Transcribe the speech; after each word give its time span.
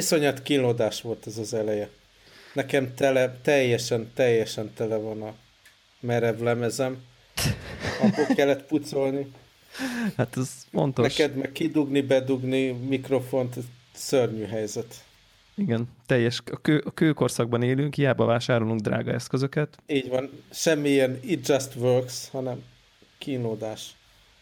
Iszonyat 0.00 0.42
kínlódás 0.42 1.00
volt 1.00 1.26
ez 1.26 1.38
az 1.38 1.54
eleje. 1.54 1.88
Nekem 2.52 2.94
tele, 2.94 3.38
teljesen, 3.42 4.10
teljesen 4.14 4.72
tele 4.74 4.96
van 4.96 5.22
a 5.22 5.34
merev 6.00 6.40
lemezem. 6.40 7.02
Akkor 8.02 8.26
kellett 8.26 8.66
pucolni. 8.66 9.32
Hát 10.16 10.36
ez 10.36 10.50
fontos. 10.70 11.16
Neked 11.16 11.36
meg 11.36 11.52
kidugni, 11.52 12.00
bedugni 12.00 12.70
mikrofont, 12.70 13.54
szörnyű 13.94 14.44
helyzet. 14.44 15.04
Igen, 15.54 15.88
teljes, 16.06 16.42
a, 16.52 16.56
kő, 16.56 16.82
a 16.86 16.90
kőkorszakban 16.90 17.62
élünk, 17.62 17.94
hiába 17.94 18.24
vásárolunk 18.24 18.80
drága 18.80 19.12
eszközöket. 19.12 19.76
Így 19.86 20.08
van, 20.08 20.30
semmilyen 20.50 21.18
it 21.22 21.48
just 21.48 21.74
works, 21.76 22.28
hanem 22.28 22.62
kínlódás. 23.18 23.94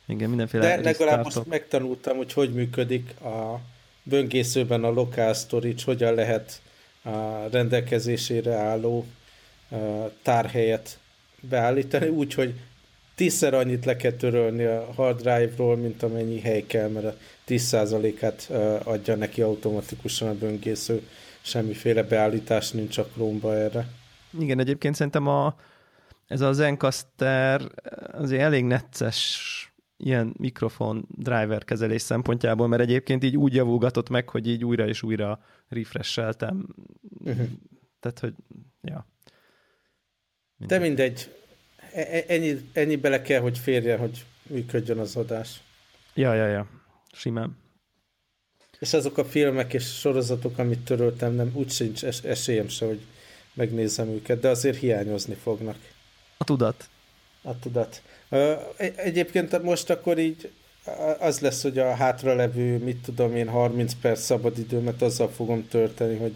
Igen, 0.07 0.29
mindenféle 0.29 0.77
De 0.77 0.83
legalább 0.83 1.25
most 1.25 1.47
megtanultam, 1.47 2.17
hogy 2.17 2.33
hogy 2.33 2.53
működik 2.53 3.21
a 3.21 3.61
böngészőben 4.09 4.85
a 4.85 4.91
local 4.91 5.35
storage, 5.35 5.83
hogyan 5.85 6.15
lehet 6.15 6.61
a 7.03 7.49
rendelkezésére 7.51 8.55
álló 8.55 9.07
tárhelyet 10.23 10.99
beállítani, 11.41 12.09
úgyhogy 12.09 12.55
tízszer 13.15 13.55
annyit 13.55 13.85
le 13.85 13.97
kell 13.97 14.13
törölni 14.13 14.65
a 14.65 14.93
hard 14.95 15.21
drive-ról, 15.21 15.77
mint 15.77 16.03
amennyi 16.03 16.41
hely 16.41 16.63
kell, 16.67 16.89
mert 16.89 17.07
a 17.07 17.15
10%-át 17.49 18.51
adja 18.85 19.15
neki 19.15 19.43
automatikusan 19.43 20.29
a 20.29 20.35
böngésző, 20.35 21.03
semmiféle 21.41 22.03
beállítás 22.03 22.71
nincs 22.71 22.99
a 22.99 23.07
chrome 23.07 23.49
erre. 23.49 23.89
Igen, 24.39 24.59
egyébként 24.59 24.95
szerintem 24.95 25.27
a, 25.27 25.55
ez 26.27 26.41
az 26.41 26.57
Zencaster 26.57 27.61
azért 28.13 28.43
elég 28.43 28.65
necces 28.65 29.68
ilyen 29.99 30.35
mikrofon 30.39 31.07
driver 31.09 31.65
kezelés 31.65 32.03
szempontjából, 32.03 32.69
mert 32.69 32.83
egyébként 32.83 33.25
így 33.25 33.37
úgy 33.37 33.55
javulgatott 33.55 34.09
meg, 34.09 34.29
hogy 34.29 34.47
így 34.47 34.65
újra 34.65 34.89
és 34.89 35.03
újra 35.03 35.45
refresheltem. 35.69 36.75
Uh-huh. 37.25 37.49
Tehát, 38.01 38.19
hogy 38.19 38.35
ja. 38.83 39.07
Mindegy. 40.57 40.79
De 40.79 40.87
mindegy. 40.87 41.35
E, 41.93 42.25
ennyi, 42.27 42.71
ennyi 42.73 42.97
bele 42.97 43.23
kell, 43.23 43.41
hogy 43.41 43.59
férjen, 43.59 43.99
hogy 43.99 44.25
működjön 44.43 44.99
az 44.99 45.17
adás. 45.17 45.61
Ja, 46.15 46.35
ja, 46.35 46.47
ja. 46.47 46.69
Simán. 47.13 47.57
És 48.79 48.93
azok 48.93 49.19
a 49.19 49.25
filmek 49.25 49.73
és 49.73 49.99
sorozatok, 49.99 50.59
amit 50.59 50.85
töröltem, 50.85 51.33
nem 51.33 51.51
úgy 51.55 51.71
sincs 51.71 52.05
es- 52.05 52.25
esélyem 52.25 52.69
se, 52.69 52.87
hogy 52.87 53.01
megnézem 53.55 54.09
őket, 54.09 54.41
de 54.41 54.49
azért 54.49 54.79
hiányozni 54.79 55.35
fognak. 55.35 55.77
A 56.37 56.45
tudat. 56.45 56.89
A 57.43 57.59
tudat. 57.59 58.03
Egyébként 58.97 59.63
most 59.63 59.91
akkor 59.91 60.19
így 60.19 60.51
az 61.19 61.41
lesz, 61.41 61.63
hogy 61.63 61.79
a 61.79 61.95
hátralevő, 61.95 62.79
mit 62.79 62.97
tudom 62.97 63.37
én, 63.37 63.49
30 63.49 63.93
perc 64.01 64.21
szabadidőmet 64.21 65.03
azzal 65.03 65.31
fogom 65.31 65.69
tölteni, 65.69 66.17
hogy 66.17 66.35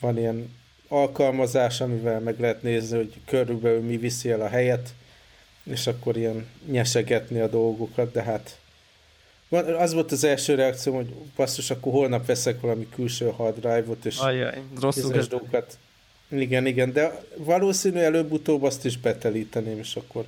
van 0.00 0.18
ilyen 0.18 0.54
alkalmazás, 0.88 1.80
amivel 1.80 2.20
meg 2.20 2.40
lehet 2.40 2.62
nézni, 2.62 2.96
hogy 2.96 3.12
körülbelül 3.26 3.80
mi 3.80 3.96
viszi 3.96 4.30
el 4.30 4.40
a 4.40 4.48
helyet, 4.48 4.94
és 5.64 5.86
akkor 5.86 6.16
ilyen 6.16 6.46
nyesegetni 6.70 7.40
a 7.40 7.48
dolgokat, 7.48 8.12
de 8.12 8.22
hát 8.22 8.58
az 9.78 9.92
volt 9.92 10.12
az 10.12 10.24
első 10.24 10.54
reakcióm, 10.54 10.96
hogy 10.96 11.14
basszus, 11.36 11.70
akkor 11.70 11.92
holnap 11.92 12.26
veszek 12.26 12.60
valami 12.60 12.88
külső 12.94 13.30
hard 13.30 13.58
drive-ot, 13.58 14.04
és 14.04 14.18
Ajaj, 14.18 14.62
rosszul 14.80 15.12
dolgokat. 15.28 15.78
Igen, 16.28 16.66
igen, 16.66 16.92
de 16.92 17.22
valószínű 17.36 17.98
előbb-utóbb 17.98 18.62
azt 18.62 18.84
is 18.84 18.98
betelíteném, 18.98 19.78
és 19.78 19.96
akkor 19.96 20.24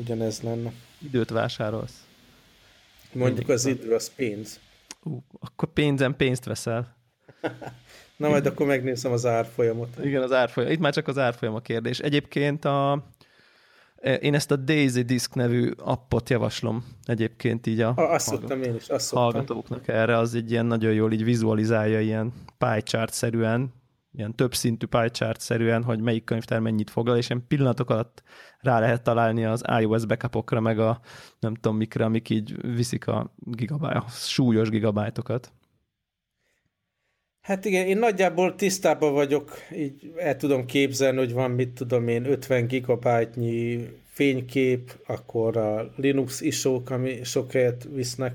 ugyanez 0.00 0.40
lenne. 0.40 0.72
Időt 0.98 1.30
vásárolsz. 1.30 2.04
Mondjuk 3.12 3.48
az 3.48 3.66
idő, 3.66 3.94
az 3.94 4.14
pénz. 4.14 4.60
Uh, 5.02 5.22
akkor 5.40 5.72
pénzen 5.72 6.16
pénzt 6.16 6.44
veszel. 6.44 6.96
Na 8.16 8.28
majd 8.28 8.46
akkor 8.46 8.66
megnézem 8.66 9.12
az 9.12 9.26
árfolyamot. 9.26 9.88
Igen, 10.04 10.22
az 10.22 10.32
árfolyam. 10.32 10.70
Itt 10.70 10.78
már 10.78 10.92
csak 10.92 11.08
az 11.08 11.18
árfolyam 11.18 11.54
a 11.54 11.60
kérdés. 11.60 11.98
Egyébként 11.98 12.64
a, 12.64 13.06
én 14.20 14.34
ezt 14.34 14.50
a 14.50 14.56
Daisy 14.56 15.02
Disk 15.02 15.34
nevű 15.34 15.70
appot 15.76 16.30
javaslom 16.30 16.84
egyébként 17.04 17.66
így 17.66 17.80
a, 17.80 17.92
a 17.96 18.12
azt 18.12 18.26
szoktam 18.26 18.62
én 18.62 18.74
is, 18.74 18.88
azt 18.88 19.12
hallgatóknak 19.12 19.88
erre, 19.88 20.16
az 20.16 20.34
egy 20.34 20.50
ilyen 20.50 20.66
nagyon 20.66 20.92
jól 20.92 21.12
így 21.12 21.24
vizualizálja 21.24 22.00
ilyen 22.00 22.32
pie 22.58 22.80
chart-szerűen, 22.80 23.72
ilyen 24.12 24.36
többszintű 24.36 24.86
pie 24.86 25.08
chart-szerűen, 25.08 25.82
hogy 25.82 26.00
melyik 26.00 26.24
könyvtár 26.24 26.60
mennyit 26.60 26.90
foglal, 26.90 27.16
és 27.16 27.28
ilyen 27.28 27.46
pillanatok 27.48 27.90
alatt 27.90 28.22
rá 28.58 28.80
lehet 28.80 29.02
találni 29.02 29.44
az 29.44 29.62
iOS 29.80 30.06
backupokra, 30.06 30.60
meg 30.60 30.78
a 30.78 31.00
nem 31.38 31.54
tudom 31.54 31.76
mikre, 31.76 32.04
amik 32.04 32.30
így 32.30 32.74
viszik 32.74 33.06
a, 33.06 33.34
gigabyte, 33.36 33.98
a 33.98 34.04
súlyos 34.08 34.68
gigabájtokat. 34.68 35.52
Hát 37.40 37.64
igen, 37.64 37.86
én 37.86 37.98
nagyjából 37.98 38.54
tisztában 38.54 39.12
vagyok, 39.12 39.50
így 39.74 40.12
el 40.16 40.36
tudom 40.36 40.66
képzelni, 40.66 41.18
hogy 41.18 41.32
van, 41.32 41.50
mit 41.50 41.70
tudom 41.70 42.08
én, 42.08 42.24
50 42.24 42.66
gigabájtnyi 42.66 43.88
fénykép, 44.06 45.00
akkor 45.06 45.56
a 45.56 45.92
Linux 45.96 46.40
isók, 46.40 46.90
ami 46.90 47.24
sok 47.24 47.52
helyet 47.52 47.88
visznek, 47.92 48.34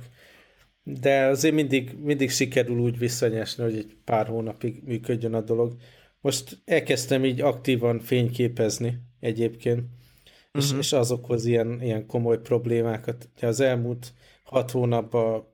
de 0.88 1.26
azért 1.26 1.54
mindig, 1.54 1.98
mindig 2.00 2.30
sikerül 2.30 2.80
úgy 2.80 2.98
visszanyesni, 2.98 3.64
hogy 3.64 3.78
egy 3.78 3.98
pár 4.04 4.28
hónapig 4.28 4.82
működjön 4.84 5.34
a 5.34 5.42
dolog. 5.42 5.76
Most 6.22 6.62
elkezdtem 6.66 7.26
így 7.26 7.42
aktívan 7.42 8.00
fényképezni 8.00 9.00
egyébként, 9.20 9.80
uh-huh. 9.80 10.64
és, 10.64 10.70
mhm. 10.70 10.80
és 10.80 10.94
azokhoz 10.94 11.46
ilyen, 11.46 11.82
ilyen 11.82 12.06
komoly 12.06 12.42
problémákat. 12.42 13.30
Az 13.42 13.60
elmúlt 13.60 14.14
hat 14.44 14.72
hónapban 14.72 15.48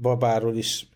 babáról 0.00 0.56
is 0.56 0.88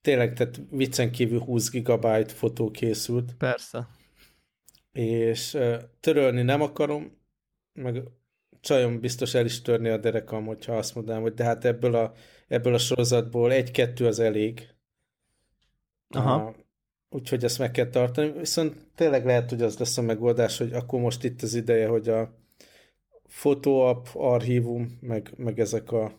tényleg, 0.00 0.34
tehát 0.34 0.60
viccen 0.70 1.10
kívül 1.10 1.40
20 1.40 1.70
gigabyte 1.70 2.32
fotó 2.32 2.70
készült. 2.70 3.34
Persze. 3.38 3.88
És 4.92 5.58
törölni 6.00 6.42
nem 6.42 6.60
akarom, 6.60 7.20
meg 7.72 8.02
csajom 8.60 9.00
biztos 9.00 9.34
el 9.34 9.44
is 9.44 9.62
törni 9.62 9.88
a 9.88 9.96
derekam, 9.96 10.46
hogyha 10.46 10.76
azt 10.76 10.94
mondanám, 10.94 11.22
hogy 11.22 11.34
de 11.34 11.44
hát 11.44 11.64
ebből 11.64 11.94
a, 11.94 12.12
ebből 12.52 12.74
a 12.74 12.78
sorozatból 12.78 13.52
egy-kettő 13.52 14.06
az 14.06 14.18
elég. 14.18 14.68
Aha. 16.08 16.54
Úgyhogy 17.10 17.44
ezt 17.44 17.58
meg 17.58 17.70
kell 17.70 17.88
tartani. 17.88 18.32
Viszont 18.38 18.76
tényleg 18.94 19.24
lehet, 19.24 19.50
hogy 19.50 19.62
az 19.62 19.78
lesz 19.78 19.98
a 19.98 20.02
megoldás, 20.02 20.58
hogy 20.58 20.72
akkor 20.72 21.00
most 21.00 21.24
itt 21.24 21.42
az 21.42 21.54
ideje, 21.54 21.86
hogy 21.88 22.08
a 22.08 22.34
fotóapp, 23.26 24.06
archívum, 24.12 24.98
meg, 25.00 25.32
meg 25.36 25.60
ezek 25.60 25.92
a 25.92 26.12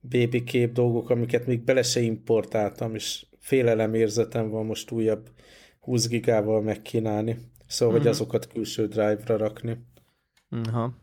baby 0.00 0.44
kép 0.44 0.72
dolgok, 0.72 1.10
amiket 1.10 1.46
még 1.46 1.64
bele 1.64 1.82
se 1.82 2.00
importáltam, 2.00 2.94
és 2.94 3.26
félelem 3.38 3.94
érzetem 3.94 4.48
van 4.48 4.66
most 4.66 4.90
újabb 4.90 5.30
20 5.80 6.08
gigával 6.08 6.62
megkínálni. 6.62 7.36
Szóval, 7.66 7.94
uh-huh. 7.94 7.94
hogy 7.94 8.00
mhm. 8.00 8.08
azokat 8.08 8.52
külső 8.52 8.86
drive-ra 8.86 9.36
rakni. 9.36 9.76
Aha. 10.50 10.94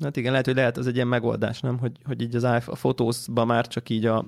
Hát 0.00 0.16
igen, 0.16 0.30
lehet, 0.30 0.46
hogy 0.46 0.54
lehet 0.54 0.76
az 0.76 0.86
egy 0.86 0.94
ilyen 0.94 1.08
megoldás, 1.08 1.60
nem? 1.60 1.78
Hogy, 1.78 1.98
hogy 2.04 2.22
így 2.22 2.34
az 2.34 2.44
a 2.44 2.60
fotózba 2.60 3.44
már 3.44 3.66
csak 3.66 3.88
így 3.88 4.06
a, 4.06 4.26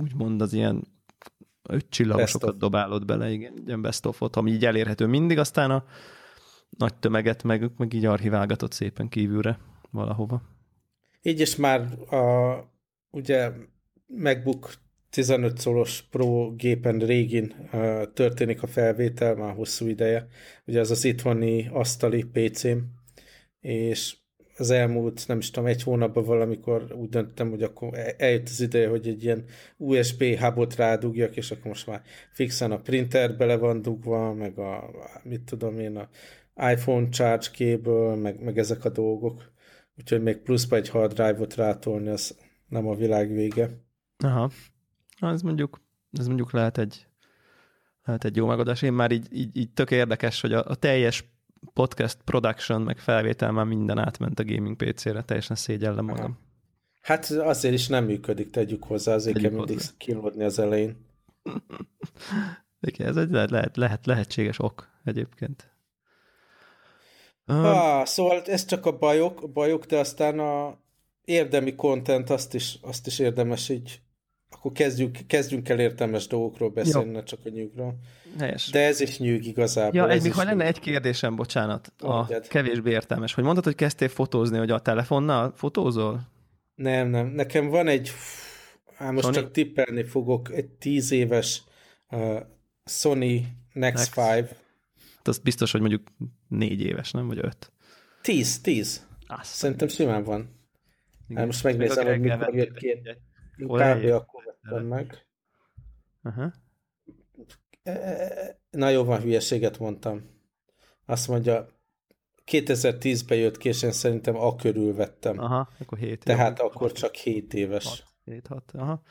úgymond 0.00 0.42
az 0.42 0.52
ilyen 0.52 0.84
öt 1.62 1.86
csillagosokat 1.88 2.58
dobálod 2.58 3.04
bele, 3.04 3.30
igen, 3.30 3.62
ilyen 3.66 3.82
best 3.82 4.06
of 4.06 4.22
ami 4.30 4.50
így 4.50 4.64
elérhető 4.64 5.06
mindig, 5.06 5.38
aztán 5.38 5.70
a 5.70 5.84
nagy 6.70 6.94
tömeget 6.94 7.42
meg, 7.42 7.70
meg 7.76 7.92
így 7.92 8.04
archiválgatott 8.04 8.72
szépen 8.72 9.08
kívülre 9.08 9.58
valahova. 9.90 10.42
Így 11.22 11.40
is 11.40 11.56
már 11.56 11.80
a 12.14 12.54
ugye 13.10 13.52
MacBook 14.06 14.72
15 15.10 15.58
szolos 15.58 16.02
Pro 16.10 16.54
gépen 16.54 16.98
régin 16.98 17.68
uh, 17.72 18.12
történik 18.12 18.62
a 18.62 18.66
felvétel, 18.66 19.34
már 19.34 19.54
hosszú 19.54 19.86
ideje. 19.86 20.26
Ugye 20.66 20.80
az 20.80 20.90
az 20.90 21.04
itthoni 21.04 21.68
asztali 21.72 22.24
PC-m, 22.24 22.78
és 23.60 24.16
az 24.60 24.70
elmúlt, 24.70 25.24
nem 25.26 25.38
is 25.38 25.50
tudom, 25.50 25.68
egy 25.68 25.82
hónapban 25.82 26.24
valamikor 26.24 26.92
úgy 26.92 27.08
döntöttem, 27.08 27.50
hogy 27.50 27.62
akkor 27.62 27.90
eljött 28.16 28.48
az 28.48 28.60
ideje, 28.60 28.88
hogy 28.88 29.08
egy 29.08 29.24
ilyen 29.24 29.44
USB 29.76 30.22
hubot 30.22 30.76
rádugjak, 30.76 31.36
és 31.36 31.50
akkor 31.50 31.66
most 31.66 31.86
már 31.86 32.02
fixen 32.32 32.72
a 32.72 32.76
printer 32.76 33.36
bele 33.36 33.56
van 33.56 33.82
dugva, 33.82 34.34
meg 34.34 34.58
a, 34.58 34.90
mit 35.22 35.42
tudom 35.42 35.78
én, 35.78 35.96
a 35.96 36.08
iPhone 36.72 37.08
charge 37.08 37.46
cable, 37.46 38.14
meg, 38.14 38.42
meg 38.42 38.58
ezek 38.58 38.84
a 38.84 38.88
dolgok. 38.88 39.52
Úgyhogy 39.98 40.22
még 40.22 40.36
pluszba 40.36 40.76
egy 40.76 40.88
hard 40.88 41.12
drive-ot 41.12 41.54
rátolni, 41.54 42.08
az 42.08 42.36
nem 42.68 42.86
a 42.86 42.94
világ 42.94 43.32
vége. 43.32 43.68
Aha. 44.24 44.50
Ez 45.20 45.42
mondjuk, 45.42 45.80
ez 46.12 46.26
mondjuk 46.26 46.52
lehet 46.52 46.78
egy, 46.78 47.06
lehet 48.04 48.24
egy 48.24 48.36
jó 48.36 48.46
megoldás. 48.46 48.82
Én 48.82 48.92
már 48.92 49.10
így, 49.10 49.26
így, 49.32 49.56
így 49.56 49.72
tök 49.72 49.90
érdekes, 49.90 50.40
hogy 50.40 50.52
a, 50.52 50.64
a 50.66 50.74
teljes 50.74 51.24
podcast 51.72 52.18
production, 52.24 52.82
meg 52.82 52.98
felvétel 52.98 53.52
már 53.52 53.64
minden 53.64 53.98
átment 53.98 54.38
a 54.38 54.44
gaming 54.44 54.76
PC-re, 54.76 55.22
teljesen 55.22 55.56
szégyellem 55.56 56.04
magam. 56.04 56.38
Hát 57.00 57.30
azért 57.30 57.74
is 57.74 57.88
nem 57.88 58.04
működik, 58.04 58.50
tegyük 58.50 58.84
hozzá, 58.84 59.14
azért 59.14 59.34
tegyük 59.34 59.50
kell 59.50 59.58
mindig 59.58 59.80
kínlódni 59.98 60.44
az 60.44 60.58
elején. 60.58 60.96
Igen, 62.80 63.06
ez 63.06 63.16
egy 63.16 63.30
lehet, 63.30 63.50
lehet, 63.50 63.76
lehet, 63.76 64.06
lehetséges 64.06 64.58
ok 64.58 64.88
egyébként. 65.04 65.70
Ah, 67.44 68.06
szóval 68.06 68.42
ez 68.42 68.64
csak 68.64 68.86
a 68.86 68.98
bajok, 68.98 69.42
a 69.42 69.46
bajok, 69.46 69.84
de 69.84 69.98
aztán 69.98 70.38
a 70.38 70.78
érdemi 71.24 71.74
content 71.74 72.30
azt 72.30 72.54
is, 72.54 72.78
azt 72.82 73.06
is 73.06 73.18
érdemes 73.18 73.68
így 73.68 74.00
akkor 74.50 74.72
kezdjük, 74.72 75.18
kezdjünk 75.26 75.68
el 75.68 75.78
értelmes 75.78 76.26
dolgokról 76.26 76.70
beszélni, 76.70 77.10
ne 77.10 77.22
csak 77.22 77.38
a 77.44 77.48
nyugról. 77.48 77.98
Helyes. 78.38 78.70
De 78.70 78.86
ez 78.86 79.00
is 79.00 79.18
nyűg 79.18 79.46
igazából. 79.46 80.00
Ja, 80.00 80.08
egy, 80.08 80.30
ha 80.30 80.44
lenne 80.44 80.64
egy 80.64 80.80
kérdésem, 80.80 81.36
bocsánat, 81.36 81.92
a 81.98 82.26
kevésbé 82.48 82.90
értelmes, 82.90 83.34
hogy 83.34 83.44
mondtad, 83.44 83.64
hogy 83.64 83.74
kezdtél 83.74 84.08
fotózni, 84.08 84.58
hogy 84.58 84.70
a 84.70 84.80
telefonnal 84.80 85.52
fotózol? 85.56 86.20
Nem, 86.74 87.08
nem. 87.08 87.26
Nekem 87.26 87.68
van 87.68 87.88
egy, 87.88 88.10
hát 88.94 89.12
most 89.12 89.24
Sony? 89.24 89.32
csak 89.32 89.50
tippelni 89.50 90.04
fogok, 90.04 90.52
egy 90.52 90.68
tíz 90.68 91.10
éves 91.10 91.62
uh, 92.10 92.40
Sony 92.84 93.46
Nex, 93.72 94.14
Nex. 94.14 94.38
5. 94.38 94.56
Az 95.22 95.38
biztos, 95.38 95.72
hogy 95.72 95.80
mondjuk 95.80 96.02
négy 96.48 96.80
éves, 96.80 97.10
nem? 97.10 97.26
Vagy 97.26 97.38
öt? 97.38 97.72
Tíz, 98.22 98.60
tíz. 98.60 99.06
Azt 99.26 99.54
Szerintem 99.54 99.88
simán 99.88 100.24
van. 100.24 100.58
Hát 101.34 101.46
most 101.46 101.62
megnézem, 101.62 102.06
hogy 102.06 102.20
mikor 102.20 102.54
jött 102.54 102.76
ki. 102.76 103.00
Kb. 103.66 104.04
akkor 104.04 104.44
vettem 104.44 104.86
meg. 104.86 105.26
Aha. 106.22 106.52
Na 108.70 108.88
jó, 108.88 109.04
van, 109.04 109.20
hülyeséget 109.20 109.78
mondtam. 109.78 110.38
Azt 111.06 111.28
mondja, 111.28 111.68
2010-ben 112.46 113.38
jött 113.38 113.56
ki, 113.56 113.68
és 113.68 113.82
én 113.82 113.92
szerintem 113.92 114.36
a 114.36 114.56
körül 114.56 114.94
vettem. 114.94 115.38
Aha, 115.38 115.68
akkor 115.78 115.98
7 115.98 116.24
Tehát 116.24 116.58
jó. 116.58 116.66
akkor 116.66 116.92
csak 116.92 117.14
7 117.14 117.54
éves. 117.54 118.04
7-6, 118.26 118.60
aha. 118.72 119.02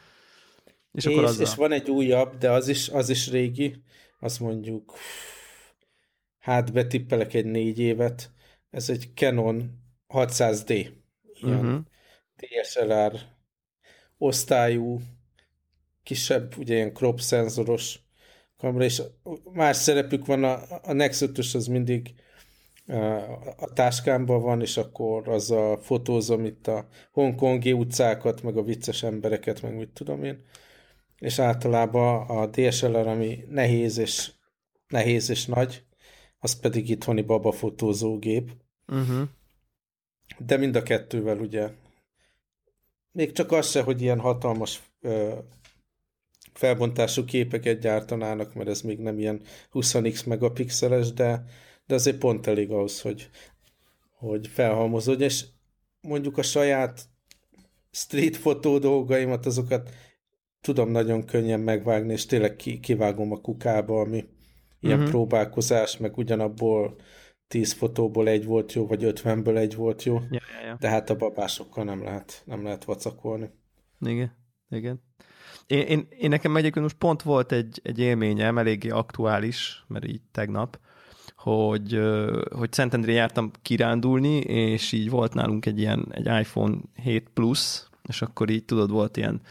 És, 0.91 1.05
és, 1.05 1.11
akkor 1.11 1.23
azzal... 1.23 1.45
és 1.45 1.55
van 1.55 1.71
egy 1.71 1.89
újabb, 1.89 2.37
de 2.37 2.51
az 2.51 2.67
is, 2.67 2.89
az 2.89 3.09
is 3.09 3.29
régi, 3.29 3.83
azt 4.19 4.39
mondjuk, 4.39 4.93
hát 6.37 6.73
betippelek 6.73 7.33
egy 7.33 7.45
négy 7.45 7.79
évet, 7.79 8.31
ez 8.69 8.89
egy 8.89 9.09
Canon 9.13 9.79
600D, 10.07 10.91
ilyen 11.33 11.65
uh-huh. 11.65 11.81
DSLR 12.35 13.13
osztályú, 14.19 15.01
kisebb, 16.03 16.57
ugye 16.57 16.75
ilyen 16.75 16.93
crop 16.93 17.19
szenzoros 17.19 17.99
kamera, 18.57 18.83
és 18.83 19.01
más 19.53 19.77
szerepük 19.77 20.25
van, 20.25 20.43
a, 20.43 20.59
a 20.83 20.93
Nexus 20.93 21.55
az 21.55 21.67
mindig 21.67 22.13
a 23.57 23.73
táskámban 23.73 24.41
van, 24.41 24.61
és 24.61 24.77
akkor 24.77 25.27
az 25.27 25.51
a 25.51 25.77
fotózom 25.81 26.45
itt 26.45 26.67
a 26.67 26.87
hongkongi 27.11 27.73
utcákat, 27.73 28.41
meg 28.41 28.57
a 28.57 28.63
vicces 28.63 29.03
embereket, 29.03 29.61
meg 29.61 29.75
mit 29.75 29.89
tudom 29.89 30.23
én. 30.23 30.43
És 31.19 31.39
általában 31.39 32.27
a 32.27 32.45
DSLR, 32.47 33.07
ami 33.07 33.43
nehéz 33.49 33.97
és, 33.97 34.31
nehéz 34.87 35.29
és 35.29 35.45
nagy, 35.45 35.83
az 36.39 36.59
pedig 36.59 36.89
itthoni 36.89 37.21
babafotózógép. 37.21 38.51
Uh-huh. 38.87 39.27
De 40.37 40.57
mind 40.57 40.75
a 40.75 40.83
kettővel 40.83 41.37
ugye 41.37 41.69
még 43.11 43.31
csak 43.31 43.51
az 43.51 43.69
se, 43.69 43.81
hogy 43.81 44.01
ilyen 44.01 44.19
hatalmas 44.19 44.81
ö, 45.01 45.33
felbontású 46.53 47.25
képeket 47.25 47.79
gyártanának, 47.79 48.53
mert 48.53 48.69
ez 48.69 48.81
még 48.81 48.99
nem 48.99 49.19
ilyen 49.19 49.41
20x 49.73 50.25
megapixeles, 50.25 51.13
de, 51.13 51.43
de 51.85 51.95
azért 51.95 52.17
pont 52.17 52.47
elég 52.47 52.71
ahhoz, 52.71 53.01
hogy, 53.01 53.29
hogy 54.11 54.47
felhalmozódj, 54.47 55.23
és 55.23 55.45
mondjuk 56.01 56.37
a 56.37 56.41
saját 56.41 57.01
street 57.91 58.37
fotó 58.37 58.77
dolgaimat, 58.77 59.45
azokat 59.45 59.89
tudom 60.61 60.89
nagyon 60.89 61.25
könnyen 61.25 61.59
megvágni, 61.59 62.11
és 62.11 62.25
tényleg 62.25 62.55
ki, 62.55 62.79
kivágom 62.79 63.31
a 63.31 63.41
kukába, 63.41 63.99
ami 63.99 64.25
ilyen 64.79 64.97
uh-huh. 64.97 65.11
próbálkozás, 65.11 65.97
meg 65.97 66.17
ugyanabból 66.17 66.95
10 67.49 67.73
fotóból 67.73 68.27
egy 68.27 68.45
volt 68.45 68.73
jó, 68.73 68.87
vagy 68.87 69.03
50-ből 69.05 69.57
egy 69.57 69.75
volt 69.75 70.03
jó. 70.03 70.13
Ja, 70.13 70.41
ja, 70.61 70.67
ja. 70.67 70.75
De 70.79 70.89
hát 70.89 71.09
a 71.09 71.15
babásokkal 71.15 71.83
nem 71.83 72.03
lehet, 72.03 72.41
nem 72.45 72.63
lehet 72.63 72.83
vacakolni. 72.83 73.49
Igen, 73.99 74.31
igen. 74.69 75.01
Én, 75.67 75.79
én, 75.81 76.07
én 76.19 76.29
nekem 76.29 76.55
egyébként 76.55 76.83
most 76.83 76.97
pont 76.97 77.21
volt 77.21 77.51
egy, 77.51 77.79
egy 77.83 77.99
élményem, 77.99 78.57
eléggé 78.57 78.89
aktuális, 78.89 79.83
mert 79.87 80.07
így 80.07 80.21
tegnap, 80.31 80.79
hogy, 81.35 81.99
hogy 82.55 82.73
Szentendrén 82.73 83.15
jártam 83.15 83.51
kirándulni, 83.61 84.37
és 84.39 84.91
így 84.91 85.09
volt 85.09 85.33
nálunk 85.33 85.65
egy 85.65 85.79
ilyen 85.79 86.07
egy 86.11 86.25
iPhone 86.25 86.77
7 86.93 87.29
Plus, 87.33 87.89
és 88.07 88.21
akkor 88.21 88.49
így 88.49 88.65
tudod, 88.65 88.91
volt 88.91 89.17
ilyen 89.17 89.41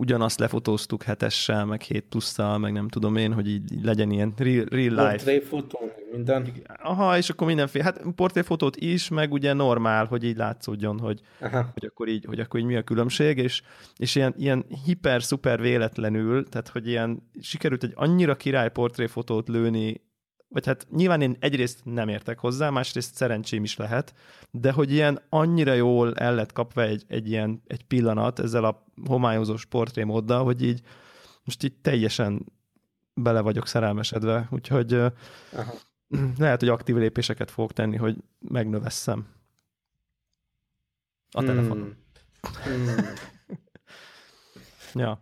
ugyanazt 0.00 0.38
lefotóztuk 0.38 1.02
hetessel, 1.02 1.64
meg 1.64 1.82
7 1.82 2.04
plusszal, 2.08 2.58
meg 2.58 2.72
nem 2.72 2.88
tudom 2.88 3.16
én, 3.16 3.32
hogy 3.32 3.48
így, 3.48 3.72
így 3.72 3.84
legyen 3.84 4.10
ilyen 4.10 4.32
real, 4.36 4.64
real 4.64 4.90
life. 4.90 5.08
Portréfotó, 5.08 5.78
minden. 6.12 6.52
Aha, 6.82 7.16
és 7.16 7.30
akkor 7.30 7.46
mindenféle, 7.46 7.84
hát 7.84 8.02
portréfotót 8.14 8.76
is, 8.76 9.08
meg 9.08 9.32
ugye 9.32 9.52
normál, 9.52 10.04
hogy 10.04 10.24
így 10.24 10.36
látszódjon, 10.36 10.98
hogy, 10.98 11.20
hogy 11.50 11.84
akkor 11.84 12.08
így, 12.08 12.24
hogy 12.24 12.40
akkor 12.40 12.60
így 12.60 12.66
mi 12.66 12.76
a 12.76 12.82
különbség, 12.82 13.38
és, 13.38 13.62
és 13.96 14.14
ilyen, 14.14 14.34
ilyen 14.36 14.64
hiper-szuper 14.84 15.60
véletlenül, 15.60 16.48
tehát 16.48 16.68
hogy 16.68 16.88
ilyen 16.88 17.30
sikerült 17.40 17.82
egy 17.82 17.92
annyira 17.94 18.36
király 18.36 18.70
portréfotót 18.70 19.48
lőni 19.48 20.00
vagy 20.52 20.66
hát 20.66 20.86
nyilván 20.90 21.20
én 21.20 21.36
egyrészt 21.40 21.80
nem 21.84 22.08
értek 22.08 22.38
hozzá, 22.38 22.70
másrészt 22.70 23.14
szerencsém 23.14 23.64
is 23.64 23.76
lehet, 23.76 24.14
de 24.50 24.72
hogy 24.72 24.92
ilyen 24.92 25.20
annyira 25.28 25.72
jól 25.72 26.14
el 26.14 26.34
lett 26.34 26.52
kapva 26.52 26.82
egy, 26.82 27.04
egy 27.08 27.28
ilyen 27.28 27.62
egy 27.66 27.84
pillanat 27.84 28.38
ezzel 28.38 28.64
a 28.64 28.84
homályozós 29.06 29.64
portrémóddal, 29.64 30.44
hogy 30.44 30.62
így 30.62 30.80
most 31.44 31.62
így 31.62 31.74
teljesen 31.80 32.46
bele 33.14 33.40
vagyok 33.40 33.66
szerelmesedve, 33.66 34.48
úgyhogy 34.50 34.92
Aha. 34.92 35.74
lehet, 36.38 36.60
hogy 36.60 36.68
aktív 36.68 36.96
lépéseket 36.96 37.50
fogok 37.50 37.72
tenni, 37.72 37.96
hogy 37.96 38.16
megnövesszem 38.38 39.26
a 41.30 41.42
telefonon. 41.42 41.96
Hmm. 42.62 42.86
Hmm. 42.86 43.04
ja, 45.02 45.20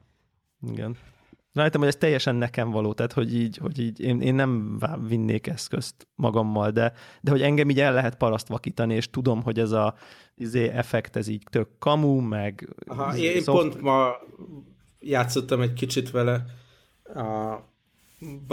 igen. 0.61 0.97
Rájöttem, 1.53 1.81
hogy 1.81 1.89
ez 1.89 1.97
teljesen 1.97 2.35
nekem 2.35 2.71
való, 2.71 2.93
tehát 2.93 3.13
hogy 3.13 3.35
így, 3.35 3.57
hogy 3.57 3.79
így 3.79 4.01
én, 4.01 4.21
én 4.21 4.35
nem 4.35 4.79
vinnék 5.09 5.47
eszközt 5.47 6.09
magammal, 6.15 6.71
de, 6.71 6.93
de 7.21 7.31
hogy 7.31 7.43
engem 7.43 7.71
így 7.71 7.81
el 7.81 7.93
lehet 7.93 8.17
paraszt 8.17 8.49
vakítani, 8.49 8.95
és 8.95 9.11
tudom, 9.11 9.43
hogy 9.43 9.59
ez 9.59 9.71
a 9.71 9.95
izé, 10.35 10.69
effekt, 10.69 11.17
ez 11.17 11.29
így 11.29 11.43
tök 11.51 11.69
kamu, 11.79 12.21
meg... 12.21 12.69
Aha, 12.87 13.17
izé, 13.17 13.23
én 13.23 13.43
szoft... 13.43 13.61
pont 13.61 13.81
ma 13.81 14.13
játszottam 15.01 15.61
egy 15.61 15.73
kicsit 15.73 16.11
vele, 16.11 16.45
a, 17.15 17.59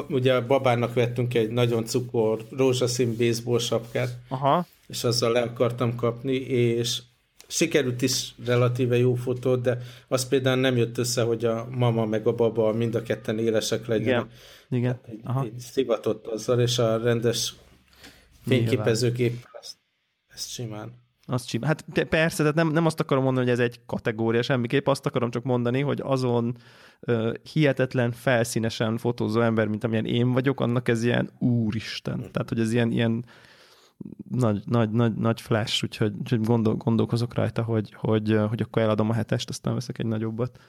ugye 0.09 0.33
a 0.33 0.45
babának 0.45 0.93
vettünk 0.93 1.33
egy 1.33 1.49
nagyon 1.49 1.85
cukor 1.85 2.45
rózsaszín 2.49 3.15
baseball 3.17 3.59
sapkát, 3.59 4.17
Aha. 4.27 4.65
és 4.87 5.03
azzal 5.03 5.31
le 5.31 5.41
akartam 5.41 5.95
kapni, 5.95 6.35
és 6.35 7.01
sikerült 7.47 8.01
is 8.01 8.35
relatíve 8.45 8.97
jó 8.97 9.13
fotó, 9.13 9.55
de 9.55 9.77
az 10.07 10.27
például 10.27 10.59
nem 10.59 10.77
jött 10.77 10.97
össze, 10.97 11.21
hogy 11.21 11.45
a 11.45 11.67
mama 11.69 12.05
meg 12.05 12.27
a 12.27 12.33
baba 12.33 12.73
mind 12.73 12.95
a 12.95 13.01
ketten 13.01 13.39
élesek 13.39 13.87
legyenek. 13.87 14.25
Igen. 14.69 14.99
Igen. 14.99 14.99
Aha. 15.23 15.45
Szivatott 15.57 16.27
azzal, 16.27 16.59
és 16.59 16.77
a 16.79 16.97
rendes 16.97 17.53
fényképezőgép 18.45 19.47
ezt, 19.61 19.77
ezt 20.27 20.49
simán. 20.49 21.03
Azt 21.27 21.47
simán. 21.47 21.67
Hát 21.67 22.03
persze, 22.03 22.37
tehát 22.37 22.55
nem, 22.55 22.67
nem 22.67 22.85
azt 22.85 22.99
akarom 22.99 23.23
mondani, 23.23 23.45
hogy 23.45 23.59
ez 23.59 23.65
egy 23.65 23.79
kategória 23.85 24.41
semmiképp, 24.41 24.87
azt 24.87 25.05
akarom 25.05 25.31
csak 25.31 25.43
mondani, 25.43 25.81
hogy 25.81 26.01
azon 26.03 26.57
uh, 26.99 27.33
hihetetlen 27.53 28.11
felszínesen 28.11 28.97
fotózó 28.97 29.41
ember, 29.41 29.67
mint 29.67 29.83
amilyen 29.83 30.05
én 30.05 30.31
vagyok, 30.31 30.59
annak 30.59 30.87
ez 30.87 31.03
ilyen 31.03 31.29
úristen. 31.39 32.31
Tehát, 32.31 32.49
hogy 32.49 32.59
ez 32.59 32.73
ilyen, 32.73 32.91
ilyen 32.91 33.25
nagy, 34.29 34.61
nagy, 34.65 34.91
nagy, 34.91 35.13
nagy 35.13 35.41
flash, 35.41 35.83
úgyhogy, 35.83 36.13
úgyhogy 36.19 36.41
gondol, 36.41 36.75
gondolkozok 36.75 37.33
rajta, 37.33 37.63
hogy, 37.63 37.93
hogy, 37.93 38.37
hogy 38.49 38.61
akkor 38.61 38.81
eladom 38.81 39.09
a 39.09 39.13
hetest, 39.13 39.49
aztán 39.49 39.73
veszek 39.73 39.99
egy 39.99 40.05
nagyobbat. 40.05 40.59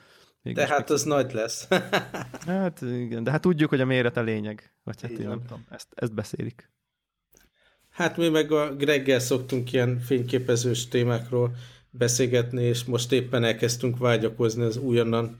Végül 0.43 0.65
de 0.65 0.69
hát 0.69 0.91
az 0.91 1.03
nagy 1.03 1.33
lesz. 1.33 1.69
hát 2.47 2.81
igen, 2.81 3.25
de 3.25 3.31
hát 3.31 3.41
tudjuk, 3.41 3.69
hogy 3.69 3.81
a 3.81 3.85
méret 3.85 4.17
a 4.17 4.23
lényeg. 4.23 4.73
Vagy 4.85 5.03
hát 5.03 5.11
én 5.11 5.29
nem 5.29 5.43
tudom, 5.43 5.65
ezt, 5.71 5.89
ezt 5.95 6.15
beszélik. 6.15 6.71
Hát 7.91 8.17
mi 8.17 8.29
meg 8.29 8.53
a 8.53 8.75
Greggel 8.75 9.19
szoktunk 9.19 9.73
ilyen 9.73 9.99
fényképezős 9.99 10.89
témákról 10.89 11.55
beszélgetni, 11.91 12.63
és 12.63 12.85
most 12.85 13.13
éppen 13.13 13.45
elkezdtünk 13.45 13.99
vágyakozni 13.99 14.63
az 14.63 14.77
újonnan 14.77 15.39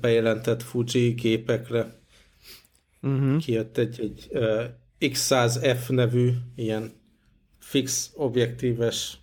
bejelentett 0.00 0.62
Fuji 0.62 1.10
gépekre. 1.10 2.00
Uh-huh. 3.02 3.36
Kijött 3.36 3.78
egy, 3.78 4.00
egy 4.00 4.30
X100F 5.02 5.88
nevű 5.88 6.30
ilyen 6.54 6.92
fix 7.58 8.10
objektíves, 8.14 9.18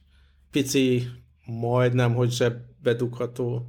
pici, 0.52 1.08
majdnem, 1.46 2.14
hogy 2.14 2.32
zsebbe 2.32 2.94
dugható 2.94 3.66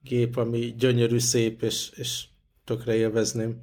gép, 0.00 0.36
ami 0.36 0.74
gyönyörű, 0.78 1.18
szép, 1.18 1.62
és, 1.62 1.90
és 1.94 2.24
tökre 2.64 2.94
élvezném. 2.94 3.60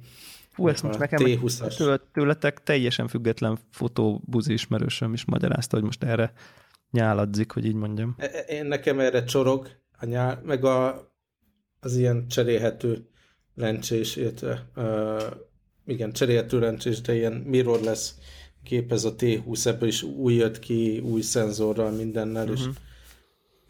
Hú, 0.52 0.68
ezt 0.68 0.82
most 0.82 0.98
nekem 0.98 1.40
tőle, 1.76 2.00
tőletek 2.12 2.62
teljesen 2.62 3.08
független 3.08 3.58
fotóbuzi 3.70 4.52
ismerősöm 4.52 5.12
is 5.12 5.24
magyarázta, 5.24 5.76
hogy 5.76 5.84
most 5.84 6.04
erre 6.04 6.32
nyáladzik, 6.90 7.50
hogy 7.50 7.64
így 7.64 7.74
mondjam. 7.74 8.14
E, 8.18 8.30
e, 8.32 8.38
én 8.38 8.66
nekem 8.66 9.00
erre 9.00 9.24
csorog 9.24 9.68
a 9.98 10.04
nyál, 10.04 10.40
meg 10.44 10.64
a, 10.64 11.08
az 11.80 11.96
ilyen 11.96 12.28
cserélhető 12.28 13.08
lencsés, 13.54 14.16
illetve 14.16 14.70
igen, 15.86 16.12
cserélhető 16.12 16.58
lencsés, 16.58 17.00
de 17.00 17.14
ilyen 17.14 17.32
mirror 17.32 17.80
lesz 17.80 18.14
kép 18.62 18.92
ez 18.92 19.04
a 19.04 19.14
T20, 19.14 19.66
ebből 19.66 19.88
is 19.88 20.02
új 20.02 20.34
jött 20.34 20.58
ki, 20.58 20.98
új 20.98 21.20
szenzorral, 21.20 21.90
mindennel, 21.90 22.42
uh-huh. 22.42 22.58
és 22.58 22.64
mhm. 22.64 22.74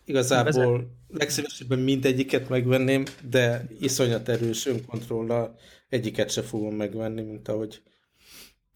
igazából 0.04 0.90
legszívesebben 1.08 1.78
mindegyiket 1.78 2.48
megvenném, 2.48 3.04
de 3.28 3.66
iszonyat 3.80 4.28
erős 4.28 4.66
önkontrollal 4.66 5.58
egyiket 5.88 6.30
se 6.30 6.42
fogom 6.42 6.74
megvenni, 6.74 7.22
mint 7.22 7.48
ahogy 7.48 7.82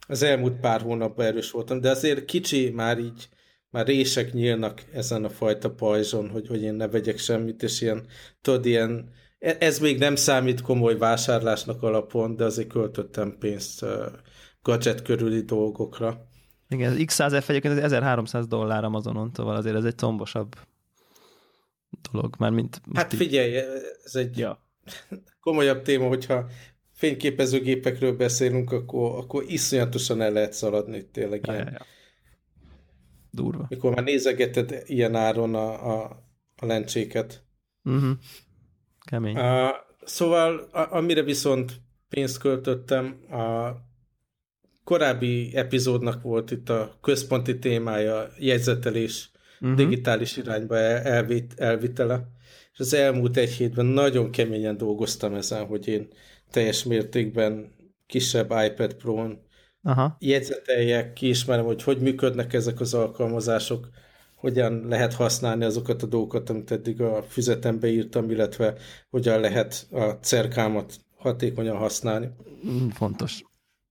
az 0.08 0.22
elmúlt 0.22 0.60
pár 0.60 0.80
hónapban 0.80 1.26
erős 1.26 1.50
voltam, 1.50 1.80
de 1.80 1.90
azért 1.90 2.24
kicsi 2.24 2.70
már 2.70 2.98
így, 2.98 3.28
már 3.70 3.86
rések 3.86 4.32
nyílnak 4.32 4.82
ezen 4.92 5.24
a 5.24 5.28
fajta 5.28 5.70
pajzson, 5.70 6.28
hogy, 6.30 6.46
hogy 6.46 6.62
én 6.62 6.74
ne 6.74 6.88
vegyek 6.88 7.18
semmit, 7.18 7.62
és 7.62 7.80
ilyen, 7.80 8.06
tudod, 8.40 8.66
ilyen, 8.66 9.10
ez 9.38 9.78
még 9.78 9.98
nem 9.98 10.16
számít 10.16 10.60
komoly 10.60 10.96
vásárlásnak 10.98 11.82
alapon, 11.82 12.36
de 12.36 12.44
azért 12.44 12.68
költöttem 12.68 13.36
pénzt 13.38 13.84
gadget 14.62 15.02
körüli 15.02 15.40
dolgokra. 15.40 16.28
Igen, 16.68 16.92
az 16.92 16.98
X100F 16.98 17.48
egyébként 17.48 17.78
1300 17.78 18.46
dollár 18.46 18.84
Amazonon, 18.84 19.30
szóval 19.34 19.56
azért 19.56 19.76
ez 19.76 19.84
egy 19.84 19.96
combosabb 19.96 20.54
dolog, 22.12 22.34
már 22.38 22.50
mint... 22.50 22.80
Hát 22.94 23.14
figyelj, 23.14 23.56
ez 24.04 24.14
egy 24.14 24.38
ja. 24.38 24.64
komolyabb 25.40 25.82
téma, 25.82 26.08
hogyha 26.08 26.46
fényképezőgépekről 26.92 28.16
beszélünk, 28.16 28.72
akkor, 28.72 29.18
akkor 29.18 29.44
iszonyatosan 29.46 30.20
el 30.20 30.32
lehet 30.32 30.52
szaladni 30.52 31.10
tényleg 31.10 31.46
ja, 31.46 31.52
ilyen. 31.52 31.66
Ja, 31.66 31.72
ja. 31.72 31.86
Durva. 33.30 33.66
Mikor 33.68 33.94
már 33.94 34.04
nézegeted 34.04 34.82
ilyen 34.84 35.14
áron 35.14 35.54
a, 35.54 35.94
a, 35.94 36.24
a 36.56 36.66
lencséket. 36.66 37.44
Uh-huh. 37.84 38.16
Kemény. 39.06 39.36
Uh, 39.36 39.68
szóval, 40.04 40.58
a, 40.58 40.96
amire 40.96 41.22
viszont 41.22 41.72
pénzt 42.08 42.38
költöttem, 42.38 43.20
a 43.30 43.70
korábbi 44.84 45.50
epizódnak 45.54 46.22
volt 46.22 46.50
itt 46.50 46.68
a 46.68 46.98
központi 47.02 47.58
témája, 47.58 48.28
jegyzetelés 48.38 49.30
uh-huh. 49.60 49.76
digitális 49.76 50.36
irányba 50.36 50.76
elvit, 50.76 51.54
elvitele, 51.56 52.28
és 52.72 52.78
az 52.78 52.94
elmúlt 52.94 53.36
egy 53.36 53.50
hétben 53.50 53.86
nagyon 53.86 54.30
keményen 54.30 54.76
dolgoztam 54.76 55.34
ezen, 55.34 55.66
hogy 55.66 55.88
én 55.88 56.08
teljes 56.50 56.84
mértékben 56.84 57.74
kisebb 58.06 58.52
iPad 58.64 58.94
Pro-n 58.94 59.38
Aha. 59.82 60.16
jegyzeteljek, 60.20 61.12
kiismerem, 61.12 61.64
hogy 61.64 61.82
hogy 61.82 61.98
működnek 61.98 62.52
ezek 62.52 62.80
az 62.80 62.94
alkalmazások, 62.94 63.88
hogyan 64.36 64.86
lehet 64.88 65.14
használni 65.14 65.64
azokat 65.64 66.02
a 66.02 66.06
dolgokat, 66.06 66.50
amit 66.50 66.70
eddig 66.70 67.00
a 67.00 67.22
füzetembe 67.22 67.88
írtam, 67.88 68.30
illetve 68.30 68.74
hogyan 69.10 69.40
lehet 69.40 69.86
a 69.90 70.02
cerkámat 70.02 70.94
hatékonyan 71.16 71.76
használni. 71.76 72.30
Mm, 72.66 72.88
fontos. 72.88 73.42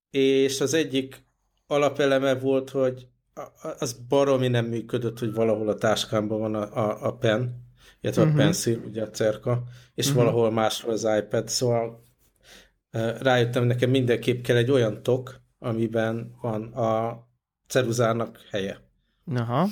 És 0.10 0.62
az 0.62 0.74
egyik 0.74 1.24
alapeleme 1.68 2.36
volt, 2.36 2.70
hogy 2.70 3.08
az 3.80 3.94
baromi 4.08 4.48
nem 4.48 4.66
működött, 4.66 5.20
hogy 5.20 5.34
valahol 5.34 5.70
a 5.70 5.76
táskámban 5.76 6.40
van 6.40 6.56
a, 6.56 6.78
a, 6.78 7.06
a 7.08 7.16
pen, 7.16 7.64
illetve 8.02 8.22
uh-huh. 8.22 8.38
a 8.38 8.38
mhm. 8.38 8.46
pencil, 8.46 8.82
ugye 8.86 9.02
a 9.02 9.10
cerka, 9.10 9.64
és 9.94 10.08
uh-huh. 10.08 10.24
valahol 10.24 10.52
máshol 10.52 10.94
az 10.94 11.08
iPad, 11.18 11.50
szóval 11.50 12.04
rájöttem, 13.20 13.64
nekem 13.64 13.90
mindenképp 13.90 14.44
kell 14.44 14.56
egy 14.56 14.72
olyan 14.72 15.04
tok, 15.04 15.42
amiben 15.60 16.36
van 16.42 16.64
a 16.64 17.20
ceruzának 17.68 18.40
helye. 18.52 18.80
Aha. 19.36 19.68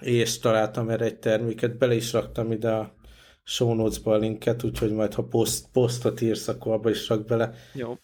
És 0.00 0.38
találtam 0.38 0.88
erre 0.88 1.04
egy 1.04 1.18
terméket, 1.18 1.78
bele 1.78 1.94
is 1.94 2.12
raktam 2.12 2.52
ide 2.52 2.70
a 2.70 2.94
show 3.44 3.74
notes-ba 3.74 4.12
a 4.12 4.16
linket, 4.16 4.62
úgyhogy 4.62 4.92
majd 4.92 5.14
ha 5.14 5.24
post, 5.24 5.66
posztot 5.72 6.20
írsz, 6.20 6.48
akkor 6.48 6.72
abba 6.72 6.90
is 6.90 7.08
rak 7.08 7.24
bele. 7.24 7.54
Jó. 7.74 7.98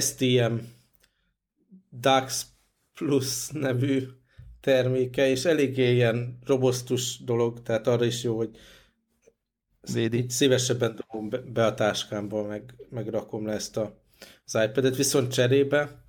STM 0.00 0.54
DAX 1.90 2.46
Plus 2.94 3.48
nevű 3.48 4.02
terméke, 4.60 5.28
és 5.28 5.44
eléggé 5.44 5.94
ilyen 5.94 6.38
robosztus 6.44 7.24
dolog, 7.24 7.62
tehát 7.62 7.86
arra 7.86 8.04
is 8.04 8.22
jó, 8.22 8.36
hogy 8.36 8.50
Védi. 9.92 10.24
szívesebben 10.28 10.96
dobom 10.96 11.52
be, 11.52 11.66
a 11.66 11.74
táskámba, 11.74 12.46
meg, 12.46 12.74
meg 12.90 13.08
rakom 13.08 13.46
le 13.46 13.52
ezt 13.52 13.76
a, 13.76 14.00
az 14.44 14.54
iPad-et, 14.54 14.96
viszont 14.96 15.32
cserébe, 15.32 16.02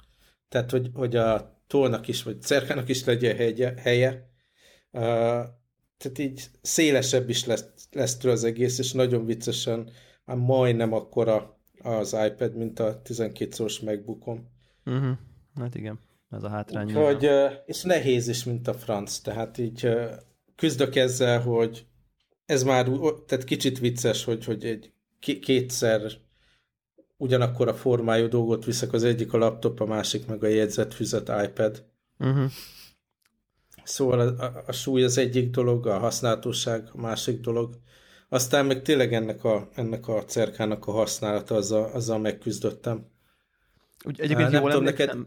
tehát 0.49 0.71
hogy, 0.71 0.89
hogy 0.93 1.15
a 1.15 1.57
tolnak 1.67 2.07
is, 2.07 2.23
vagy 2.23 2.41
cerkának 2.41 2.89
is 2.89 3.03
legyen 3.03 3.35
helye, 3.35 3.73
helye 3.77 4.28
tehát 4.91 6.17
így 6.17 6.49
szélesebb 6.61 7.29
is 7.29 7.45
lesz, 7.45 7.65
lesz 7.91 8.17
tőle 8.17 8.33
az 8.33 8.43
egész, 8.43 8.79
és 8.79 8.91
nagyon 8.91 9.25
viccesen 9.25 9.89
már 10.25 10.37
majdnem 10.37 10.93
akkora 10.93 11.59
az 11.81 12.17
iPad, 12.27 12.55
mint 12.55 12.79
a 12.79 13.01
12 13.01 13.51
szoros 13.51 13.79
MacBookom. 13.79 14.47
Uh-huh. 14.85 15.17
Hát 15.55 15.75
igen, 15.75 15.99
ez 16.29 16.43
a 16.43 16.49
hátrány. 16.49 16.93
Hogy, 16.93 17.29
és 17.65 17.83
nehéz 17.83 18.27
is, 18.27 18.43
mint 18.43 18.67
a 18.67 18.73
franc, 18.73 19.17
tehát 19.17 19.57
így 19.57 19.89
küzdök 20.55 20.95
ezzel, 20.95 21.41
hogy 21.41 21.85
ez 22.45 22.63
már 22.63 22.85
tehát 23.25 23.43
kicsit 23.43 23.79
vicces, 23.79 24.23
hogy, 24.23 24.45
hogy 24.45 24.65
egy 24.65 24.93
kétszer 25.19 26.01
ugyanakkor 27.17 27.67
a 27.67 27.73
formájú 27.73 28.27
dolgot 28.27 28.65
viszek, 28.65 28.93
az 28.93 29.03
egyik 29.03 29.33
a 29.33 29.37
laptop, 29.37 29.79
a 29.79 29.85
másik 29.85 30.25
meg 30.25 30.43
a 30.43 30.47
jegyzetfüzet 30.47 31.31
iPad. 31.45 31.85
Uh-huh. 32.19 32.51
Szóval 33.89 34.19
a, 34.19 34.43
a, 34.43 34.63
a 34.67 34.71
súly 34.71 35.03
az 35.03 35.17
egyik 35.17 35.49
dolog, 35.49 35.87
a 35.87 35.99
használhatóság 35.99 36.89
a 36.93 36.97
másik 36.97 37.39
dolog. 37.39 37.79
Aztán 38.29 38.65
meg 38.65 38.81
tényleg 38.81 39.13
ennek 39.13 39.43
a, 39.43 39.69
ennek 39.75 40.07
a 40.07 40.23
cerkának 40.23 40.87
a 40.87 40.91
használata, 40.91 41.55
azzal, 41.55 41.83
azzal 41.83 42.19
megküzdöttem. 42.19 43.05
Úgy 44.05 44.19
egyébként 44.19 44.49
nem 44.49 44.61
jól 44.61 44.71
tudom, 44.71 44.85
neked... 44.85 45.17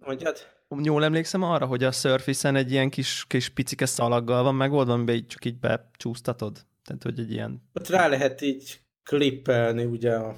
Mondjad? 0.00 0.36
Jól 0.82 1.04
emlékszem 1.04 1.42
arra, 1.42 1.66
hogy 1.66 1.84
a 1.84 1.92
Surface-en 1.92 2.56
egy 2.56 2.70
ilyen 2.70 2.90
kis, 2.90 3.24
kis 3.28 3.48
picike 3.48 3.86
szalaggal 3.86 4.42
van 4.42 4.54
megoldva, 4.54 4.92
amiben 4.92 5.26
csak 5.26 5.44
így 5.44 5.58
becsúsztatod? 5.58 6.66
Tehát, 6.84 7.02
hogy 7.02 7.18
egy 7.18 7.30
ilyen... 7.30 7.62
Ott 7.72 7.88
rá 7.88 8.08
lehet 8.08 8.40
így 8.40 8.80
klippelni 9.02 9.84
ugye 9.84 10.14
a, 10.14 10.36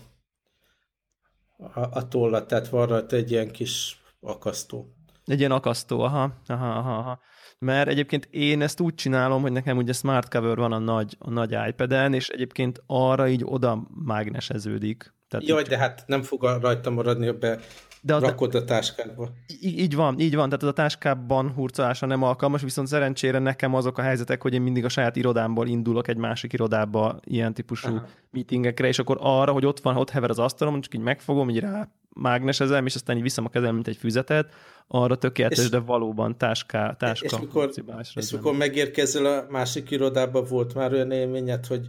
a, 1.56 1.80
a 1.80 2.08
tollat, 2.08 2.46
tehát 2.46 2.68
van 2.68 2.87
rajta 2.87 3.16
egy 3.16 3.30
ilyen 3.30 3.50
kis 3.50 4.02
akasztó. 4.20 4.94
Egy 5.25 5.38
ilyen 5.38 5.52
akasztó, 5.52 6.00
aha, 6.00 6.42
aha, 6.46 6.78
aha, 6.78 6.96
aha. 6.96 7.20
Mert 7.66 7.88
egyébként 7.88 8.28
én 8.30 8.62
ezt 8.62 8.80
úgy 8.80 8.94
csinálom, 8.94 9.42
hogy 9.42 9.52
nekem 9.52 9.76
ugye 9.76 9.92
smart 9.92 10.30
cover 10.30 10.56
van 10.56 10.73
a 10.73 10.78
nagy, 10.78 11.16
a 11.18 11.30
nagy 11.30 11.56
iPad-en, 11.68 12.14
és 12.14 12.28
egyébként 12.28 12.82
arra 12.87 13.28
így 13.28 13.42
oda 13.44 13.87
mágneseződik. 14.04 15.14
Tehát 15.28 15.46
Jaj, 15.46 15.62
de 15.62 15.78
hát 15.78 16.04
nem 16.06 16.23
fog 16.23 16.42
rajta 16.61 16.90
maradni, 16.90 17.30
be 17.30 17.58
de 18.02 18.14
a 18.14 18.18
Rakod 18.18 18.54
a 18.54 18.64
táskádba. 18.64 19.28
Így, 19.61 19.78
így 19.78 19.94
van, 19.94 20.18
így 20.18 20.35
van, 20.35 20.44
tehát 20.44 20.62
az 20.62 20.68
a 20.68 20.73
táskában 20.73 21.50
hurcolása 21.50 22.06
nem 22.06 22.23
alkalmas, 22.23 22.62
viszont 22.62 22.88
szerencsére 22.88 23.38
nekem 23.38 23.75
azok 23.75 23.99
a 23.99 24.02
helyzetek, 24.02 24.42
hogy 24.42 24.54
én 24.54 24.62
mindig 24.62 24.85
a 24.85 24.88
saját 24.88 25.16
irodámból 25.16 25.66
indulok 25.66 26.08
egy 26.08 26.16
másik 26.16 26.52
irodába 26.52 27.20
ilyen 27.25 27.54
típusú 27.54 27.88
Aha. 27.88 28.06
meetingekre, 28.30 28.87
és 28.87 28.99
akkor 28.99 29.16
arra, 29.20 29.52
hogy 29.52 29.66
ott 29.66 29.80
van, 29.80 29.96
ott 29.96 30.11
hever 30.11 30.30
az 30.30 30.38
asztalom, 30.38 30.80
csak 30.80 30.94
így 30.94 31.00
megfogom, 31.00 31.49
így 31.49 31.58
rá 31.58 31.88
mágnesezem, 32.16 32.87
és 32.87 32.94
aztán 32.94 33.16
így 33.16 33.23
viszem 33.23 33.44
a 33.44 33.49
kezem, 33.49 33.75
mint 33.75 33.88
egy 33.88 33.96
füzetet, 33.96 34.54
arra 34.88 35.16
tökéletes, 35.16 35.58
és, 35.58 35.70
de 35.70 35.78
valóban 35.78 36.38
táská, 36.38 36.94
táska. 36.94 37.26
És 37.26 37.38
mikor, 37.38 37.70
és 38.14 38.30
mikor 38.30 38.56
megérkezel 38.56 39.26
a 39.26 39.46
másik 39.50 39.90
irodába, 39.90 40.42
volt 40.42 40.75
már 40.75 40.92
olyan 40.92 41.11
élményed, 41.11 41.66
hogy 41.66 41.88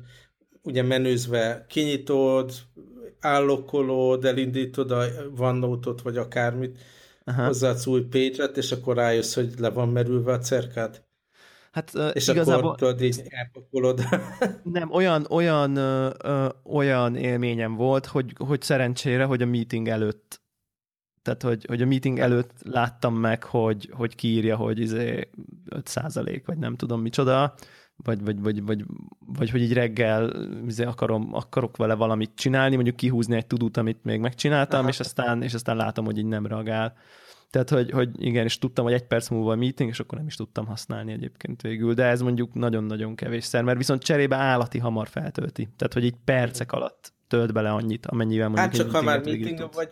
ugye 0.62 0.84
menőzve 0.84 1.66
kinyitod, 1.70 2.52
állokkolód, 3.20 4.26
elindítod 4.26 4.92
a 4.92 5.06
OneNote-ot, 5.38 6.02
vagy 6.02 6.18
akármit, 6.18 6.78
Aha. 7.24 7.46
hozzáadsz 7.46 7.86
új 7.86 8.02
page 8.02 8.44
és 8.44 8.72
akkor 8.72 8.96
rájössz, 8.96 9.36
hogy 9.36 9.54
le 9.58 9.70
van 9.70 9.90
merülve 9.90 10.32
a 10.32 10.40
cerkád. 10.40 11.06
Hát, 11.78 12.16
és 12.16 12.28
igazából, 12.28 12.64
akkor 12.66 12.78
tudod, 12.78 13.02
így 13.02 13.22
elpakolod. 13.30 14.02
nem, 14.64 14.92
olyan, 14.92 15.26
olyan, 15.30 15.76
ö, 15.76 16.10
ö, 16.24 16.48
olyan 16.64 17.16
élményem 17.16 17.76
volt, 17.76 18.06
hogy, 18.06 18.34
hogy 18.38 18.62
szerencsére, 18.62 19.26
hogy 19.26 19.42
a 19.42 19.46
meeting 19.46 19.88
előtt 19.88 20.42
tehát, 21.22 21.42
hogy, 21.42 21.66
hogy 21.68 21.82
a 21.82 21.86
meeting 21.86 22.20
előtt 22.20 22.52
láttam 22.64 23.16
meg, 23.16 23.44
hogy, 23.44 23.90
hogy 23.92 24.16
kiírja, 24.16 24.56
hogy 24.56 24.80
izé 24.80 25.30
5% 25.70 26.42
vagy 26.46 26.58
nem 26.58 26.76
tudom 26.76 27.02
micsoda, 27.02 27.54
vagy, 27.96 28.24
vagy, 28.24 28.42
vagy, 28.42 28.64
vagy, 28.64 28.86
vagy 29.26 29.50
hogy 29.50 29.62
így 29.62 29.74
reggel 29.74 30.32
izé 30.68 30.84
akarom, 30.84 31.34
akarok 31.34 31.78
vele 31.78 31.94
valamit 31.94 32.32
csinálni, 32.36 32.76
mondjuk 32.76 32.96
kihúzni 32.96 33.36
egy 33.36 33.48
tudót, 33.48 33.78
amit 33.78 34.04
még 34.04 34.20
megcsináltam, 34.20 34.80
Aha. 34.80 34.90
és 34.90 35.00
aztán, 35.00 35.42
és 35.42 35.54
aztán 35.54 35.76
látom, 35.76 36.06
hogy 36.06 36.18
így 36.18 36.26
nem 36.26 36.46
reagál. 36.46 36.98
Tehát, 37.50 37.70
hogy, 37.70 37.92
hogy 37.92 38.10
igen, 38.26 38.44
és 38.44 38.58
tudtam, 38.58 38.86
hogy 38.86 38.94
egy 38.94 39.08
perc 39.08 39.30
múlva 39.30 39.52
a 39.52 39.56
meeting, 39.56 39.90
és 39.90 40.00
akkor 40.00 40.18
nem 40.18 40.28
is 40.28 40.36
tudtam 40.36 40.66
használni 40.66 41.12
egyébként 41.12 41.62
végül, 41.62 41.94
de 41.94 42.06
ez 42.06 42.22
mondjuk 42.22 42.54
nagyon-nagyon 42.54 43.16
kevésszer, 43.16 43.64
mert 43.64 43.78
viszont 43.78 44.04
cserébe 44.04 44.36
állati 44.36 44.78
hamar 44.78 45.08
feltölti. 45.08 45.70
Tehát, 45.76 45.94
hogy 45.94 46.04
így 46.04 46.16
percek 46.26 46.72
alatt 46.72 47.14
tölt 47.28 47.54
bele 47.54 47.72
annyit, 47.72 48.06
amennyivel 48.06 48.48
mondjuk 48.48 48.68
Hát 48.68 48.76
csak 48.76 48.92
ha 48.92 49.02
már 49.02 49.24
meeting 49.24 49.70
vagy 49.74 49.92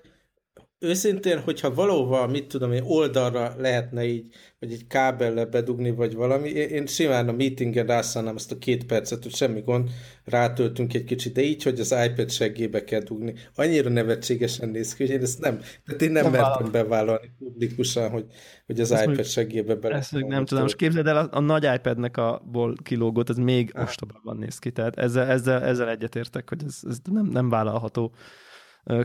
őszintén, 0.80 1.40
hogyha 1.40 1.74
valóban, 1.74 2.30
mit 2.30 2.48
tudom 2.48 2.72
én, 2.72 2.84
oldalra 2.86 3.54
lehetne 3.58 4.06
így, 4.06 4.26
vagy 4.60 4.72
egy 4.72 4.88
kábellel 4.88 5.46
bedugni, 5.46 5.92
vagy 5.92 6.16
valami, 6.16 6.50
én 6.50 6.86
simán 6.86 7.28
a 7.28 7.32
meetingen 7.32 7.86
rászállnám 7.86 8.36
ezt 8.36 8.52
a 8.52 8.58
két 8.58 8.86
percet, 8.86 9.24
hogy 9.24 9.36
semmi 9.36 9.62
gond, 9.62 9.90
rátöltünk 10.24 10.94
egy 10.94 11.04
kicsit, 11.04 11.34
de 11.34 11.42
így, 11.42 11.64
hogy 11.64 11.80
az 11.80 11.96
iPad 12.06 12.32
seggébe 12.32 12.84
kell 12.84 13.02
dugni. 13.02 13.34
Annyira 13.56 13.90
nevetségesen 13.90 14.70
néz 14.70 14.96
ki, 14.96 15.06
hogy 15.06 15.16
én 15.16 15.22
ezt 15.22 15.40
nem, 15.40 15.60
tehát 15.86 16.02
én 16.02 16.12
nem, 16.12 16.24
nem 16.24 16.32
mertem 16.32 16.72
bevállalni 16.72 17.32
publikusan, 17.40 18.10
hogy, 18.10 18.26
hogy 18.66 18.80
az 18.80 18.92
ezt 18.92 19.02
iPad 19.02 19.16
még, 19.16 19.26
seggébe 19.26 19.76
bele. 19.76 19.96
Ezt 19.96 20.12
nem 20.12 20.46
tudom, 20.46 20.64
most 20.64 20.76
képzeld 20.76 21.08
el, 21.08 21.18
a, 21.18 21.28
a 21.32 21.40
nagy 21.40 21.68
iPad-nek 21.76 22.18
a 22.18 22.44
ból 22.52 22.76
kilógót, 22.84 23.30
az 23.30 23.38
még 23.38 23.72
ostobában 23.76 24.38
néz 24.38 24.60
ki, 24.60 24.72
tehát 24.72 24.98
ezzel, 24.98 25.28
ezzel, 25.28 25.64
ezzel 25.64 25.90
egyetértek, 25.90 26.50
hogy 26.50 26.64
ez, 26.66 26.80
ez 26.90 26.98
nem, 27.12 27.26
nem 27.26 27.50
vállalható 27.50 28.14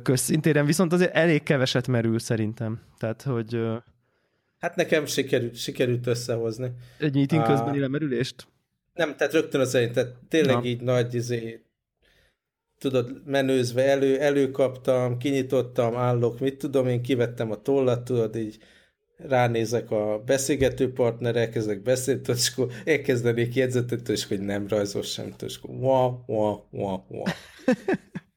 közszintéren, 0.03 0.67
viszont 0.67 0.93
azért 0.93 1.15
elég 1.15 1.43
keveset 1.43 1.87
merül 1.87 2.19
szerintem. 2.19 2.81
Tehát, 2.99 3.23
hogy... 3.23 3.59
Hát 4.59 4.77
nekem 4.77 5.07
sikerült, 5.07 5.57
sikerült 5.57 6.07
összehozni. 6.07 6.71
Egy 6.99 7.15
meeting 7.15 7.43
közben 7.43 7.79
lemerülést? 7.79 8.47
Nem, 8.95 9.17
tehát 9.17 9.33
rögtön 9.33 9.61
az 9.61 9.75
elején, 9.75 9.93
tehát 9.93 10.15
tényleg 10.29 10.55
Na. 10.55 10.65
így 10.65 10.81
nagy 10.81 11.15
izé, 11.15 11.65
tudod, 12.79 13.23
menőzve 13.25 13.83
elő, 13.85 14.21
előkaptam, 14.21 15.19
kinyitottam, 15.19 15.97
állok, 15.97 16.41
mit 16.41 16.59
tudom, 16.59 16.89
én 16.89 17.03
kivettem 17.03 17.51
a 17.51 17.63
tollat, 17.63 18.05
tudod, 18.05 18.37
így 18.37 18.59
ránézek 19.17 19.91
a 19.91 20.23
beszélgető 20.27 20.93
partner, 20.93 21.37
elkezdek 21.37 21.83
beszélni, 21.83 22.21
tudod, 22.21 22.37
és 22.41 22.53
akkor 22.53 22.73
elkezdenék 22.85 23.55
jegyzetet, 23.55 24.09
és 24.09 24.27
hogy 24.27 24.41
nem 24.41 24.69
rajzol 24.69 25.03
sem, 25.03 25.35
és 25.47 25.57
akkor 25.57 25.75
wa, 25.75 26.25
wa, 26.27 26.67
wa, 26.71 27.05
wa. 27.09 27.31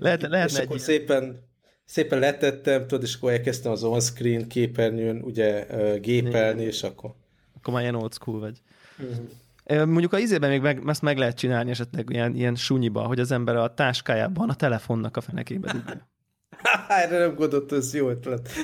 lehet, 0.00 0.22
lehet 0.22 0.50
és 0.50 0.58
akkor 0.58 0.76
egy 0.76 0.82
szépen, 0.82 1.48
szépen 1.84 2.18
letettem, 2.18 2.86
tudod, 2.86 3.02
és 3.02 3.14
akkor 3.14 3.32
elkezdtem 3.32 3.72
az 3.72 3.82
on-screen 3.82 4.48
képernyőn 4.48 5.22
ugye 5.22 5.66
gépelni, 5.98 6.62
és 6.62 6.82
akkor... 6.82 7.14
Akkor 7.56 7.72
már 7.72 7.82
ilyen 7.82 7.94
old 7.94 8.12
school 8.12 8.40
vagy. 8.40 8.62
Uh-huh. 8.98 9.86
Mondjuk 9.86 10.12
a 10.12 10.18
izében 10.18 10.50
még 10.50 10.60
meg, 10.60 10.82
ezt 10.86 11.02
meg 11.02 11.18
lehet 11.18 11.36
csinálni 11.36 11.70
esetleg 11.70 12.10
ilyen, 12.10 12.34
ilyen 12.34 12.54
sunyiba, 12.54 13.02
hogy 13.02 13.20
az 13.20 13.30
ember 13.30 13.56
a 13.56 13.74
táskájában 13.74 14.48
a 14.48 14.54
telefonnak 14.54 15.16
a 15.16 15.20
fenekébe 15.20 15.72
dugja. 15.72 16.08
Erre 16.88 17.18
nem 17.18 17.34
gondolt, 17.34 17.72
ez 17.72 17.94
jó 17.94 18.08
ötlet. 18.08 18.48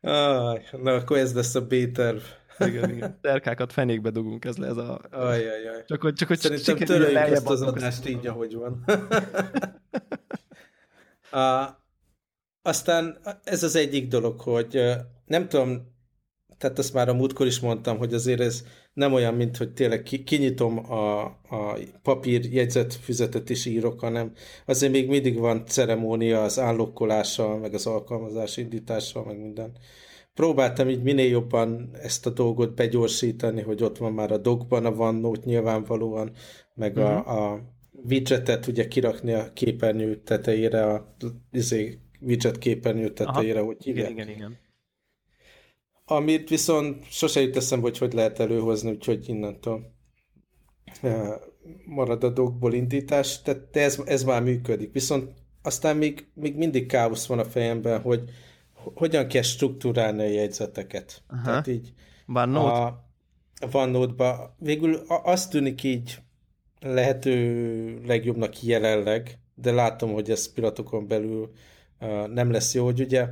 ah, 0.00 0.60
na, 0.82 0.92
akkor 0.92 1.16
ez 1.16 1.34
lesz 1.34 1.54
a 1.54 1.66
B-terv. 1.66 2.20
Igen, 2.66 2.90
igen. 2.90 3.18
Terkákat 3.20 3.72
fenékbe 3.72 4.10
dugunk, 4.10 4.44
ez 4.44 4.56
lesz 4.56 4.76
a... 4.76 5.00
Ajajaj. 5.10 5.84
Csak 5.86 6.00
hogy, 6.00 6.14
csak, 6.14 6.28
hogy 6.28 6.38
Szerintem 6.38 6.76
töröljük 6.76 7.18
ezt 7.18 7.48
az 7.48 7.62
adást 7.62 8.08
így, 8.08 8.26
ahogy 8.26 8.54
van. 8.54 8.84
a, 11.42 11.76
aztán 12.62 13.18
ez 13.44 13.62
az 13.62 13.76
egyik 13.76 14.08
dolog, 14.08 14.40
hogy 14.40 14.82
nem 15.26 15.48
tudom, 15.48 15.90
tehát 16.58 16.78
azt 16.78 16.94
már 16.94 17.08
a 17.08 17.14
múltkor 17.14 17.46
is 17.46 17.60
mondtam, 17.60 17.98
hogy 17.98 18.14
azért 18.14 18.40
ez 18.40 18.64
nem 18.92 19.12
olyan, 19.12 19.34
mint 19.34 19.56
hogy 19.56 19.72
tényleg 19.72 20.02
kinyitom 20.24 20.92
a, 20.92 21.22
a 21.24 21.78
papír 22.02 22.52
jegyzetfüzetet 22.52 23.50
is 23.50 23.64
írok, 23.64 24.00
hanem 24.00 24.32
azért 24.66 24.92
még 24.92 25.08
mindig 25.08 25.38
van 25.38 25.66
ceremónia 25.66 26.42
az 26.42 26.58
állokkolással, 26.58 27.58
meg 27.58 27.74
az 27.74 27.86
alkalmazás 27.86 28.56
indítással, 28.56 29.24
meg 29.24 29.38
minden 29.38 29.72
próbáltam 30.34 30.88
így 30.88 31.02
minél 31.02 31.28
jobban 31.28 31.90
ezt 31.92 32.26
a 32.26 32.30
dolgot 32.30 32.74
begyorsítani, 32.74 33.62
hogy 33.62 33.82
ott 33.82 33.98
van 33.98 34.12
már 34.12 34.32
a 34.32 34.38
dogban 34.38 34.86
a 34.86 34.90
OneNote 34.90 35.40
nyilvánvalóan, 35.44 36.32
meg 36.74 36.96
uh-huh. 36.96 37.10
a, 37.12 37.20
mhm. 37.20 37.42
a 37.42 37.60
widgetet 38.08 38.66
ugye 38.66 38.88
kirakni 38.88 39.32
a 39.32 39.52
képernyő 39.52 40.22
tetejére, 40.22 40.86
a 40.86 41.16
izé, 41.52 41.98
widget 42.20 42.58
képernyő 42.58 43.12
tetejére, 43.12 43.58
Aha. 43.58 43.66
hogy. 43.66 43.76
Igen, 43.86 44.10
igen, 44.10 44.28
igen. 44.28 44.58
Amit 46.04 46.48
viszont 46.48 47.10
sose 47.10 47.40
jut 47.40 47.56
eszembe, 47.56 47.88
hogy 47.88 47.98
hogy 47.98 48.12
lehet 48.12 48.38
előhozni, 48.38 48.90
úgyhogy 48.90 49.28
innentől 49.28 49.92
marad 51.84 52.24
a 52.24 52.30
dogból 52.30 52.74
indítás, 52.74 53.42
tehát 53.42 53.76
ez, 53.76 53.98
ez 54.04 54.24
már 54.24 54.42
működik. 54.42 54.92
Viszont 54.92 55.30
aztán 55.62 55.96
még, 55.96 56.26
még 56.34 56.56
mindig 56.56 56.86
káosz 56.86 57.26
van 57.26 57.38
a 57.38 57.44
fejemben, 57.44 58.00
hogy 58.00 58.22
hogyan 58.94 59.28
kell 59.28 59.42
struktúrálni 59.42 60.22
a 60.22 60.28
jegyzeteket. 60.28 61.22
Aha. 61.28 61.42
Tehát 61.44 61.66
így 61.66 61.92
OneNote? 62.26 62.72
A, 62.72 63.04
OneNote-ba 63.72 64.56
végül 64.58 64.94
azt 65.06 65.50
tűnik 65.50 65.82
így 65.82 66.18
lehető 66.80 68.00
legjobbnak 68.06 68.62
jelenleg, 68.62 69.38
de 69.54 69.72
látom, 69.72 70.12
hogy 70.12 70.30
ez 70.30 70.52
pillanatokon 70.52 71.08
belül 71.08 71.52
uh, 72.00 72.28
nem 72.28 72.50
lesz 72.50 72.74
jó, 72.74 72.84
hogy 72.84 73.00
ugye 73.00 73.28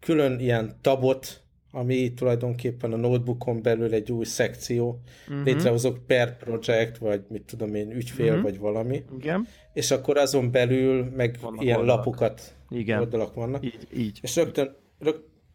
külön 0.00 0.38
ilyen 0.38 0.78
tabot, 0.80 1.44
ami 1.70 2.14
tulajdonképpen 2.14 2.92
a 2.92 2.96
notebookon 2.96 3.62
belül 3.62 3.92
egy 3.92 4.12
új 4.12 4.24
szekció, 4.24 5.00
uh-huh. 5.28 5.44
létrehozok 5.44 6.06
per 6.06 6.36
project, 6.36 6.98
vagy 6.98 7.24
mit 7.28 7.42
tudom 7.42 7.74
én, 7.74 7.90
ügyfél, 7.90 8.28
uh-huh. 8.28 8.42
vagy 8.42 8.58
valami. 8.58 9.04
Igen. 9.18 9.46
És 9.72 9.90
akkor 9.90 10.16
azon 10.16 10.50
belül 10.50 11.04
meg 11.16 11.38
vannak 11.40 11.62
ilyen 11.62 11.78
oldalak. 11.78 12.04
lapokat, 12.04 12.54
Igen. 12.68 12.98
oldalak 12.98 13.34
vannak. 13.34 13.64
Így, 13.64 13.88
így. 13.96 14.18
És 14.22 14.36
rögtön 14.36 14.76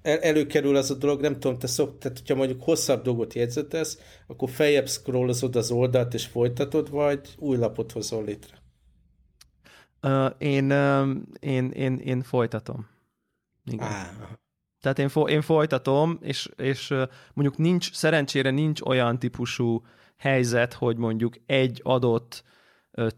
előkerül 0.02 0.76
az 0.76 0.92
a 0.92 0.96
dolog, 0.96 1.22
nem 1.22 1.40
tudom, 1.40 1.58
te 1.58 1.68
szok, 1.68 1.98
tehát 1.98 2.18
hogyha 2.18 2.36
mondjuk 2.36 2.64
hosszabb 2.64 3.04
dolgot 3.04 3.34
jegyzetesz, 3.34 4.00
akkor 4.28 4.50
feljebb 4.50 4.88
scrollozod 4.88 5.56
az 5.56 5.72
oldalt 5.72 6.14
és 6.14 6.26
folytatod, 6.26 6.90
vagy 6.90 7.36
új 7.38 7.58
lapot 7.58 7.92
hozol 7.92 8.24
létre? 8.24 8.58
Uh, 10.02 10.32
én, 10.38 10.72
uh, 10.72 11.10
én, 11.40 11.70
én, 11.72 11.98
én 11.98 12.22
folytatom. 12.22 12.88
Igen. 13.66 13.88
Ah. 13.88 14.38
Tehát 14.82 15.00
én, 15.00 15.10
fo- 15.10 15.30
én 15.30 15.42
folytatom, 15.42 16.18
és, 16.22 16.50
és 16.56 16.94
mondjuk 17.34 17.58
nincs, 17.58 17.94
szerencsére 17.94 18.50
nincs 18.50 18.82
olyan 18.82 19.20
típusú 19.20 19.86
helyzet, 20.18 20.74
hogy 20.74 20.98
mondjuk 20.98 21.36
egy 21.46 21.82
adott 21.84 22.44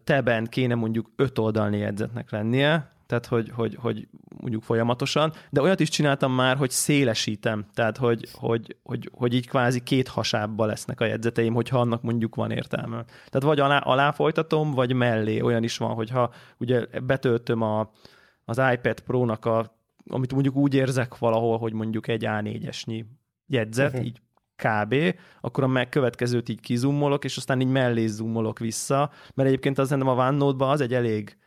teben 0.04 0.46
kéne 0.46 0.76
mondjuk 0.76 1.12
öt 1.16 1.40
oldalni 1.40 1.78
jegyzetnek 1.78 2.32
lennie, 2.32 2.91
tehát 3.12 3.26
hogy, 3.26 3.52
hogy, 3.56 3.76
hogy 3.76 4.08
mondjuk 4.40 4.64
folyamatosan, 4.64 5.34
de 5.50 5.62
olyat 5.62 5.80
is 5.80 5.90
csináltam 5.90 6.34
már, 6.34 6.58
hogy 6.58 6.70
szélesítem, 6.70 7.66
tehát 7.74 7.98
hogy, 7.98 8.28
hogy, 8.34 8.76
hogy, 8.84 9.10
hogy 9.14 9.34
így 9.34 9.48
kvázi 9.48 9.84
két 9.84 10.08
hasábba 10.08 10.66
lesznek 10.66 11.02
a 11.02 11.06
jegyzeteim, 11.06 11.54
hogyha 11.54 11.80
annak 11.80 12.02
mondjuk 12.02 12.36
van 12.36 12.52
értelme. 12.52 13.04
Tehát 13.06 13.42
vagy 13.42 13.60
alá, 13.60 13.78
alá 13.78 14.12
folytatom, 14.12 14.72
vagy 14.72 14.94
mellé. 14.94 15.40
Olyan 15.40 15.64
is 15.64 15.78
van, 15.78 15.94
hogyha 15.94 16.34
ugye 16.58 16.86
betöltöm 17.04 17.62
a, 17.62 17.92
az 18.46 18.62
iPad 18.74 19.00
Pro-nak 19.00 19.46
a, 19.46 19.76
amit 20.08 20.34
mondjuk 20.34 20.56
úgy 20.56 20.74
érzek 20.74 21.18
valahol, 21.18 21.58
hogy 21.58 21.74
mondjuk 21.74 22.08
egy 22.08 22.24
A4-esnyi 22.28 23.06
jegyzet, 23.48 23.92
uh-huh. 23.92 24.06
így 24.06 24.22
kb., 24.56 24.96
akkor 25.42 25.64
a 25.64 25.68
megkövetkezőt 25.68 26.50
így 26.50 26.60
kizummolok, 26.60 27.24
és 27.24 27.38
aztán 27.38 27.62
így 27.62 27.72
mellé 27.72 28.08
zoomolok 28.08 28.60
vissza, 28.60 29.12
mert 29.34 29.48
egyébként 29.48 29.78
az 29.78 29.90
nem 29.90 30.08
a 30.08 30.14
OneNote-ban 30.14 30.70
az 30.70 30.82
egy 30.82 30.94
elég 30.94 31.38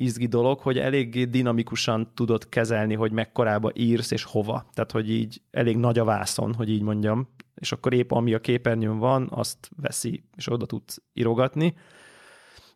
izgi 0.00 0.26
dolog, 0.26 0.58
hogy 0.58 0.78
eléggé 0.78 1.24
dinamikusan 1.24 2.10
tudod 2.14 2.48
kezelni, 2.48 2.94
hogy 2.94 3.12
mekkorába 3.12 3.70
írsz 3.74 4.10
és 4.10 4.24
hova. 4.24 4.66
Tehát, 4.74 4.92
hogy 4.92 5.10
így 5.10 5.40
elég 5.50 5.76
nagy 5.76 5.98
a 5.98 6.04
vászon, 6.04 6.54
hogy 6.54 6.70
így 6.70 6.82
mondjam, 6.82 7.28
és 7.54 7.72
akkor 7.72 7.92
épp 7.92 8.10
ami 8.10 8.34
a 8.34 8.40
képernyőn 8.40 8.98
van, 8.98 9.28
azt 9.30 9.70
veszi, 9.76 10.24
és 10.36 10.52
oda 10.52 10.66
tudsz 10.66 11.02
írogatni. 11.12 11.74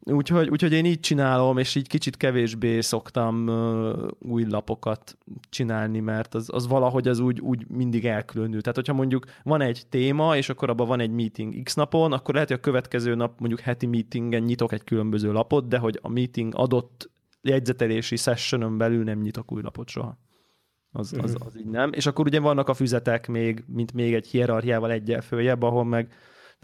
Úgyhogy, 0.06 0.48
úgyhogy 0.48 0.72
én 0.72 0.84
így 0.84 1.00
csinálom, 1.00 1.58
és 1.58 1.74
így 1.74 1.88
kicsit 1.88 2.16
kevésbé 2.16 2.80
szoktam 2.80 3.48
uh, 3.48 4.08
új 4.18 4.44
lapokat 4.48 5.18
csinálni, 5.48 6.00
mert 6.00 6.34
az, 6.34 6.48
az 6.52 6.66
valahogy 6.66 7.08
az 7.08 7.18
úgy, 7.18 7.40
úgy 7.40 7.68
mindig 7.68 8.06
elkülönül. 8.06 8.60
Tehát, 8.60 8.76
hogyha 8.76 8.92
mondjuk 8.92 9.24
van 9.42 9.60
egy 9.60 9.82
téma, 9.88 10.36
és 10.36 10.48
akkor 10.48 10.70
abban 10.70 10.86
van 10.86 11.00
egy 11.00 11.10
meeting 11.10 11.62
x 11.62 11.74
napon, 11.74 12.12
akkor 12.12 12.34
lehet, 12.34 12.48
hogy 12.48 12.58
a 12.58 12.60
következő 12.60 13.14
nap 13.14 13.38
mondjuk 13.40 13.60
heti 13.60 13.86
meetingen 13.86 14.42
nyitok 14.42 14.72
egy 14.72 14.84
különböző 14.84 15.32
lapot, 15.32 15.68
de 15.68 15.78
hogy 15.78 15.98
a 16.02 16.08
meeting 16.08 16.54
adott 16.56 17.10
jegyzetelési 17.44 18.16
sessionon 18.16 18.78
belül 18.78 19.04
nem 19.04 19.20
nyitok 19.20 19.52
új 19.52 19.62
lapot 19.62 19.88
soha. 19.88 20.18
Az, 20.90 21.12
az, 21.22 21.34
mhm. 21.34 21.46
az 21.46 21.58
így 21.58 21.66
nem. 21.66 21.92
És 21.92 22.06
akkor 22.06 22.26
ugye 22.26 22.40
vannak 22.40 22.68
a 22.68 22.74
füzetek 22.74 23.28
még, 23.28 23.64
mint 23.66 23.92
még 23.92 24.14
egy 24.14 24.26
hierarchiával 24.26 24.90
egyel 24.90 25.20
följebb, 25.20 25.62
ahol 25.62 25.84
meg 25.84 26.12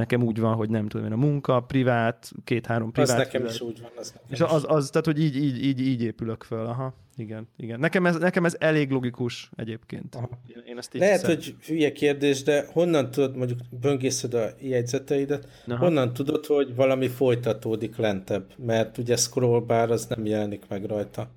nekem 0.01 0.23
úgy 0.23 0.41
van, 0.41 0.55
hogy 0.55 0.71
nem 0.71 0.89
tudom 0.89 1.07
én, 1.07 1.13
a 1.13 1.17
munka, 1.17 1.61
privát, 1.61 2.33
két-három 2.45 2.93
privát. 2.93 3.11
Az 3.11 3.17
nekem 3.17 3.45
is 3.45 3.61
úgy 3.61 3.81
van. 3.81 3.91
Az 3.97 4.15
és 4.29 4.41
az, 4.41 4.65
az, 4.69 4.89
tehát, 4.91 5.07
hogy 5.07 5.21
így, 5.21 5.37
így, 5.37 5.65
így, 5.65 5.81
így 5.81 6.03
épülök 6.03 6.43
föl, 6.43 6.67
aha. 6.67 6.95
Igen, 7.17 7.49
igen. 7.57 7.81
Nekem 7.81 8.07
ez, 8.07 8.17
nekem 8.17 8.45
ez 8.45 8.57
elég 8.59 8.91
logikus 8.91 9.51
egyébként. 9.57 10.15
Én, 10.47 10.63
én 10.67 10.79
ezt 10.79 10.95
így 10.95 11.01
Lehet, 11.01 11.21
hiszem. 11.21 11.35
hogy 11.35 11.55
hülye 11.67 11.93
kérdés, 11.93 12.43
de 12.43 12.67
honnan 12.73 13.11
tudod, 13.11 13.37
mondjuk 13.37 13.59
böngészed 13.81 14.35
a 14.35 14.49
jegyzeteidet, 14.61 15.49
Aha. 15.67 15.85
honnan 15.85 16.13
tudod, 16.13 16.47
hogy 16.47 16.75
valami 16.75 17.09
folytatódik 17.09 17.97
lentebb? 17.97 18.53
Mert 18.57 18.99
ugye 18.99 19.17
scroll 19.17 19.61
bar 19.61 19.91
az 19.91 20.07
nem 20.07 20.27
jelenik 20.27 20.69
meg 20.69 20.85
rajta. 20.85 21.31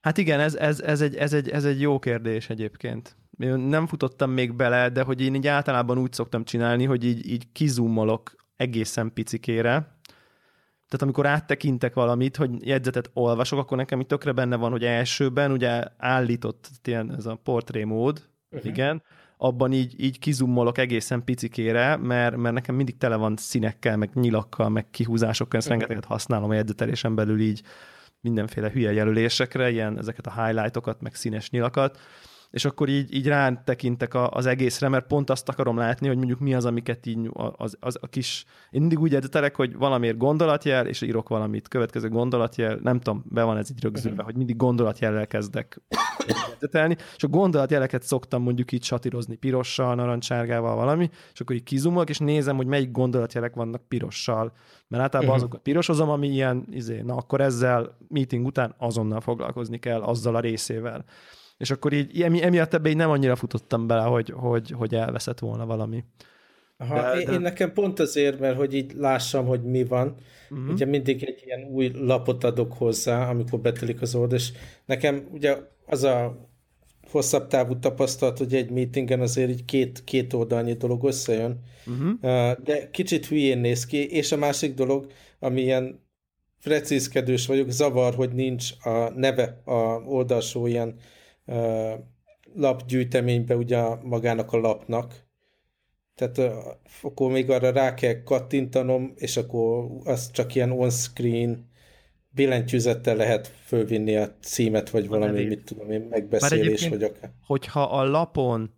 Hát 0.00 0.18
igen, 0.18 0.40
ez, 0.40 0.54
ez, 0.54 0.80
ez, 0.80 1.00
egy, 1.00 1.16
ez, 1.16 1.32
egy, 1.32 1.48
ez 1.48 1.64
egy 1.64 1.80
jó 1.80 1.98
kérdés 1.98 2.50
egyébként. 2.50 3.16
Én 3.38 3.54
nem 3.54 3.86
futottam 3.86 4.30
még 4.30 4.54
bele, 4.54 4.88
de 4.88 5.02
hogy 5.02 5.20
én 5.20 5.34
így 5.34 5.46
általában 5.46 5.98
úgy 5.98 6.12
szoktam 6.12 6.44
csinálni, 6.44 6.84
hogy 6.84 7.04
így, 7.04 7.30
így 7.30 7.52
kizumolok 7.52 8.34
egészen 8.56 9.12
picikére, 9.12 9.94
tehát 10.88 11.02
amikor 11.02 11.26
áttekintek 11.26 11.94
valamit, 11.94 12.36
hogy 12.36 12.66
jegyzetet 12.66 13.10
olvasok, 13.12 13.58
akkor 13.58 13.76
nekem 13.76 14.00
itt 14.00 14.08
tökre 14.08 14.32
benne 14.32 14.56
van, 14.56 14.70
hogy 14.70 14.84
elsőben 14.84 15.52
ugye 15.52 15.84
állított 15.96 16.70
ilyen 16.84 17.14
ez 17.16 17.26
a 17.26 17.40
portré 17.42 17.84
mód, 17.84 18.28
uh-huh. 18.50 18.70
igen, 18.70 19.02
abban 19.36 19.72
így, 19.72 20.04
így 20.04 20.18
kizummolok 20.18 20.78
egészen 20.78 21.24
picikére, 21.24 21.96
mert, 21.96 22.36
mert 22.36 22.54
nekem 22.54 22.74
mindig 22.74 22.96
tele 22.96 23.16
van 23.16 23.36
színekkel, 23.36 23.96
meg 23.96 24.10
nyilakkal, 24.14 24.68
meg 24.68 24.90
kihúzásokkal, 24.90 25.58
ezt 25.58 25.68
uh-huh. 25.68 25.80
rengeteget 25.80 26.10
használom 26.10 26.50
a 26.50 26.54
jegyzetelésen 26.54 27.14
belül 27.14 27.40
így 27.40 27.62
mindenféle 28.20 28.70
hülye 28.70 28.92
jelölésekre, 28.92 29.70
ilyen 29.70 29.98
ezeket 29.98 30.26
a 30.26 30.44
highlightokat, 30.44 31.00
meg 31.00 31.14
színes 31.14 31.50
nyilakat, 31.50 31.98
és 32.54 32.64
akkor 32.64 32.88
így, 32.88 33.14
így 33.14 33.26
rá 33.26 33.62
tekintek 33.64 34.14
az 34.14 34.46
egészre, 34.46 34.88
mert 34.88 35.06
pont 35.06 35.30
azt 35.30 35.48
akarom 35.48 35.76
látni, 35.76 36.06
hogy 36.06 36.16
mondjuk 36.16 36.38
mi 36.38 36.54
az, 36.54 36.64
amiket 36.64 37.06
így 37.06 37.30
az, 37.56 37.76
az 37.80 37.98
a 38.00 38.06
kis... 38.06 38.44
Én 38.70 38.80
mindig 38.80 39.00
úgy 39.00 39.14
edzetelek, 39.14 39.56
hogy 39.56 39.76
valamiért 39.76 40.16
gondolatjel, 40.16 40.86
és 40.86 41.00
írok 41.00 41.28
valamit, 41.28 41.68
következő 41.68 42.08
gondolatjel, 42.08 42.78
nem 42.82 43.00
tudom, 43.00 43.24
be 43.28 43.42
van 43.42 43.56
ez 43.56 43.70
így 43.70 43.82
rögzülve, 43.82 44.22
hogy 44.22 44.36
mindig 44.36 44.56
gondolatjellel 44.56 45.26
kezdek 45.26 45.80
edzetelni, 46.52 46.96
és 47.16 47.22
a 47.22 47.28
gondolatjeleket 47.28 48.02
szoktam 48.02 48.42
mondjuk 48.42 48.72
így 48.72 48.84
satírozni 48.84 49.36
pirossal, 49.36 49.94
narancsárgával, 49.94 50.74
valami, 50.74 51.10
és 51.32 51.40
akkor 51.40 51.56
így 51.56 51.62
kizumolok, 51.62 52.08
és 52.08 52.18
nézem, 52.18 52.56
hogy 52.56 52.66
melyik 52.66 52.90
gondolatjelek 52.90 53.54
vannak 53.54 53.88
pirossal, 53.88 54.52
mert 54.88 55.02
általában 55.02 55.34
uh-huh. 55.34 55.34
azokat 55.34 55.62
pirosozom, 55.62 56.10
ami 56.10 56.28
ilyen, 56.28 56.66
izé, 56.70 57.00
na 57.00 57.14
akkor 57.14 57.40
ezzel 57.40 57.96
meeting 58.08 58.46
után 58.46 58.74
azonnal 58.78 59.20
foglalkozni 59.20 59.78
kell 59.78 60.02
azzal 60.02 60.34
a 60.34 60.40
részével 60.40 61.04
és 61.64 61.70
akkor 61.70 61.92
így 61.92 62.22
emi, 62.22 62.42
emiatt 62.42 62.74
ebbe 62.74 62.88
így 62.88 62.96
nem 62.96 63.10
annyira 63.10 63.36
futottam 63.36 63.86
bele, 63.86 64.02
hogy, 64.02 64.32
hogy, 64.36 64.70
hogy 64.70 64.94
elveszett 64.94 65.38
volna 65.38 65.66
valami. 65.66 66.04
Aha, 66.76 67.00
de, 67.00 67.20
én, 67.20 67.26
de... 67.26 67.32
én 67.32 67.40
nekem 67.40 67.72
pont 67.72 68.00
azért, 68.00 68.40
mert 68.40 68.56
hogy 68.56 68.74
így 68.74 68.92
lássam, 68.94 69.46
hogy 69.46 69.62
mi 69.62 69.84
van, 69.84 70.14
uh-huh. 70.50 70.68
ugye 70.68 70.84
mindig 70.84 71.24
egy 71.24 71.42
ilyen 71.44 71.68
új 71.70 71.90
lapot 71.94 72.44
adok 72.44 72.72
hozzá, 72.72 73.28
amikor 73.28 73.60
betelik 73.60 74.02
az 74.02 74.14
old, 74.14 74.32
és 74.32 74.52
nekem 74.84 75.28
ugye 75.32 75.56
az 75.86 76.02
a 76.02 76.48
hosszabb 77.10 77.46
távú 77.46 77.78
tapasztalat, 77.78 78.38
hogy 78.38 78.54
egy 78.54 78.70
meetingen 78.70 79.20
azért 79.20 79.50
így 79.50 79.64
két, 79.64 80.04
két 80.04 80.32
oldalnyi 80.32 80.72
dolog 80.72 81.04
összejön, 81.04 81.60
uh-huh. 81.86 82.52
de 82.62 82.90
kicsit 82.90 83.26
hülyén 83.26 83.58
néz 83.58 83.86
ki, 83.86 84.10
és 84.10 84.32
a 84.32 84.36
másik 84.36 84.74
dolog, 84.74 85.06
ami 85.38 85.60
ilyen 85.60 86.02
precízkedős 86.62 87.46
vagyok, 87.46 87.70
zavar, 87.70 88.14
hogy 88.14 88.32
nincs 88.32 88.70
a 88.82 89.10
neve 89.14 89.60
a 89.64 90.02
oldalsó 90.06 90.66
ilyen 90.66 90.94
lapgyűjteménybe 92.54 93.56
ugye 93.56 93.82
magának 94.02 94.52
a 94.52 94.56
lapnak. 94.56 95.22
Tehát 96.14 96.54
akkor 97.02 97.30
még 97.30 97.50
arra 97.50 97.70
rá 97.70 97.94
kell 97.94 98.22
kattintanom, 98.22 99.12
és 99.16 99.36
akkor 99.36 99.86
az 100.04 100.30
csak 100.30 100.54
ilyen 100.54 100.70
on-screen 100.70 101.72
billentyűzettel 102.30 103.16
lehet 103.16 103.46
fölvinni 103.46 104.16
a 104.16 104.36
címet, 104.40 104.90
vagy 104.90 105.08
valami, 105.08 105.44
mit 105.44 105.64
tudom 105.64 105.90
én, 105.90 106.00
megbeszélés, 106.00 106.88
vagy 106.88 107.02
akár. 107.02 107.32
Hogyha 107.46 107.82
a 107.82 108.04
lapon 108.04 108.74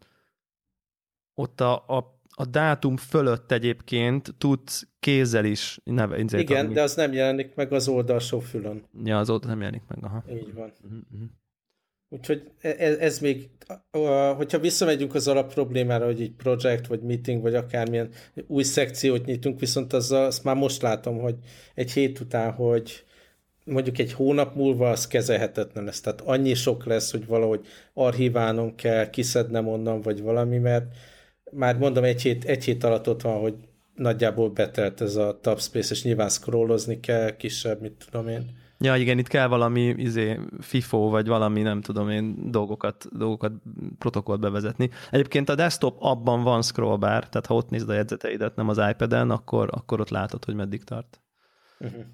ott 1.34 1.60
a, 1.60 1.84
a, 1.86 2.20
a 2.28 2.44
dátum 2.44 2.96
fölött 2.96 3.52
egyébként 3.52 4.34
tudsz 4.38 4.88
kézzel 5.00 5.44
is 5.44 5.80
neve. 5.84 6.18
Igen, 6.18 6.64
adni. 6.64 6.74
de 6.74 6.82
az 6.82 6.94
nem 6.94 7.12
jelenik 7.12 7.54
meg 7.54 7.72
az 7.72 7.88
oldalsó 7.88 8.38
fülön. 8.38 8.84
Ja, 9.04 9.18
az 9.18 9.30
oldal 9.30 9.50
nem 9.50 9.60
jelenik 9.60 9.82
meg, 9.88 10.04
aha. 10.04 10.24
Így 10.30 10.54
van. 10.54 10.72
Uh-huh. 10.82 11.28
Úgyhogy 12.08 12.50
ez, 12.60 12.96
e, 12.96 13.04
ez 13.04 13.18
még, 13.18 13.50
hogyha 14.36 14.58
visszamegyünk 14.58 15.14
az 15.14 15.28
alap 15.28 15.52
problémára, 15.52 16.04
hogy 16.04 16.20
egy 16.20 16.32
projekt, 16.32 16.86
vagy 16.86 17.00
meeting, 17.00 17.42
vagy 17.42 17.54
akármilyen 17.54 18.10
új 18.46 18.62
szekciót 18.62 19.24
nyitunk, 19.24 19.60
viszont 19.60 19.92
az, 19.92 20.12
azt 20.12 20.44
már 20.44 20.56
most 20.56 20.82
látom, 20.82 21.18
hogy 21.18 21.36
egy 21.74 21.92
hét 21.92 22.20
után, 22.20 22.52
hogy 22.52 23.04
mondjuk 23.64 23.98
egy 23.98 24.12
hónap 24.12 24.54
múlva 24.54 24.90
az 24.90 25.06
kezelhetetlen 25.06 25.84
lesz. 25.84 26.00
Tehát 26.00 26.20
annyi 26.20 26.54
sok 26.54 26.84
lesz, 26.84 27.10
hogy 27.10 27.26
valahogy 27.26 27.66
archiválnom 27.94 28.74
kell, 28.74 29.10
kiszednem 29.10 29.68
onnan, 29.68 30.00
vagy 30.00 30.22
valami, 30.22 30.58
mert 30.58 30.84
már 31.50 31.78
mondom, 31.78 32.04
egy 32.04 32.22
hét, 32.22 32.44
egy 32.44 32.64
hét 32.64 32.84
alatt 32.84 33.08
ott 33.08 33.22
van, 33.22 33.40
hogy 33.40 33.54
nagyjából 33.94 34.50
betelt 34.50 35.00
ez 35.00 35.16
a 35.16 35.38
Tabspace, 35.40 35.94
és 35.94 36.02
nyilván 36.02 36.28
scrollozni 36.28 37.00
kell, 37.00 37.36
kisebb, 37.36 37.80
mit 37.80 38.04
tudom 38.10 38.28
én. 38.28 38.64
Ja, 38.78 38.96
igen, 38.96 39.18
itt 39.18 39.28
kell 39.28 39.46
valami 39.46 39.80
izé, 39.80 40.40
FIFO, 40.60 41.08
vagy 41.08 41.26
valami, 41.26 41.62
nem 41.62 41.80
tudom 41.80 42.10
én, 42.10 42.50
dolgokat, 42.50 43.06
dolgokat, 43.16 43.52
protokollt 43.98 44.40
bevezetni. 44.40 44.90
Egyébként 45.10 45.48
a 45.48 45.54
desktop 45.54 45.96
abban 46.00 46.42
van 46.42 46.62
scrollbar, 46.62 47.28
tehát 47.28 47.46
ha 47.46 47.54
ott 47.54 47.70
nézed 47.70 47.88
a 47.88 47.94
jegyzeteidet, 47.94 48.56
nem 48.56 48.68
az 48.68 48.80
iPad-en, 48.90 49.30
akkor, 49.30 49.68
akkor 49.72 50.00
ott 50.00 50.10
látod, 50.10 50.44
hogy 50.44 50.54
meddig 50.54 50.84
tart. 50.84 51.20
Uh-huh. 51.80 52.04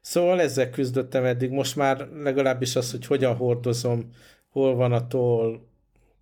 Szóval 0.00 0.40
ezzel 0.40 0.70
küzdöttem 0.70 1.24
eddig. 1.24 1.50
Most 1.50 1.76
már 1.76 2.08
legalábbis 2.22 2.76
az, 2.76 2.90
hogy 2.90 3.06
hogyan 3.06 3.36
hordozom, 3.36 4.10
hol 4.48 4.74
van 4.74 4.92
a 4.92 5.06
toll, 5.06 5.60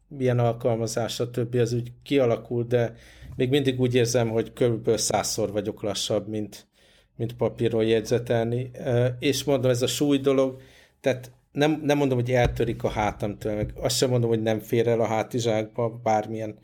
milyen 0.09 0.38
alkalmazás, 0.38 1.20
a 1.20 1.31
többi, 1.31 1.59
az 1.59 1.72
úgy 1.72 1.92
kialakul, 2.03 2.64
de 2.64 2.94
még 3.37 3.51
mindig 3.51 3.81
úgy 3.81 3.94
érzem, 3.94 4.29
hogy 4.29 4.53
körülbelül 4.53 4.99
százszor 4.99 5.53
vagyok 5.53 5.83
lassabb, 5.83 6.29
mint, 6.29 6.66
mint 7.16 7.37
papíron 7.37 7.85
jegyzetelni. 7.85 8.70
És 9.18 9.44
mondom, 9.44 9.70
ez 9.70 9.83
a 9.83 9.87
súly 9.87 10.18
dolog, 10.18 10.61
tehát 11.00 11.31
nem, 11.52 11.81
nem 11.85 11.96
mondom, 11.96 12.18
hogy 12.18 12.31
eltörik 12.31 12.83
a 12.83 12.88
hátamtól, 12.88 13.55
meg 13.55 13.72
azt 13.74 13.96
sem 13.96 14.11
mondom, 14.11 14.29
hogy 14.29 14.42
nem 14.42 14.61
fér 14.61 14.88
el 14.88 15.00
a 15.00 15.07
hátizsákba, 15.07 16.00
bármilyen 16.02 16.59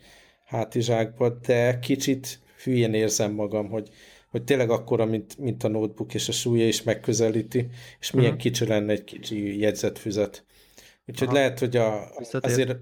hátizsákba, 0.44 1.28
de 1.28 1.78
kicsit 1.78 2.40
hülyén 2.64 2.94
érzem 2.94 3.32
magam, 3.32 3.68
hogy, 3.68 3.88
hogy 4.30 4.44
tényleg 4.44 4.70
akkora, 4.70 5.04
mint, 5.04 5.38
mint 5.38 5.64
a 5.64 5.68
notebook, 5.68 6.14
és 6.14 6.28
a 6.28 6.32
súlya 6.32 6.66
is 6.66 6.82
megközelíti, 6.82 7.68
és 8.00 8.10
milyen 8.10 8.30
uh-huh. 8.30 8.42
kicsi 8.44 8.66
lenne 8.66 8.92
egy 8.92 9.04
kicsi 9.04 9.58
jegyzetfüzet. 9.60 10.44
Úgyhogy 11.06 11.28
Aha. 11.28 11.36
lehet, 11.36 11.58
hogy 11.58 11.76
a, 11.76 12.10
azért 12.40 12.76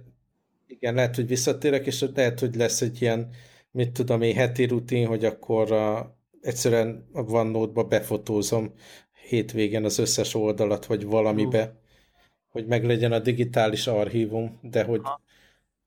igen, 0.66 0.94
lehet, 0.94 1.14
hogy 1.16 1.26
visszatérek, 1.26 1.87
és 1.87 2.04
lehet, 2.14 2.40
hogy 2.40 2.54
lesz 2.54 2.80
egy 2.80 3.02
ilyen, 3.02 3.28
mit 3.70 3.92
tudom 3.92 4.22
én, 4.22 4.35
heti 4.35 4.64
rutin, 4.64 5.06
hogy 5.06 5.24
akkor 5.24 5.72
a, 5.72 6.18
egyszerűen 6.40 7.09
a 7.12 7.20
OneNote-ba 7.20 7.85
befotózom 7.85 8.72
hétvégen 9.29 9.85
az 9.85 9.98
összes 9.98 10.35
oldalat, 10.35 10.87
vagy 10.87 11.05
valamibe, 11.05 11.62
uh. 11.62 11.70
hogy 12.48 12.66
meglegyen 12.66 13.12
a 13.12 13.18
digitális 13.18 13.87
archívum, 13.87 14.59
de 14.62 14.85
hogy, 14.85 15.00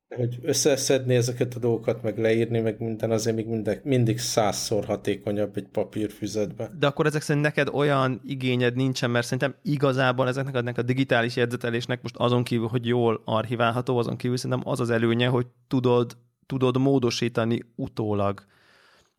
de 0.08 0.16
hogy 0.16 0.39
összeszedni 0.42 1.16
ezeket 1.16 1.56
a 1.56 1.60
dolgokat, 1.60 2.04
meg 2.04 2.18
leírni, 2.18 2.60
meg 2.60 2.80
minden, 2.80 3.12
azért 3.12 3.36
még 3.36 3.48
mindig, 3.48 3.80
mindig 3.84 4.20
százszor 4.20 4.86
hatékonyabb 4.86 5.58
egy 5.58 5.68
papírfüzetbe. 5.68 6.72
De 6.80 6.88
akkor 6.88 7.06
ezek 7.06 7.22
szerint 7.22 7.46
neked 7.46 7.70
olyan 7.72 8.22
igényed 8.24 8.76
nincsen, 8.76 9.10
mert 9.10 9.26
szerintem 9.26 9.56
igazából 9.62 10.28
ezeknek 10.28 10.56
ennek 10.56 10.78
a 10.78 10.82
digitális 10.82 11.36
jegyzetelésnek 11.36 12.02
most 12.02 12.16
azon 12.18 12.44
kívül, 12.44 12.68
hogy 12.68 12.86
jól 12.86 13.22
archiválható, 13.26 13.98
azon 13.98 14.18
kívül 14.18 14.38
szerintem 14.38 14.70
az 14.70 14.80
az 14.80 14.89
előnye, 14.89 15.28
hogy 15.28 15.48
tudod, 15.68 16.18
tudod 16.46 16.78
módosítani 16.78 17.63
utólag 17.76 18.46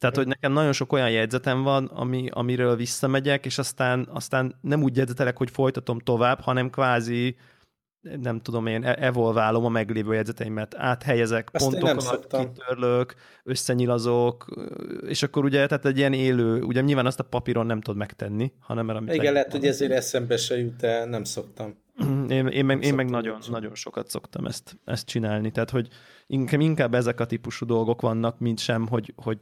tehát, 0.05 0.19
hogy 0.19 0.27
nekem 0.27 0.53
nagyon 0.53 0.73
sok 0.73 0.93
olyan 0.93 1.11
jegyzetem 1.11 1.63
van, 1.63 1.85
ami, 1.85 2.29
amiről 2.31 2.77
visszamegyek, 2.77 3.45
és 3.45 3.59
aztán, 3.59 4.09
aztán 4.13 4.55
nem 4.61 4.83
úgy 4.83 4.97
jegyzetelek, 4.97 5.37
hogy 5.37 5.51
folytatom 5.51 5.99
tovább, 5.99 6.41
hanem 6.41 6.71
kvázi 6.71 7.37
nem 8.21 8.41
tudom 8.41 8.67
én, 8.67 8.85
e- 8.85 8.97
evolválom 9.01 9.65
a 9.65 9.69
meglévő 9.69 10.15
jegyzeteimet, 10.15 10.75
áthelyezek, 10.77 11.49
Azt 11.53 11.79
pontokat 11.79 12.27
kitörlök, 12.27 13.15
összenyilazok, 13.45 14.47
és 15.07 15.23
akkor 15.23 15.45
ugye, 15.45 15.67
tehát 15.67 15.85
egy 15.85 15.99
ilyen 15.99 16.13
élő, 16.13 16.63
ugye 16.63 16.81
nyilván 16.81 17.07
azt 17.07 17.21
a 17.21 17.25
papíron 17.25 17.67
nem 17.67 17.81
tudod 17.81 17.99
megtenni, 17.99 18.53
hanem 18.61 18.87
mert 18.87 18.99
amit 18.99 19.15
Igen, 19.15 19.33
lehet, 19.33 19.53
hogy 19.53 19.67
ezért 19.67 19.93
eszembe 19.93 20.37
se 20.37 20.59
jut, 20.59 20.77
de 20.77 21.05
nem 21.05 21.25
szoktam. 21.25 21.83
Én, 22.29 22.47
én 22.47 22.65
meg, 22.65 22.85
én 22.85 22.95
meg 22.95 23.11
nagyon, 23.11 23.39
nagyon 23.51 23.75
sokat 23.75 24.09
szoktam 24.09 24.47
ezt, 24.47 24.77
ezt 24.85 25.07
csinálni, 25.07 25.51
tehát 25.51 25.71
hogy 25.71 25.89
inkább, 26.27 26.61
inkább 26.61 26.95
ezek 26.95 27.21
a 27.21 27.27
típusú 27.27 27.67
dolgok 27.67 28.01
vannak, 28.01 28.39
mint 28.39 28.59
sem, 28.59 28.87
hogy, 28.89 29.13
hogy 29.17 29.39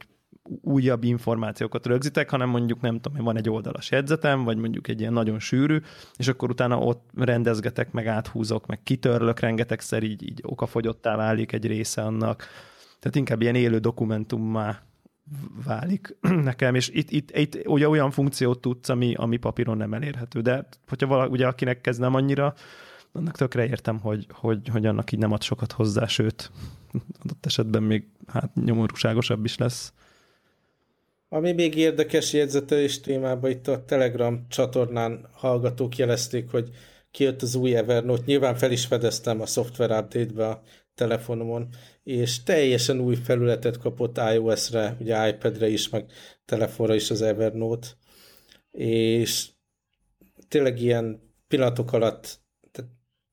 újabb 0.61 1.03
információkat 1.03 1.85
rögzítek, 1.85 2.29
hanem 2.29 2.49
mondjuk 2.49 2.81
nem 2.81 2.99
tudom, 2.99 3.23
van 3.23 3.37
egy 3.37 3.49
oldalas 3.49 3.91
jegyzetem, 3.91 4.43
vagy 4.43 4.57
mondjuk 4.57 4.87
egy 4.87 4.99
ilyen 4.99 5.13
nagyon 5.13 5.39
sűrű, 5.39 5.79
és 6.15 6.27
akkor 6.27 6.49
utána 6.49 6.77
ott 6.77 7.09
rendezgetek, 7.15 7.91
meg 7.91 8.07
áthúzok, 8.07 8.65
meg 8.65 8.83
kitörlök 8.83 9.39
rengetegszer, 9.39 10.03
így, 10.03 10.23
így 10.23 10.39
okafogyottá 10.43 11.15
válik 11.15 11.51
egy 11.51 11.65
része 11.65 12.01
annak. 12.01 12.47
Tehát 12.99 13.15
inkább 13.15 13.41
ilyen 13.41 13.55
élő 13.55 13.77
dokumentummá 13.77 14.81
válik 15.65 16.17
nekem, 16.49 16.75
és 16.75 16.89
itt, 16.89 17.11
itt, 17.11 17.37
itt 17.37 17.67
ugye 17.67 17.89
olyan 17.89 18.11
funkciót 18.11 18.61
tudsz, 18.61 18.89
ami, 18.89 19.13
ami 19.13 19.37
papíron 19.37 19.77
nem 19.77 19.93
elérhető, 19.93 20.41
de 20.41 20.67
hogyha 20.87 21.07
valaki, 21.07 21.31
ugye 21.31 21.47
akinek 21.47 21.81
kezd 21.81 21.99
nem 21.99 22.15
annyira, 22.15 22.53
annak 23.11 23.37
tökre 23.37 23.67
értem, 23.67 23.99
hogy, 23.99 24.27
hogy, 24.29 24.67
hogy 24.67 24.85
annak 24.85 25.11
így 25.11 25.19
nem 25.19 25.31
ad 25.31 25.41
sokat 25.41 25.71
hozzá, 25.71 26.07
sőt, 26.07 26.51
adott 27.23 27.45
esetben 27.45 27.83
még 27.83 28.07
hát 28.27 28.55
nyomorúságosabb 28.55 29.45
is 29.45 29.57
lesz. 29.57 29.93
Ami 31.33 31.51
még 31.51 31.75
érdekes 31.75 32.33
jegyzetelés 32.33 32.99
témában, 32.99 33.49
itt 33.49 33.67
a 33.67 33.85
Telegram 33.85 34.45
csatornán 34.49 35.29
hallgatók 35.31 35.97
jelezték, 35.97 36.49
hogy 36.49 36.69
kijött 37.11 37.41
az 37.41 37.55
új 37.55 37.75
Evernote. 37.75 38.23
Nyilván 38.25 38.55
fel 38.55 38.71
is 38.71 38.85
fedeztem 38.85 39.41
a 39.41 39.45
software 39.45 39.99
update-be 39.99 40.47
a 40.47 40.61
telefonomon, 40.95 41.69
és 42.03 42.43
teljesen 42.43 42.99
új 42.99 43.15
felületet 43.15 43.77
kapott 43.77 44.17
iOS-re, 44.17 44.97
ugye 44.99 45.27
iPad-re 45.27 45.67
is, 45.67 45.89
meg 45.89 46.05
telefonra 46.45 46.95
is 46.95 47.11
az 47.11 47.21
Evernote. 47.21 47.87
és 48.71 49.49
tényleg 50.47 50.81
ilyen 50.81 51.33
pillanatok 51.47 51.93
alatt 51.93 52.41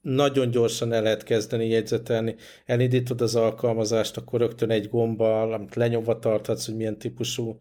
nagyon 0.01 0.51
gyorsan 0.51 0.93
el 0.93 1.03
lehet 1.03 1.23
kezdeni 1.23 1.69
jegyzetelni. 1.69 2.35
Elindítod 2.65 3.21
az 3.21 3.35
alkalmazást, 3.37 4.17
akkor 4.17 4.41
rögtön 4.41 4.71
egy 4.71 4.89
gombbal, 4.89 5.53
amit 5.53 5.75
lenyomva 5.75 6.19
tarthatsz, 6.19 6.67
hogy 6.67 6.77
milyen 6.77 6.99
típusú 6.99 7.59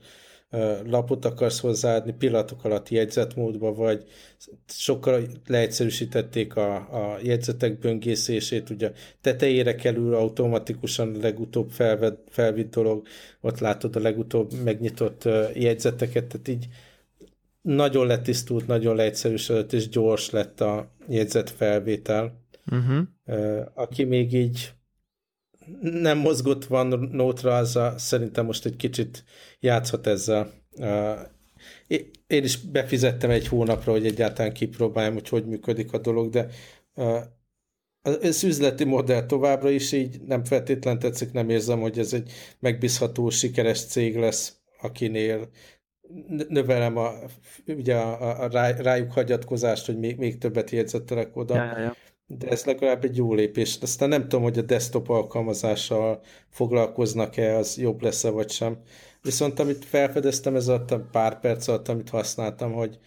lapot 0.86 1.26
akarsz 1.26 1.60
hozzáadni, 1.60 2.14
pillanatok 2.14 2.64
alatt 2.64 2.90
jegyzetmódba 2.90 3.74
vagy, 3.74 4.04
sokkal 4.68 5.22
leegyszerűsítették 5.48 6.56
a, 6.56 6.76
a 6.76 7.18
jegyzetek 7.24 7.80
böngészését, 7.80 8.70
ugye 8.70 8.92
tetejére 9.22 9.76
kerül 9.76 10.16
automatikusan 10.16 11.16
a 11.16 11.20
legutóbb 11.22 11.70
felved, 11.70 12.18
felvitt 12.30 12.74
dolog, 12.74 13.08
ott 13.42 13.60
látod 13.60 13.96
a 13.96 14.00
legutóbb 14.00 14.52
megnyitott 14.64 15.24
jegyzeteket, 15.54 16.26
tehát 16.26 16.48
így 16.48 16.68
nagyon 17.62 18.08
letisztult, 18.08 18.68
nagyon 18.68 18.96
leegyszerűsödött, 18.96 19.74
és 19.74 19.90
gyors 19.90 20.30
lett 20.30 20.62
a 20.62 20.92
jegyzet 21.08 21.50
felvétel. 21.50 22.44
Uh-huh. 22.72 23.08
Aki 23.74 24.04
még 24.04 24.34
így 24.34 24.74
nem 25.82 26.17
mozgott 26.17 26.65
van 26.65 27.10
nótra, 27.12 27.55
az 27.55 27.75
a, 27.75 27.93
szerintem 27.97 28.45
most 28.45 28.65
egy 28.65 28.75
kicsit 28.75 29.23
játszhat 29.60 30.08
ezzel. 30.08 30.51
Én 32.27 32.43
is 32.43 32.58
befizettem 32.58 33.29
egy 33.29 33.47
hónapra, 33.47 33.91
hogy 33.91 34.05
egyáltalán 34.05 34.53
kipróbáljam, 34.53 35.13
hogy 35.13 35.29
hogy 35.29 35.45
működik 35.45 35.93
a 35.93 35.97
dolog, 35.97 36.29
de 36.29 36.47
az 38.01 38.43
üzleti 38.43 38.84
modell 38.84 39.25
továbbra 39.25 39.69
is 39.69 39.91
így 39.91 40.21
nem 40.21 40.43
feltétlen 40.43 40.99
tetszik, 40.99 41.32
nem 41.32 41.49
érzem, 41.49 41.79
hogy 41.79 41.99
ez 41.99 42.13
egy 42.13 42.32
megbízható, 42.60 43.29
sikeres 43.29 43.86
cég 43.86 44.17
lesz, 44.17 44.58
akinél 44.82 45.49
növelem 46.47 46.97
a, 46.97 47.13
ugye 47.65 47.95
a, 47.95 48.43
a, 48.43 48.47
rájuk 48.82 49.12
hagyatkozást, 49.12 49.86
hogy 49.86 49.99
még, 49.99 50.17
még 50.17 50.38
többet 50.38 50.69
jegyzettelek 50.69 51.36
oda. 51.36 51.55
Ja, 51.55 51.63
ja, 51.63 51.79
ja. 51.79 51.95
De 52.32 52.48
ez 52.48 52.65
legalább 52.65 53.04
egy 53.04 53.18
jó 53.18 53.34
lépés. 53.34 53.78
Aztán 53.82 54.10
nem 54.10 54.22
tudom, 54.22 54.42
hogy 54.42 54.58
a 54.58 54.62
desktop 54.62 55.10
alkalmazással 55.10 56.22
foglalkoznak-e, 56.50 57.58
az 57.58 57.78
jobb 57.78 58.02
lesz-e 58.02 58.30
vagy 58.30 58.50
sem. 58.50 58.78
Viszont 59.22 59.60
amit 59.60 59.86
felfedeztem, 59.86 60.56
ez 60.56 60.68
alatt 60.68 60.92
a 60.92 61.08
pár 61.12 61.39
perc 61.39 61.68
alatt, 61.68 61.88
amit 61.88 62.10
használtam, 62.10 62.74
hogy, 62.74 63.00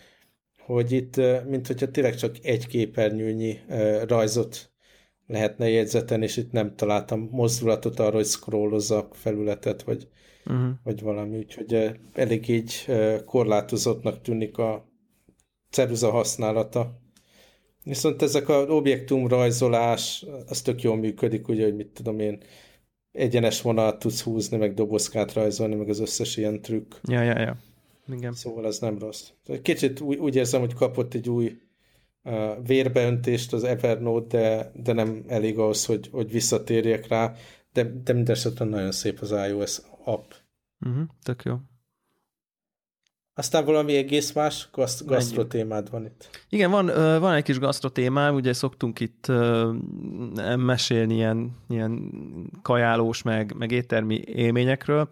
hogy 0.59 0.93
itt, 0.93 1.21
mint 1.49 1.67
hogyha 1.67 1.91
tényleg 1.91 2.15
csak 2.15 2.37
egy 2.43 2.67
képernyőnyi 2.67 3.59
rajzot 4.07 4.73
lehetne 5.27 5.69
jegyzeten, 5.69 6.23
és 6.23 6.37
itt 6.37 6.53
nem 6.53 6.77
találtam 6.77 7.29
mozdulatot 7.31 7.99
arra, 7.99 8.15
hogy 8.15 8.27
scrollozzak 8.27 9.15
felületet, 9.15 9.83
vagy, 9.83 10.09
uh-huh. 10.47 10.71
vagy 10.85 11.03
valami, 11.03 11.37
úgyhogy 11.37 11.91
elég 12.13 12.49
így 12.49 12.87
korlátozottnak 13.25 14.21
tűnik 14.21 14.59
a 14.59 14.91
ceruza 15.71 16.11
használata. 16.11 17.01
Viszont 17.85 18.23
ezek 18.23 18.49
a 18.49 18.65
objektum 18.65 19.29
rajzolás, 19.29 20.27
az 20.47 20.63
tök 20.63 20.83
jól 20.83 20.97
működik, 20.97 21.49
ugye, 21.49 21.65
hogy 21.65 21.77
mit 21.77 21.89
tudom 21.89 22.19
én, 22.19 22.43
egyenes 23.13 23.63
vonalat 23.63 23.99
tudsz 23.99 24.23
húzni, 24.23 24.57
meg 24.57 24.75
dobozkát 24.75 25.33
rajzolni, 25.33 25.75
meg 25.75 25.89
az 25.89 26.01
összes 26.01 26.37
ilyen 26.37 26.61
trükk. 26.61 26.95
Ja, 27.03 27.23
ja, 27.23 27.39
ja. 27.39 27.57
Igen. 28.09 28.33
Szóval 28.33 28.67
ez 28.67 28.79
nem 28.79 28.99
rossz. 28.99 29.31
Kicsit 29.63 30.01
úgy, 30.01 30.19
úgy 30.19 30.37
érzem, 30.37 30.61
hogy 30.61 30.75
kapott 30.75 31.15
egy 31.15 31.29
új 31.29 31.57
uh, 32.25 32.67
vérbeöntést 32.67 33.53
az 33.53 33.65
Evernote, 33.65 34.39
de, 34.39 34.73
de 34.83 34.93
nem 34.93 35.25
elég 35.27 35.59
ahhoz, 35.59 35.85
hogy, 35.85 36.09
hogy 36.13 36.31
visszatérjek 36.31 37.09
rá, 37.09 37.35
de, 37.73 37.93
de 38.05 38.13
mindesetre 38.13 38.65
nagyon 38.65 38.93
szép 38.93 39.19
az 39.21 39.31
iOS 39.31 39.79
app. 40.05 40.31
Uh-huh, 40.87 41.05
tök 41.23 41.43
jó. 41.43 41.57
Aztán 43.35 43.65
valami 43.65 43.97
egész 43.97 44.33
más 44.33 44.69
gaszt- 44.73 45.07
gasztrotémád 45.07 45.91
van 45.91 46.05
itt. 46.05 46.45
Igen, 46.49 46.71
van, 46.71 46.87
van 47.21 47.35
egy 47.35 47.43
kis 47.43 47.59
gasztrotémám, 47.59 48.35
ugye 48.35 48.53
szoktunk 48.53 49.01
itt 49.01 49.33
mesélni 50.57 51.15
ilyen, 51.15 51.57
ilyen 51.69 52.11
kajálós, 52.63 53.23
meg, 53.23 53.55
meg 53.59 53.71
éttermi 53.71 54.21
élményekről, 54.25 55.09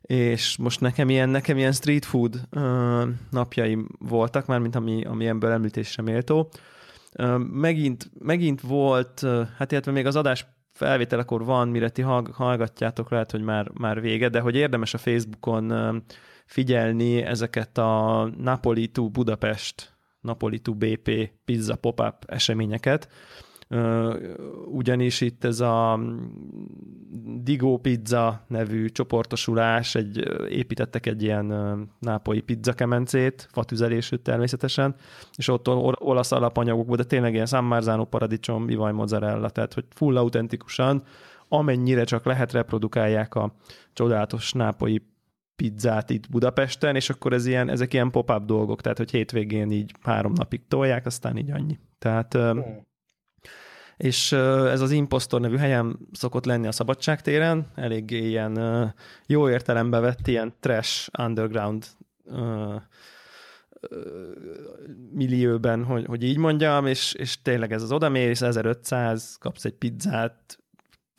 és 0.00 0.56
most 0.56 0.80
nekem 0.80 1.08
ilyen, 1.08 1.28
nekem 1.28 1.56
ilyen 1.56 1.72
street 1.72 2.04
food 2.04 2.40
napjaim 3.30 3.88
voltak, 3.98 4.46
már 4.46 4.58
mint 4.58 4.74
ami, 4.74 5.04
ami 5.04 5.26
ebből 5.26 5.50
említésre 5.50 6.02
méltó. 6.02 6.50
Megint, 7.52 8.10
megint 8.18 8.60
volt, 8.60 9.26
hát 9.56 9.72
illetve 9.72 9.92
még 9.92 10.06
az 10.06 10.16
adás 10.16 10.46
felvételekor 10.72 11.44
van, 11.44 11.68
mire 11.68 11.88
ti 11.88 12.02
hallgatjátok, 12.32 13.10
lehet, 13.10 13.30
hogy 13.30 13.42
már, 13.42 13.70
már 13.74 14.00
vége, 14.00 14.28
de 14.28 14.40
hogy 14.40 14.54
érdemes 14.54 14.94
a 14.94 14.98
Facebookon 14.98 16.02
figyelni 16.50 17.22
ezeket 17.22 17.78
a 17.78 18.24
Napoli 18.36 18.88
to 18.88 19.08
Budapest, 19.08 19.94
Napoli 20.20 20.58
to 20.58 20.74
BP 20.74 21.30
pizza 21.44 21.76
pop-up 21.76 22.24
eseményeket, 22.26 23.08
ugyanis 24.66 25.20
itt 25.20 25.44
ez 25.44 25.60
a 25.60 26.00
Digo 27.42 27.76
Pizza 27.76 28.44
nevű 28.48 28.88
csoportosulás, 28.88 29.94
egy, 29.94 30.18
építettek 30.48 31.06
egy 31.06 31.22
ilyen 31.22 31.46
nápolyi 31.98 32.40
pizza 32.40 32.72
kemencét, 32.72 33.48
fatüzelésű 33.52 34.16
természetesen, 34.16 34.94
és 35.36 35.48
ott 35.48 35.68
olasz 36.00 36.32
alapanyagokból, 36.32 36.96
de 36.96 37.04
tényleg 37.04 37.32
ilyen 37.32 37.46
San 37.46 37.64
Marzano 37.64 38.04
paradicsom, 38.04 38.66
bivaj 38.66 38.92
mozzarella, 38.92 39.50
tehát 39.50 39.74
hogy 39.74 39.84
full 39.90 40.16
autentikusan, 40.16 41.02
amennyire 41.48 42.04
csak 42.04 42.24
lehet 42.24 42.52
reprodukálják 42.52 43.34
a 43.34 43.54
csodálatos 43.92 44.52
nápolyi 44.52 45.02
pizzát 45.60 46.10
itt 46.10 46.30
Budapesten, 46.30 46.96
és 46.96 47.10
akkor 47.10 47.32
ez 47.32 47.46
ilyen, 47.46 47.68
ezek 47.68 47.92
ilyen 47.92 48.10
pop-up 48.10 48.44
dolgok, 48.44 48.80
tehát 48.80 48.98
hogy 48.98 49.10
hétvégén 49.10 49.70
így 49.70 49.94
három 50.02 50.32
napig 50.32 50.60
tolják, 50.68 51.06
aztán 51.06 51.36
így 51.36 51.50
annyi. 51.50 51.78
Tehát 51.98 52.38
és 53.96 54.32
ez 54.32 54.80
az 54.80 54.90
Impostor 54.90 55.40
nevű 55.40 55.56
helyem 55.56 55.98
szokott 56.12 56.44
lenni 56.44 56.66
a 56.66 56.72
Szabadságtéren, 56.72 57.66
eléggé 57.74 58.28
ilyen 58.28 58.58
jó 59.26 59.50
értelembe 59.50 60.00
vett 60.00 60.26
ilyen 60.26 60.54
trash 60.60 61.08
underground 61.18 61.86
millióben, 65.12 65.84
hogy, 65.84 66.06
hogy 66.06 66.22
így 66.22 66.36
mondjam, 66.36 66.86
és, 66.86 67.12
és 67.12 67.42
tényleg 67.42 67.72
ez 67.72 67.82
az 67.82 67.92
odamész, 67.92 68.42
1500, 68.42 69.36
kapsz 69.40 69.64
egy 69.64 69.74
pizzát, 69.74 70.58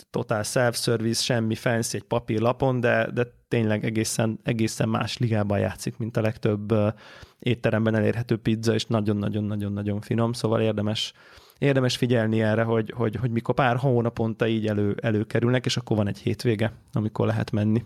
totál 0.09 0.43
self-service, 0.43 1.21
semmi 1.21 1.55
fancy 1.55 1.95
egy 1.95 2.03
papírlapon, 2.03 2.79
de, 2.79 3.11
de 3.13 3.27
tényleg 3.47 3.85
egészen, 3.85 4.39
egészen 4.43 4.89
más 4.89 5.17
ligában 5.17 5.59
játszik, 5.59 5.97
mint 5.97 6.17
a 6.17 6.21
legtöbb 6.21 6.73
étteremben 7.39 7.95
elérhető 7.95 8.37
pizza, 8.37 8.73
és 8.73 8.85
nagyon-nagyon-nagyon-nagyon 8.85 10.01
finom, 10.01 10.33
szóval 10.33 10.61
érdemes, 10.61 11.13
érdemes 11.57 11.97
figyelni 11.97 12.41
erre, 12.41 12.63
hogy, 12.63 12.93
hogy, 12.95 13.15
hogy 13.15 13.31
mikor 13.31 13.55
pár 13.55 13.75
hónaponta 13.75 14.47
így 14.47 14.67
elő, 14.67 14.95
előkerülnek, 15.01 15.65
és 15.65 15.77
akkor 15.77 15.97
van 15.97 16.07
egy 16.07 16.19
hétvége, 16.19 16.73
amikor 16.93 17.25
lehet 17.25 17.51
menni 17.51 17.83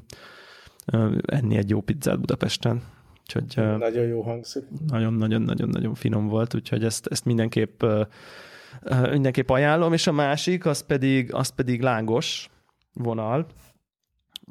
enni 1.26 1.58
egy 1.58 1.70
jó 1.70 1.82
pizzát 1.82 2.20
Budapesten. 2.20 2.82
Úgyhogy, 3.22 3.78
nagyon 3.78 4.06
jó 4.06 4.22
hangzik. 4.22 4.64
Nagyon-nagyon-nagyon-nagyon 4.88 5.94
finom 5.94 6.28
volt, 6.28 6.54
úgyhogy 6.54 6.84
ezt, 6.84 7.08
ezt 7.08 7.26
mindenképp 7.26 7.84
mindenképp 9.12 9.50
ajánlom, 9.50 9.94
és 9.94 10.08
a 10.08 10.12
másik, 10.12 10.66
az 10.66 10.86
pedig, 10.86 11.34
az 11.34 11.50
pedig 11.50 11.82
lángos 11.82 12.50
vonal, 12.94 13.48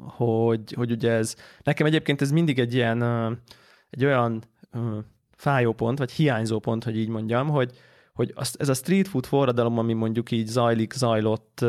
hogy, 0.01 0.73
hogy 0.73 0.91
ugye 0.91 1.11
ez, 1.11 1.35
nekem 1.63 1.85
egyébként 1.85 2.21
ez 2.21 2.31
mindig 2.31 2.59
egy 2.59 2.73
ilyen, 2.73 3.03
egy 3.89 4.05
olyan 4.05 4.43
fájó 5.35 5.73
pont, 5.73 5.97
vagy 5.97 6.11
hiányzó 6.11 6.59
pont, 6.59 6.83
hogy 6.83 6.97
így 6.97 7.09
mondjam, 7.09 7.49
hogy, 7.49 7.71
hogy 8.13 8.33
ez 8.57 8.69
a 8.69 8.73
street 8.73 9.07
food 9.07 9.25
forradalom, 9.25 9.77
ami 9.77 9.93
mondjuk 9.93 10.31
így 10.31 10.47
zajlik, 10.47 10.93
zajlott 10.93 11.65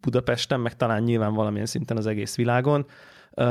Budapesten, 0.00 0.60
meg 0.60 0.76
talán 0.76 1.02
nyilván 1.02 1.34
valamilyen 1.34 1.66
szinten 1.66 1.96
az 1.96 2.06
egész 2.06 2.36
világon, 2.36 2.86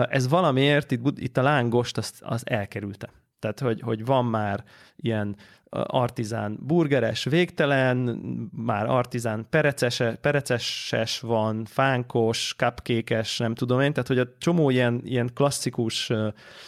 ez 0.10 0.28
valamiért 0.28 0.92
itt, 0.92 1.20
itt 1.20 1.38
a 1.38 1.42
lángost 1.42 1.98
azt, 1.98 2.22
az 2.22 2.42
elkerülte. 2.46 3.10
Tehát, 3.40 3.60
hogy, 3.60 3.82
hogy 3.82 4.06
van 4.06 4.26
már 4.26 4.64
ilyen 4.96 5.36
artizán 5.74 6.58
burgeres 6.62 7.24
végtelen, 7.24 7.98
már 8.56 8.90
artizán 8.90 9.46
pereces, 9.50 10.02
pereceses 10.22 11.20
van, 11.20 11.66
fánkos, 11.66 12.54
cupcakes, 12.58 13.38
nem 13.38 13.56
tudom 13.56 13.80
én, 13.80 13.94
tehát 13.94 14.08
hogy 14.08 14.20
a 14.20 14.28
csomó 14.38 14.70
ilyen, 14.70 15.02
ilyen 15.04 15.30
klasszikus 15.34 16.12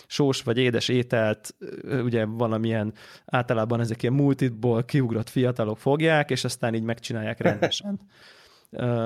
sós 0.08 0.42
vagy 0.42 0.58
édes 0.58 0.88
ételt, 0.88 1.56
ugye 2.04 2.26
valamilyen 2.26 2.94
általában 3.26 3.80
ezek 3.80 4.02
ilyen 4.02 4.14
multitból 4.14 4.84
kiugrott 4.84 5.30
fiatalok 5.30 5.78
fogják, 5.78 6.30
és 6.30 6.44
aztán 6.44 6.74
így 6.74 6.84
megcsinálják 6.84 7.40
rendesen. 7.40 8.00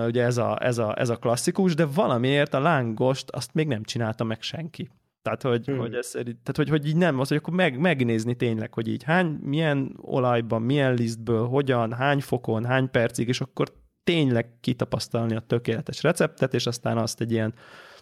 ugye 0.05 0.23
ez 0.23 0.37
a, 0.37 0.57
ez, 0.63 0.77
a, 0.77 0.99
ez 0.99 1.09
a 1.09 1.17
klasszikus, 1.17 1.75
de 1.75 1.85
valamiért 1.85 2.53
a 2.53 2.59
lángost 2.59 3.29
azt 3.29 3.53
még 3.53 3.67
nem 3.67 3.83
csinálta 3.83 4.23
meg 4.23 4.41
senki. 4.41 4.89
Tehát, 5.21 5.41
hogy, 5.41 5.65
hmm. 5.65 5.77
hogy, 5.77 5.93
ez, 5.93 6.11
tehát 6.11 6.55
hogy, 6.55 6.69
hogy 6.69 6.87
így 6.87 6.95
nem, 6.95 7.19
az, 7.19 7.27
hogy 7.27 7.37
akkor 7.37 7.53
meg, 7.53 7.79
megnézni 7.79 8.35
tényleg, 8.35 8.73
hogy 8.73 8.87
így 8.87 9.03
hány, 9.03 9.25
milyen 9.41 9.97
olajban, 10.01 10.61
milyen 10.61 10.93
lisztből, 10.93 11.47
hogyan, 11.47 11.93
hány 11.93 12.19
fokon, 12.19 12.65
hány 12.65 12.91
percig, 12.91 13.27
és 13.27 13.41
akkor 13.41 13.67
tényleg 14.03 14.59
kitapasztalni 14.61 15.35
a 15.35 15.39
tökéletes 15.39 16.03
receptet, 16.03 16.53
és 16.53 16.65
aztán 16.65 16.97
azt 16.97 17.21
egy 17.21 17.31
ilyen 17.31 17.53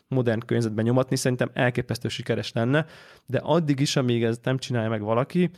modern 0.08 0.40
környezetben 0.46 0.86
nyomatni, 0.86 1.16
szerintem 1.16 1.50
elképesztő 1.54 2.08
sikeres 2.08 2.52
lenne, 2.52 2.86
de 3.26 3.38
addig 3.38 3.80
is, 3.80 3.96
amíg 3.96 4.24
ez 4.24 4.40
nem 4.44 4.58
csinálja 4.58 4.90
meg 4.90 5.02
valaki, 5.02 5.52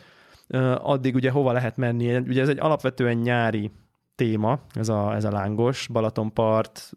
addig 0.78 1.16
ugye 1.16 1.32
hova 1.32 1.52
lehet 1.52 1.78
menni. 1.78 2.18
Ugye 2.18 2.42
ez 2.42 2.50
egy 2.50 2.60
alapvetően 2.60 3.18
nyári 3.18 3.72
téma, 4.16 4.60
ez 4.74 4.90
a, 4.90 5.16
ez 5.16 5.24
a 5.24 5.32
lángos, 5.32 5.88
Balatonpart, 5.88 6.92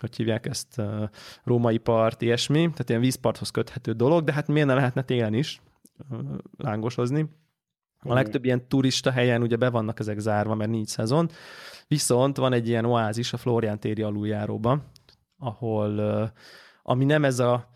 hogy 0.00 0.16
hívják 0.16 0.46
ezt, 0.46 0.82
római 1.44 1.78
part, 1.78 2.22
ilyesmi, 2.22 2.60
tehát 2.60 2.88
ilyen 2.88 3.00
vízparthoz 3.00 3.50
köthető 3.50 3.92
dolog, 3.92 4.24
de 4.24 4.32
hát 4.32 4.48
miért 4.48 4.66
ne 4.66 4.74
lehetne 4.74 5.02
télen 5.02 5.34
is 5.34 5.60
lángosozni. 6.56 7.28
A 8.02 8.14
legtöbb 8.14 8.44
ilyen 8.44 8.68
turista 8.68 9.10
helyen 9.10 9.42
ugye 9.42 9.56
be 9.56 9.70
vannak 9.70 9.98
ezek 9.98 10.18
zárva, 10.18 10.54
mert 10.54 10.70
nincs 10.70 10.88
szezon, 10.88 11.30
viszont 11.88 12.36
van 12.36 12.52
egy 12.52 12.68
ilyen 12.68 12.84
oázis 12.84 13.32
a 13.32 13.36
Florián 13.36 13.80
téri 13.80 14.02
aluljáróban, 14.02 14.90
ahol, 15.38 16.32
ami 16.82 17.04
nem 17.04 17.24
ez 17.24 17.38
a 17.38 17.68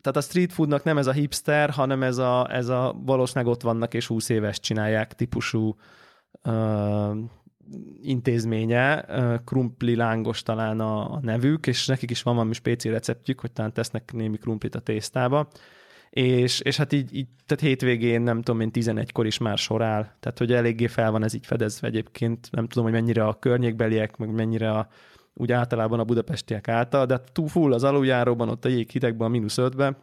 tehát 0.00 0.18
a 0.18 0.28
street 0.28 0.52
foodnak 0.52 0.82
nem 0.82 0.98
ez 0.98 1.06
a 1.06 1.12
hipster, 1.12 1.70
hanem 1.70 2.02
ez 2.02 2.18
a, 2.18 2.54
ez 2.54 2.68
a 2.68 2.96
valószínűleg 3.04 3.52
ott 3.52 3.62
vannak 3.62 3.94
és 3.94 4.06
20 4.06 4.28
éves 4.28 4.60
csinálják 4.60 5.14
típusú 5.14 5.76
intézménye, 8.02 9.04
krumpli 9.44 9.96
lángos 9.96 10.42
talán 10.42 10.80
a, 10.80 11.12
a 11.12 11.20
nevük, 11.22 11.66
és 11.66 11.86
nekik 11.86 12.10
is 12.10 12.22
van 12.22 12.34
valami 12.34 12.54
spéci 12.54 12.88
receptjük, 12.88 13.40
hogy 13.40 13.52
talán 13.52 13.72
tesznek 13.72 14.12
némi 14.12 14.36
krumplit 14.36 14.74
a 14.74 14.80
tésztába, 14.80 15.48
és, 16.10 16.60
és 16.60 16.76
hát 16.76 16.92
így, 16.92 17.14
így, 17.14 17.28
tehát 17.46 17.64
hétvégén 17.64 18.20
nem 18.20 18.42
tudom 18.42 18.60
én 18.60 18.70
11-kor 18.72 19.26
is 19.26 19.38
már 19.38 19.58
sorál, 19.58 20.16
tehát 20.20 20.38
hogy 20.38 20.52
eléggé 20.52 20.86
fel 20.86 21.10
van 21.10 21.24
ez 21.24 21.34
így 21.34 21.46
fedezve 21.46 21.86
egyébként, 21.86 22.48
nem 22.50 22.66
tudom, 22.66 22.84
hogy 22.84 22.92
mennyire 22.92 23.24
a 23.24 23.38
környékbeliek, 23.38 24.16
meg 24.16 24.30
mennyire 24.30 24.70
a, 24.70 24.88
úgy 25.34 25.52
általában 25.52 26.00
a 26.00 26.04
budapestiek 26.04 26.68
által, 26.68 27.06
de 27.06 27.20
túl 27.32 27.48
full 27.48 27.72
az 27.72 27.84
aluljáróban, 27.84 28.48
ott 28.48 28.64
a 28.64 28.68
jéghidegben, 28.68 29.26
a 29.26 29.30
mínusz 29.30 29.58
ötben, 29.58 29.96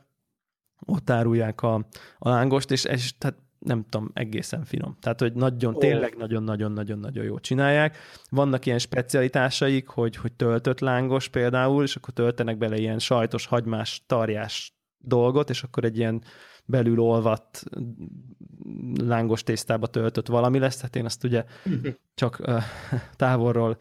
ott 0.85 1.09
árulják 1.09 1.61
a, 1.61 1.73
a 2.17 2.29
lángost, 2.29 2.71
és, 2.71 2.83
és 2.83 3.17
tehát 3.17 3.37
nem 3.65 3.85
tudom, 3.89 4.11
egészen 4.13 4.63
finom. 4.63 4.97
Tehát, 4.99 5.19
hogy 5.19 5.33
nagyon, 5.33 5.73
oh. 5.73 5.79
tényleg 5.79 6.15
nagyon-nagyon-nagyon-nagyon 6.17 7.23
jó 7.23 7.39
csinálják. 7.39 7.97
Vannak 8.29 8.65
ilyen 8.65 8.79
specialitásaik, 8.79 9.87
hogy, 9.87 10.15
hogy 10.15 10.33
töltött 10.33 10.79
lángos 10.79 11.27
például, 11.27 11.83
és 11.83 11.95
akkor 11.95 12.13
töltenek 12.13 12.57
bele 12.57 12.77
ilyen 12.77 12.99
sajtos, 12.99 13.45
hagymás, 13.45 14.03
tarjás 14.07 14.73
dolgot, 14.97 15.49
és 15.49 15.63
akkor 15.63 15.83
egy 15.83 15.97
ilyen 15.97 16.21
belül 16.65 16.99
olvadt 16.99 17.63
lángos 19.01 19.43
tésztába 19.43 19.87
töltött 19.87 20.27
valami 20.27 20.59
lesz, 20.59 20.75
tehát 20.75 20.95
én 20.95 21.05
azt 21.05 21.23
ugye 21.23 21.43
csak 22.15 22.39
uh, 22.39 22.63
távolról 23.15 23.77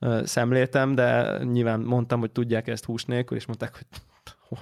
uh, 0.00 0.24
szemléltem, 0.24 0.94
de 0.94 1.38
nyilván 1.44 1.80
mondtam, 1.80 2.20
hogy 2.20 2.30
tudják 2.30 2.68
ezt 2.68 2.84
hús 2.84 3.04
nélkül, 3.04 3.36
és 3.36 3.46
mondták, 3.46 3.72
hogy 3.72 3.86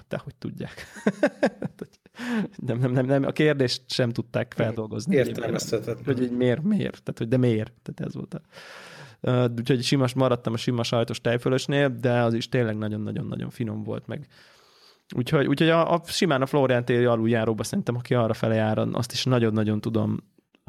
de 0.09 0.21
hogy 0.25 0.35
tudják. 0.35 0.87
nem, 2.67 2.79
nem, 2.79 2.93
nem, 2.93 3.07
nem, 3.07 3.25
a 3.25 3.31
kérdést 3.31 3.91
sem 3.91 4.11
tudták 4.11 4.55
feldolgozni. 4.57 5.15
Értelmezhetetlen. 5.15 6.05
Hogy, 6.05 6.19
hogy 6.19 6.31
miért, 6.31 6.63
miért, 6.63 7.03
tehát 7.03 7.19
hogy 7.19 7.29
de 7.29 7.37
miért, 7.37 7.73
tehát 7.83 8.01
ez 8.01 8.15
volt 8.15 8.35
a... 8.35 8.41
Úgyhogy 9.59 9.83
simas 9.83 10.15
maradtam 10.15 10.53
a 10.53 10.57
sima 10.57 10.83
sajtos 10.83 11.21
tejfölösnél, 11.21 11.89
de 12.01 12.23
az 12.23 12.35
is 12.35 12.49
tényleg 12.49 12.77
nagyon-nagyon-nagyon 12.77 13.51
finom 13.51 13.83
volt, 13.83 14.07
meg 14.07 14.29
Úgyhogy, 15.17 15.47
úgyhogy 15.47 15.69
a, 15.69 15.93
a 15.93 16.01
simán 16.05 16.43
a 16.43 16.47
Florian 16.47 16.85
téri 16.85 17.05
aluljáróba 17.05 17.65
szerintem, 17.65 17.97
aki 17.97 18.15
arra 18.15 18.35
fele 18.35 18.55
jár, 18.55 18.79
azt 18.93 19.13
is 19.13 19.25
nagyon-nagyon 19.25 19.81
tudom 19.81 20.19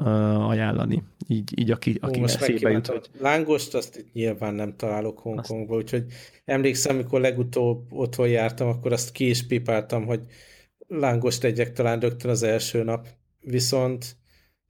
uh, 0.00 0.48
ajánlani. 0.48 1.02
Így, 1.28 1.60
így 1.60 1.70
aki, 1.70 1.98
aki 2.00 2.22
eszébe 2.22 2.70
jut. 2.70 2.86
Hogy... 2.86 3.10
Lángost 3.18 3.74
azt 3.74 3.96
itt 3.96 4.12
nyilván 4.12 4.54
nem 4.54 4.76
találok 4.76 5.18
Hongkongban, 5.18 5.76
azt... 5.76 5.84
úgyhogy 5.84 6.12
emlékszem, 6.44 6.94
amikor 6.94 7.20
legutóbb 7.20 7.92
otthon 7.92 8.28
jártam, 8.28 8.68
akkor 8.68 8.92
azt 8.92 9.12
ki 9.12 9.28
is 9.28 9.46
pipáltam, 9.46 10.06
hogy 10.06 10.20
lángost 10.86 11.44
egyek 11.44 11.72
talán 11.72 12.00
rögtön 12.00 12.30
az 12.30 12.42
első 12.42 12.82
nap. 12.82 13.08
Viszont 13.40 14.16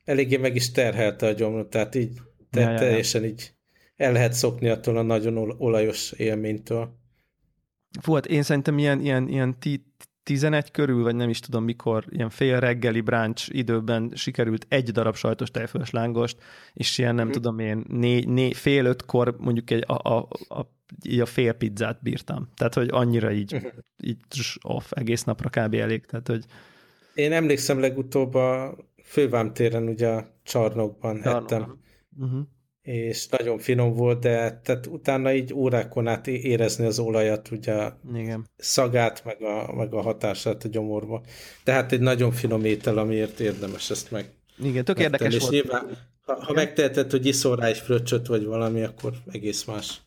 eléggé 0.05 0.37
meg 0.37 0.55
is 0.55 0.71
terhelte 0.71 1.27
a 1.27 1.33
gyomrot, 1.33 1.71
tehát 1.71 1.95
így 1.95 2.21
te, 2.51 2.61
ja, 2.61 2.71
ja, 2.71 2.79
teljesen 2.79 3.23
ja. 3.23 3.29
így 3.29 3.53
el 3.97 4.13
lehet 4.13 4.33
szokni 4.33 4.69
attól 4.69 4.97
a 4.97 5.03
nagyon 5.03 5.55
olajos 5.59 6.13
élménytől. 6.13 6.99
Volt, 8.05 8.27
én 8.27 8.43
szerintem 8.43 8.79
ilyen, 8.79 9.01
ilyen, 9.01 9.29
ilyen 9.29 9.59
11 10.23 10.71
körül, 10.71 11.03
vagy 11.03 11.15
nem 11.15 11.29
is 11.29 11.41
tudom 11.41 11.65
mikor, 11.65 12.05
ilyen 12.09 12.31
fél 12.31 12.61
reggeli 12.61 13.01
bráncs 13.01 13.49
időben 13.49 14.13
sikerült 14.15 14.67
egy 14.69 14.91
darab 14.91 15.15
sajtos 15.15 15.51
tejfölös 15.51 15.91
lángost, 15.91 16.39
és 16.73 16.99
ilyen 16.99 17.15
nem 17.15 17.29
mm. 17.29 17.31
tudom 17.31 17.59
én, 17.59 17.85
né, 17.89 18.25
né, 18.25 18.53
fél 18.53 18.85
ötkor 18.85 19.37
mondjuk 19.39 19.71
egy, 19.71 19.85
a, 19.87 20.13
a, 20.15 20.29
a, 20.49 20.67
így 21.03 21.21
a 21.21 21.27
fél 21.27 21.53
pizzát 21.53 22.03
bírtam. 22.03 22.49
Tehát, 22.57 22.75
hogy 22.75 22.89
annyira 22.91 23.33
így, 23.33 23.55
uh-huh. 23.55 23.71
így 24.03 24.19
off, 24.63 24.91
egész 24.91 25.25
napra 25.25 25.49
kb. 25.49 25.75
elég. 25.75 26.07
Tehát, 26.07 26.27
hogy... 26.27 26.45
Én 27.15 27.33
emlékszem 27.33 27.81
legutóbb 27.81 28.35
a 28.35 28.77
Fővám 29.05 29.53
téren, 29.53 29.89
ugye 29.89 30.09
a 30.09 30.27
csarnokban 30.43 31.21
Csarnokban. 31.21 31.43
ettem. 31.43 31.79
Uh-huh 32.19 32.41
és 32.83 33.29
nagyon 33.29 33.59
finom 33.59 33.93
volt, 33.93 34.21
de 34.21 34.61
tehát 34.65 34.87
utána 34.87 35.33
így 35.33 35.55
órákon 35.55 36.07
át 36.07 36.27
érezni 36.27 36.87
az 36.87 36.99
olajat, 36.99 37.51
ugye 37.51 37.91
Igen. 38.15 38.49
szagát, 38.57 39.25
meg 39.25 39.43
a, 39.43 39.75
meg 39.75 39.95
a 39.95 40.01
hatását 40.01 40.65
a 40.65 40.69
gyomorba. 40.69 41.23
Tehát 41.65 41.93
egy 41.93 42.01
nagyon 42.01 42.33
finom 42.33 42.65
étel, 42.65 42.99
amiért 42.99 43.41
érdemes 43.41 43.91
ezt 43.91 44.11
meg. 44.11 44.31
Igen, 44.63 44.85
tök 44.85 44.99
érdekes 44.99 45.35
és 45.35 45.41
volt. 45.41 45.53
Nyilván, 45.53 45.97
ha, 46.21 46.45
ha 46.45 46.53
megteheted, 46.53 47.11
hogy 47.11 47.27
iszol 47.27 47.57
rá 47.57 47.67
egy 47.67 47.79
fröccsöt, 47.79 48.27
vagy 48.27 48.45
valami, 48.45 48.83
akkor 48.83 49.13
egész 49.33 49.65
más. 49.65 50.01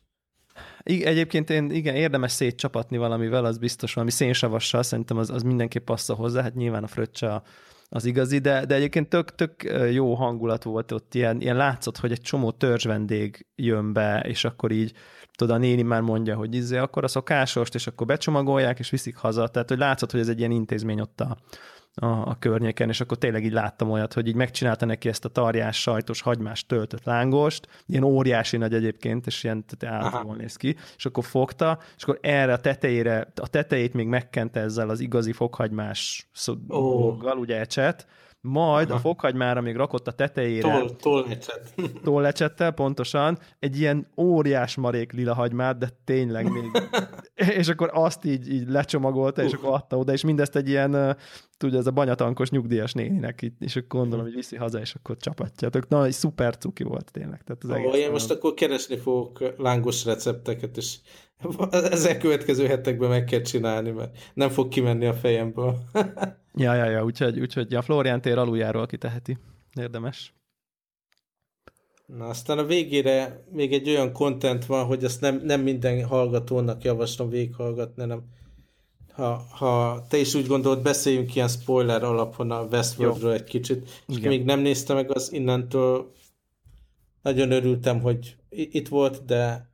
Igen, 0.84 1.08
egyébként 1.08 1.50
én, 1.50 1.72
igen, 1.72 1.96
érdemes 1.96 2.32
szétcsapatni 2.32 2.98
valamivel, 2.98 3.46
az 3.46 3.58
biztos 3.58 3.94
valami 3.94 4.12
szénsavassal, 4.12 4.84
szerintem 4.84 5.18
az, 5.18 5.30
az 5.30 5.44
mindenképp 5.44 5.86
passzol 5.86 6.16
hozzá, 6.16 6.42
hát 6.42 6.56
nyilván 6.56 6.84
a 6.84 6.88
fröccse 6.88 7.34
a, 7.34 7.44
az 7.96 8.06
igazi, 8.06 8.38
de, 8.38 8.66
de 8.66 8.76
egyébként 8.76 9.10
tök, 9.10 9.36
tök 9.36 9.64
jó 9.92 10.14
hangulat 10.14 10.64
volt 10.64 10.92
ott, 10.92 11.14
ilyen, 11.14 11.42
ilyen 11.42 11.56
látszott, 11.56 11.98
hogy 11.98 12.12
egy 12.12 12.22
csomó 12.22 12.52
törzs 12.52 12.86
vendég 12.86 13.46
jön 13.56 13.94
be, 13.94 14.20
és 14.20 14.46
akkor 14.46 14.72
így 14.72 14.94
tudod, 15.36 15.56
a 15.56 15.60
néni 15.60 15.82
már 15.82 16.02
mondja, 16.02 16.36
hogy 16.36 16.56
izé, 16.56 16.78
akkor 16.78 17.04
a 17.04 17.08
szokásost, 17.08 17.76
és 17.76 17.88
akkor 17.88 18.08
becsomagolják, 18.08 18.80
és 18.80 18.90
viszik 18.90 19.16
haza, 19.16 19.48
tehát 19.48 19.70
hogy 19.70 19.78
látszott, 19.78 20.12
hogy 20.12 20.20
ez 20.20 20.28
egy 20.28 20.40
ilyen 20.40 20.52
intézmény 20.52 21.00
ott 21.00 21.22
a, 21.22 21.38
a, 21.96 22.06
a 22.06 22.36
környéken, 22.40 22.90
és 22.90 23.02
akkor 23.02 23.18
tényleg 23.18 23.46
így 23.46 23.52
láttam 23.52 23.92
olyat, 23.92 24.14
hogy 24.14 24.28
így 24.28 24.36
megcsinálta 24.36 24.86
neki 24.86 25.10
ezt 25.10 25.26
a 25.26 25.30
tarjás, 25.30 25.82
sajtos, 25.82 26.22
hagymás 26.22 26.66
töltött 26.66 27.04
lángost, 27.04 27.68
ilyen 27.86 28.04
óriási 28.04 28.58
nagy 28.58 28.74
egyébként, 28.74 29.26
és 29.26 29.44
ilyen 29.44 29.66
általában 29.86 30.36
néz 30.36 30.56
ki, 30.56 30.76
és 30.96 31.06
akkor 31.06 31.24
fogta, 31.24 31.80
és 31.98 32.04
akkor 32.04 32.20
erre 32.22 32.54
a 32.54 32.60
tetejére, 32.60 33.32
a 33.42 33.48
tetejét 33.48 33.94
még 33.94 34.08
megkente 34.08 34.60
ezzel 34.60 34.90
az 34.90 35.00
igazi 35.00 35.32
fokhagymás 35.32 36.30
dologgal, 36.68 37.38
ugye 37.38 37.60
ecset, 37.60 38.08
majd 38.46 38.90
Aha. 38.90 38.98
a 38.98 39.02
fokhagymára 39.02 39.62
még 39.62 39.76
rakott 39.76 40.08
a 40.08 40.12
tetejére. 40.12 40.70
Toll, 40.70 40.90
tollecset. 41.02 41.74
Tollecsettel, 42.04 42.72
pontosan. 42.72 43.40
Egy 43.60 43.80
ilyen 43.80 44.08
óriás 44.18 44.76
marék 44.76 45.12
lila 45.12 45.34
hagymát, 45.34 45.78
de 45.78 45.90
tényleg 46.04 46.52
még. 46.52 46.72
és 47.60 47.68
akkor 47.68 47.90
azt 47.94 48.26
így, 48.26 48.54
így 48.54 48.70
lecsomagolta, 48.70 49.42
uh. 49.42 49.48
és 49.48 49.54
akkor 49.54 49.74
adta 49.74 49.98
oda, 49.98 50.12
és 50.12 50.24
mindezt 50.24 50.56
egy 50.56 50.70
ilyen, 50.70 51.18
tudja, 51.58 51.80
ez 51.80 51.88
a 51.88 51.92
banyatankos 51.92 52.50
nyugdíjas 52.50 52.94
néninek, 52.94 53.42
és 53.60 53.76
akkor 53.76 54.00
gondolom, 54.00 54.26
hogy 54.26 54.36
viszi 54.36 54.56
haza, 54.56 54.80
és 54.80 54.94
akkor 54.94 55.18
csapatjátok. 55.18 55.88
Na, 55.88 56.06
egy 56.06 56.12
szuper 56.12 56.58
cuki 56.58 56.84
volt 56.84 57.12
tényleg. 57.12 57.42
Tehát 57.44 57.64
az 57.64 57.70
oh, 57.70 57.76
egész 57.76 58.06
én 58.06 58.12
most 58.12 58.32
akkor 58.32 58.54
keresni 58.54 58.98
fogok 58.98 59.54
lángos 59.58 60.06
recepteket, 60.06 60.78
és 60.78 60.98
ezzel 61.72 62.18
következő 62.18 62.68
hetekben 62.68 63.10
meg 63.10 63.24
kell 63.24 63.42
csinálni, 63.42 63.92
mert 63.92 64.18
nem 64.34 64.50
fog 64.50 64.68
kimenni 64.68 65.06
a 65.06 65.14
fejemből. 65.14 65.78
Ja, 66.56 66.74
ja, 66.74 66.90
ja, 66.90 67.04
úgyhogy, 67.04 67.40
úgyhogy 67.40 67.74
a 67.74 67.82
Florián 67.82 68.22
tér 68.22 68.38
aluljáról 68.38 68.86
kiteheti. 68.86 69.38
Érdemes. 69.76 70.34
Na, 72.06 72.26
aztán 72.28 72.58
a 72.58 72.66
végére 72.66 73.44
még 73.52 73.74
egy 73.74 73.90
olyan 73.90 74.12
content 74.12 74.66
van, 74.66 74.86
hogy 74.86 75.04
ezt 75.04 75.22
nem, 75.22 75.42
nem 75.44 75.62
minden 75.62 76.06
hallgatónak 76.06 76.84
javaslom 76.84 77.30
végighallgatni, 77.30 78.06
nem 78.06 78.24
ha, 79.14 79.46
ha 79.50 80.04
te 80.10 80.18
is 80.18 80.34
úgy 80.34 80.48
gondolod, 80.48 80.82
beszéljünk 80.82 81.36
ilyen 81.36 81.48
spoiler 81.48 82.04
alapon 82.04 82.52
a 82.52 82.62
Westworldről 82.62 83.32
egy 83.32 83.44
kicsit, 83.44 84.04
és 84.08 84.20
még 84.20 84.44
nem 84.44 84.60
nézte 84.60 84.94
meg 84.94 85.12
az 85.16 85.32
innentől 85.32 86.12
nagyon 87.22 87.52
örültem, 87.52 88.02
hogy 88.02 88.36
itt 88.50 88.88
volt, 88.88 89.26
de 89.26 89.70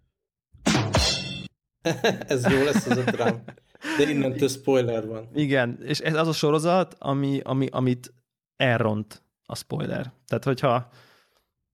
ez 2.28 2.45
jó 2.45 2.64
lesz 2.64 2.86
az 2.86 2.97
a 2.97 3.03
drám. 3.03 3.43
De 3.97 4.09
innentől 4.09 4.47
spoiler 4.47 5.07
van. 5.07 5.30
Igen, 5.36 5.80
és 5.86 5.99
ez 5.99 6.15
az 6.15 6.27
a 6.27 6.34
sorozat, 6.34 6.95
ami, 6.99 7.39
ami, 7.43 7.67
amit 7.71 8.13
elront 8.57 9.23
a 9.45 9.55
spoiler. 9.55 10.11
Tehát, 10.27 10.43
hogyha... 10.43 10.89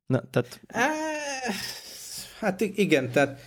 Na, 0.05 0.23
tehát... 0.29 0.61
Hát 2.39 2.61
igen, 2.61 3.11
tehát 3.11 3.39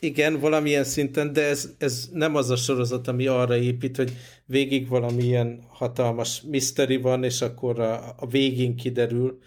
igen, 0.00 0.40
valamilyen 0.40 0.84
szinten, 0.84 1.32
de 1.32 1.42
ez, 1.42 1.68
ez 1.78 2.08
nem 2.12 2.34
az 2.34 2.50
a 2.50 2.56
sorozat, 2.56 3.08
ami 3.08 3.26
arra 3.26 3.56
épít, 3.56 3.96
hogy 3.96 4.16
végig 4.44 4.88
valamilyen 4.88 5.64
hatalmas 5.68 6.40
mystery 6.40 6.96
van, 6.96 7.24
és 7.24 7.40
akkor 7.40 7.80
a, 7.80 8.14
a 8.18 8.26
végén 8.26 8.76
kiderül, 8.76 9.38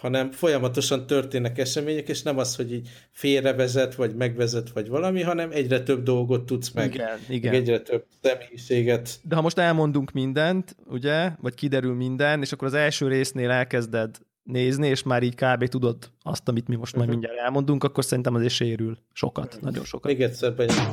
hanem 0.00 0.30
folyamatosan 0.30 1.06
történnek 1.06 1.58
események, 1.58 2.08
és 2.08 2.22
nem 2.22 2.38
az, 2.38 2.56
hogy 2.56 2.72
így 2.72 2.88
félrevezet, 3.10 3.94
vagy 3.94 4.14
megvezet, 4.14 4.70
vagy 4.70 4.88
valami, 4.88 5.22
hanem 5.22 5.50
egyre 5.52 5.82
több 5.82 6.02
dolgot 6.02 6.46
tudsz 6.46 6.70
meg. 6.70 6.94
Igen, 6.94 7.18
igen. 7.28 7.52
Meg 7.52 7.60
egyre 7.60 7.80
több 7.80 8.04
személyiséget. 8.22 9.18
De 9.22 9.34
ha 9.34 9.40
most 9.40 9.58
elmondunk 9.58 10.12
mindent, 10.12 10.76
ugye, 10.86 11.30
vagy 11.40 11.54
kiderül 11.54 11.94
minden, 11.94 12.42
és 12.42 12.52
akkor 12.52 12.68
az 12.68 12.74
első 12.74 13.08
résznél 13.08 13.50
elkezded 13.50 14.16
nézni, 14.42 14.88
és 14.88 15.02
már 15.02 15.22
így 15.22 15.34
kb. 15.34 15.68
tudod 15.68 15.96
azt, 16.22 16.48
amit 16.48 16.68
mi 16.68 16.76
most 16.76 16.94
uh-huh. 16.94 17.06
majd 17.06 17.08
mhm. 17.08 17.18
mindjárt 17.18 17.46
elmondunk, 17.46 17.84
akkor 17.84 18.04
szerintem 18.04 18.34
azért 18.34 18.52
sérül 18.52 18.98
sokat, 19.12 19.46
uh-huh. 19.46 19.62
nagyon 19.62 19.84
sokat. 19.84 20.12
Még 20.12 20.22
egyszer 20.22 20.54
benyom. 20.54 20.92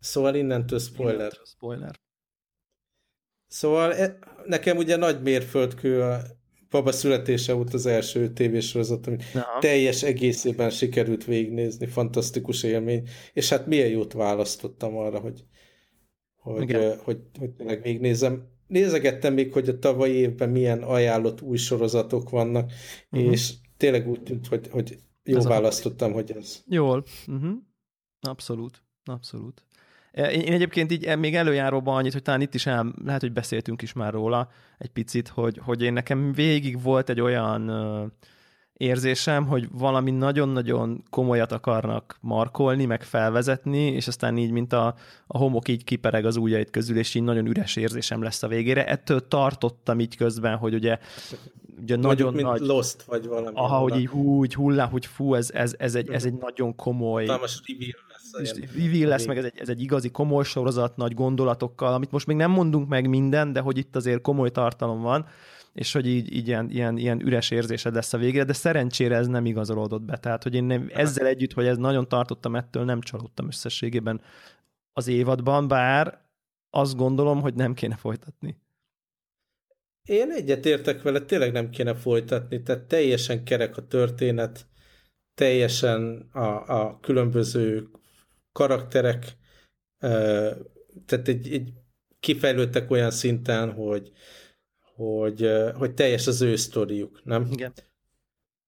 Szóval 0.00 0.34
innentől 0.34 0.78
spoiler. 0.78 1.14
Innentől 1.14 1.44
spoiler. 1.44 2.00
Szóval 3.46 3.94
e, 3.94 4.18
nekem 4.46 4.76
ugye 4.76 4.96
nagy 4.96 5.22
mérföldkő 5.22 6.02
a 6.02 6.20
Baba 6.74 6.92
születése 6.92 7.52
volt 7.52 7.74
az 7.74 7.86
első 7.86 8.32
tévésorozat, 8.32 9.06
ami 9.06 9.16
Aha. 9.34 9.58
teljes 9.60 10.02
egészében 10.02 10.70
sikerült 10.70 11.24
végignézni, 11.24 11.86
fantasztikus 11.86 12.62
élmény, 12.62 13.08
és 13.32 13.48
hát 13.48 13.66
milyen 13.66 13.88
jót 13.88 14.12
választottam 14.12 14.96
arra, 14.96 15.18
hogy, 15.18 15.44
hogy, 16.36 16.72
hogy, 16.72 16.94
hogy, 17.04 17.18
hogy 17.38 17.50
tényleg 17.50 17.82
végignézem. 17.82 18.48
Nézegettem 18.66 19.34
még, 19.34 19.52
hogy 19.52 19.68
a 19.68 19.78
tavalyi 19.78 20.14
évben 20.14 20.50
milyen 20.50 20.82
ajánlott 20.82 21.42
új 21.42 21.56
sorozatok 21.56 22.30
vannak, 22.30 22.72
uh-huh. 23.10 23.30
és 23.30 23.52
tényleg 23.76 24.08
úgy 24.08 24.22
tűnt, 24.22 24.46
hogy, 24.46 24.68
hogy 24.70 24.98
jó 25.22 25.36
ez 25.36 25.46
választottam, 25.46 26.10
a... 26.10 26.14
hogy 26.14 26.30
ez. 26.30 26.62
Jól. 26.68 27.04
Uh-huh. 27.26 27.52
Abszolút. 28.20 28.82
Abszolút. 29.04 29.62
Én 30.14 30.52
egyébként 30.52 30.92
így 30.92 31.18
még 31.18 31.34
előjáróban 31.34 31.96
annyit, 31.96 32.12
hogy 32.12 32.22
talán 32.22 32.40
itt 32.40 32.54
is 32.54 32.66
el, 32.66 32.92
lehet, 33.04 33.20
hogy 33.20 33.32
beszéltünk 33.32 33.82
is 33.82 33.92
már 33.92 34.12
róla 34.12 34.48
egy 34.78 34.90
picit, 34.90 35.28
hogy, 35.28 35.60
hogy 35.62 35.82
én 35.82 35.92
nekem 35.92 36.32
végig 36.32 36.82
volt 36.82 37.08
egy 37.08 37.20
olyan 37.20 37.70
érzésem, 38.76 39.46
hogy 39.46 39.68
valami 39.72 40.10
nagyon-nagyon 40.10 41.04
komolyat 41.10 41.52
akarnak 41.52 42.18
markolni, 42.20 42.84
meg 42.84 43.02
felvezetni, 43.02 43.86
és 43.86 44.06
aztán 44.06 44.36
így, 44.36 44.50
mint 44.50 44.72
a, 44.72 44.94
a 45.26 45.38
homok 45.38 45.68
így 45.68 45.84
kipereg 45.84 46.24
az 46.24 46.36
ujjait 46.36 46.70
közül, 46.70 46.96
és 46.96 47.14
így 47.14 47.22
nagyon 47.22 47.46
üres 47.46 47.76
érzésem 47.76 48.22
lesz 48.22 48.42
a 48.42 48.48
végére. 48.48 48.86
Ettől 48.86 49.28
tartottam 49.28 50.00
így 50.00 50.16
közben, 50.16 50.56
hogy 50.56 50.74
ugye, 50.74 50.98
ugye 51.82 51.96
nagyon 51.96 52.32
mint 52.34 52.46
nagy... 52.46 52.60
Lost, 52.60 53.02
vagy 53.02 53.26
valami. 53.26 53.56
Aha, 53.56 53.78
hogy 53.78 53.98
így 53.98 54.06
hú, 54.08 54.44
így 54.44 54.54
hullá, 54.54 54.86
hogy 54.86 55.06
fú, 55.06 55.34
ez, 55.34 55.50
ez, 55.50 55.74
ez, 55.78 55.94
egy, 55.94 56.10
ez 56.10 56.24
egy 56.24 56.34
nagyon 56.34 56.76
komoly... 56.76 57.24
Talmas 57.24 57.60
reveal 57.66 58.02
és 58.40 58.52
reveal 58.76 59.08
lesz, 59.08 59.26
meg 59.26 59.38
ez 59.38 59.44
egy, 59.44 59.52
ez 59.56 59.68
egy 59.68 59.80
igazi 59.82 60.10
komoly 60.10 60.44
sorozat, 60.44 60.96
nagy 60.96 61.14
gondolatokkal, 61.14 61.92
amit 61.94 62.10
most 62.10 62.26
még 62.26 62.36
nem 62.36 62.50
mondunk 62.50 62.88
meg 62.88 63.08
minden, 63.08 63.52
de 63.52 63.60
hogy 63.60 63.78
itt 63.78 63.96
azért 63.96 64.20
komoly 64.20 64.50
tartalom 64.50 65.00
van, 65.00 65.26
és 65.74 65.92
hogy 65.92 66.06
így, 66.06 66.32
így 66.32 66.48
ilyen, 66.48 66.70
ilyen, 66.70 66.96
ilyen 66.96 67.20
üres 67.20 67.50
érzésed 67.50 67.94
lesz 67.94 68.12
a 68.12 68.18
végére, 68.18 68.44
de 68.44 68.52
szerencsére 68.52 69.16
ez 69.16 69.26
nem 69.26 69.46
igazolódott 69.46 70.02
be. 70.02 70.16
Tehát, 70.16 70.42
hogy 70.42 70.54
én 70.54 70.64
nem, 70.64 70.90
ezzel 70.92 71.26
együtt, 71.26 71.52
hogy 71.52 71.66
ez 71.66 71.76
nagyon 71.76 72.08
tartottam 72.08 72.56
ettől, 72.56 72.84
nem 72.84 73.00
csalódtam 73.00 73.46
összességében 73.46 74.20
az 74.92 75.06
évadban, 75.06 75.68
bár 75.68 76.20
azt 76.70 76.96
gondolom, 76.96 77.40
hogy 77.40 77.54
nem 77.54 77.74
kéne 77.74 77.96
folytatni. 77.96 78.58
Én 80.02 80.30
egyetértek 80.30 81.02
vele, 81.02 81.20
tényleg 81.20 81.52
nem 81.52 81.70
kéne 81.70 81.94
folytatni, 81.94 82.62
tehát 82.62 82.82
teljesen 82.82 83.44
kerek 83.44 83.76
a 83.76 83.86
történet, 83.86 84.66
teljesen 85.34 86.28
a, 86.32 86.80
a 86.80 86.98
különböző 87.00 87.88
karakterek 88.52 89.36
tehát 91.06 91.28
egy, 91.28 91.52
egy 91.52 91.72
kifejlődtek 92.20 92.90
olyan 92.90 93.10
szinten, 93.10 93.72
hogy, 93.72 94.12
hogy, 94.94 95.50
hogy 95.74 95.94
teljes 95.94 96.26
az 96.26 96.40
ő 96.40 96.56
sztoriuk, 96.56 97.20
nem? 97.24 97.48
Igen. 97.52 97.72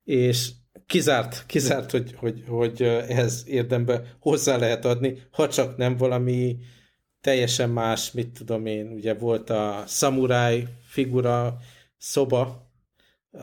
És 0.05 0.51
kizárt, 0.87 1.47
kizárt 1.47 1.91
hogy, 1.91 2.15
hogy, 2.17 2.45
hogy 2.49 2.83
ehhez 2.83 3.45
érdembe 3.47 4.17
hozzá 4.21 4.57
lehet 4.57 4.85
adni, 4.85 5.23
ha 5.31 5.49
csak 5.49 5.77
nem 5.77 5.97
valami 5.97 6.57
teljesen 7.21 7.71
más, 7.71 8.13
mit 8.13 8.29
tudom 8.29 8.67
én, 8.67 8.93
ugye 8.93 9.15
volt 9.15 9.51
a 9.51 9.85
szamuráj 9.87 10.67
figura 10.89 11.59
szoba, 11.99 12.71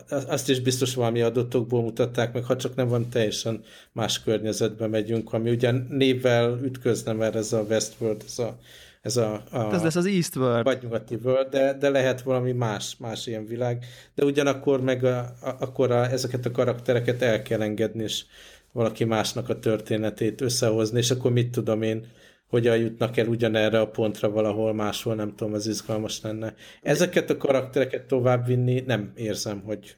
azt 0.10 0.50
is 0.50 0.60
biztos 0.60 0.96
valami 0.96 1.22
adatokból 1.22 1.82
mutatták 1.82 2.34
meg, 2.34 2.44
ha 2.44 2.56
csak 2.56 2.76
nem 2.76 2.88
van 2.88 3.10
teljesen 3.10 3.64
más 3.92 4.24
környezetbe 4.24 4.88
megyünk, 4.88 5.34
ami 5.34 5.50
ugye 5.50 5.72
névvel 5.72 6.60
ütközne, 6.64 7.14
mert 7.14 7.36
ez 7.36 7.54
a 7.54 7.62
Westworld, 7.62 8.24
ez 8.26 8.40
a, 8.40 8.58
ez 9.04 9.18
a, 9.18 9.44
a 9.52 9.74
ez 9.74 9.84
lesz 9.84 9.96
az 9.96 10.06
Eastworld. 10.06 10.64
Vagy 10.64 10.82
nyugati 10.82 11.16
world, 11.24 11.50
de, 11.50 11.74
de 11.74 11.90
lehet 11.90 12.22
valami 12.22 12.52
más, 12.52 12.98
más 13.00 13.28
ilyen 13.28 13.46
világ. 13.46 13.86
De 14.16 14.26
ugyanakkor 14.26 14.82
meg 14.82 15.04
a, 15.04 15.18
a, 15.20 15.56
akkor 15.60 15.92
a, 15.92 16.12
ezeket 16.12 16.46
a 16.46 16.52
karaktereket 16.52 17.22
el 17.22 17.42
kell 17.42 17.62
engedni, 17.62 18.04
és 18.04 18.24
valaki 18.72 19.04
másnak 19.04 19.50
a 19.50 19.60
történetét 19.60 20.42
összehozni, 20.42 20.98
és 20.98 21.12
akkor 21.12 21.32
mit 21.32 21.52
tudom 21.52 21.82
én, 21.82 22.06
hogyan 22.48 22.78
jutnak 22.78 23.18
el 23.18 23.28
ugyanerre 23.28 23.80
a 23.80 23.88
pontra 23.88 24.30
valahol 24.30 24.74
máshol, 24.74 25.16
nem 25.16 25.36
tudom, 25.36 25.54
az 25.54 25.68
izgalmas 25.68 26.22
lenne. 26.22 26.54
Ezeket 26.82 27.30
a 27.30 27.38
karaktereket 27.38 28.06
továbbvinni 28.06 28.84
nem 28.86 29.12
érzem, 29.16 29.62
hogy 29.62 29.98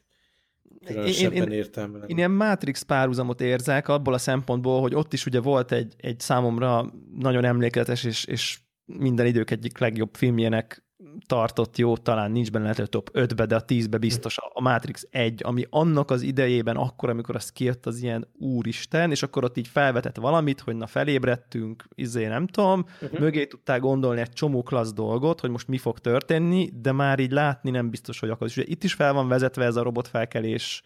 különösebben 0.86 1.38
én, 1.38 1.43
én, 1.43 1.51
értelme 1.51 1.99
Én 2.08 2.18
ilyen 2.18 2.32
Matrix 2.32 2.82
párhuzamot 2.82 3.41
érzek 3.41 3.88
abból 3.88 4.14
a 4.14 4.18
szempontból, 4.18 4.82
hogy 4.82 4.95
ott 4.95 5.14
is 5.14 5.26
ugye 5.26 5.39
volt 5.39 5.72
egy, 5.72 5.93
egy 5.97 6.20
számomra 6.20 6.93
nagyon 7.18 7.45
emlékezetes 7.45 8.03
és, 8.03 8.26
és 8.26 8.60
minden 8.86 9.25
idők 9.25 9.51
egyik 9.51 9.77
legjobb 9.77 10.15
filmjének 10.15 10.86
tartott 11.25 11.77
jó, 11.77 11.97
talán 11.97 12.31
nincs 12.31 12.51
benne 12.51 12.69
lehet, 12.69 12.89
top 12.89 13.09
5-be, 13.13 13.45
de 13.45 13.55
a 13.55 13.65
10-be 13.65 13.97
biztos 13.97 14.38
a 14.53 14.61
Matrix 14.61 15.07
1, 15.09 15.41
ami 15.43 15.65
annak 15.69 16.11
az 16.11 16.21
idejében, 16.21 16.75
akkor, 16.75 17.09
amikor 17.09 17.36
az 17.36 17.51
kijött, 17.51 17.86
az 17.86 18.01
ilyen 18.01 18.27
úristen, 18.39 19.11
és 19.11 19.23
akkor 19.23 19.43
ott 19.43 19.57
így 19.57 19.67
felvetett 19.67 20.15
valamit, 20.15 20.59
hogy 20.59 20.75
na 20.75 20.88
felébredtünk, 20.88 21.86
izé 21.95 22.27
nem 22.27 22.47
tudom, 22.47 22.86
uh-huh. 23.01 23.19
mögé 23.19 23.45
tudták 23.45 23.79
gondolni 23.79 24.21
egy 24.21 24.33
csomó 24.33 24.63
klassz 24.63 24.93
dolgot, 24.93 25.39
hogy 25.39 25.49
most 25.49 25.67
mi 25.67 25.77
fog 25.77 25.99
történni, 25.99 26.69
de 26.73 26.91
már 26.91 27.19
így 27.19 27.31
látni 27.31 27.69
nem 27.69 27.89
biztos, 27.89 28.19
hogy 28.19 28.29
akar. 28.29 28.47
És 28.47 28.57
ugye 28.57 28.65
itt 28.69 28.83
is 28.83 28.93
fel 28.93 29.13
van 29.13 29.27
vezetve 29.27 29.65
ez 29.65 29.75
a 29.75 29.83
robotfelkelés 29.83 30.83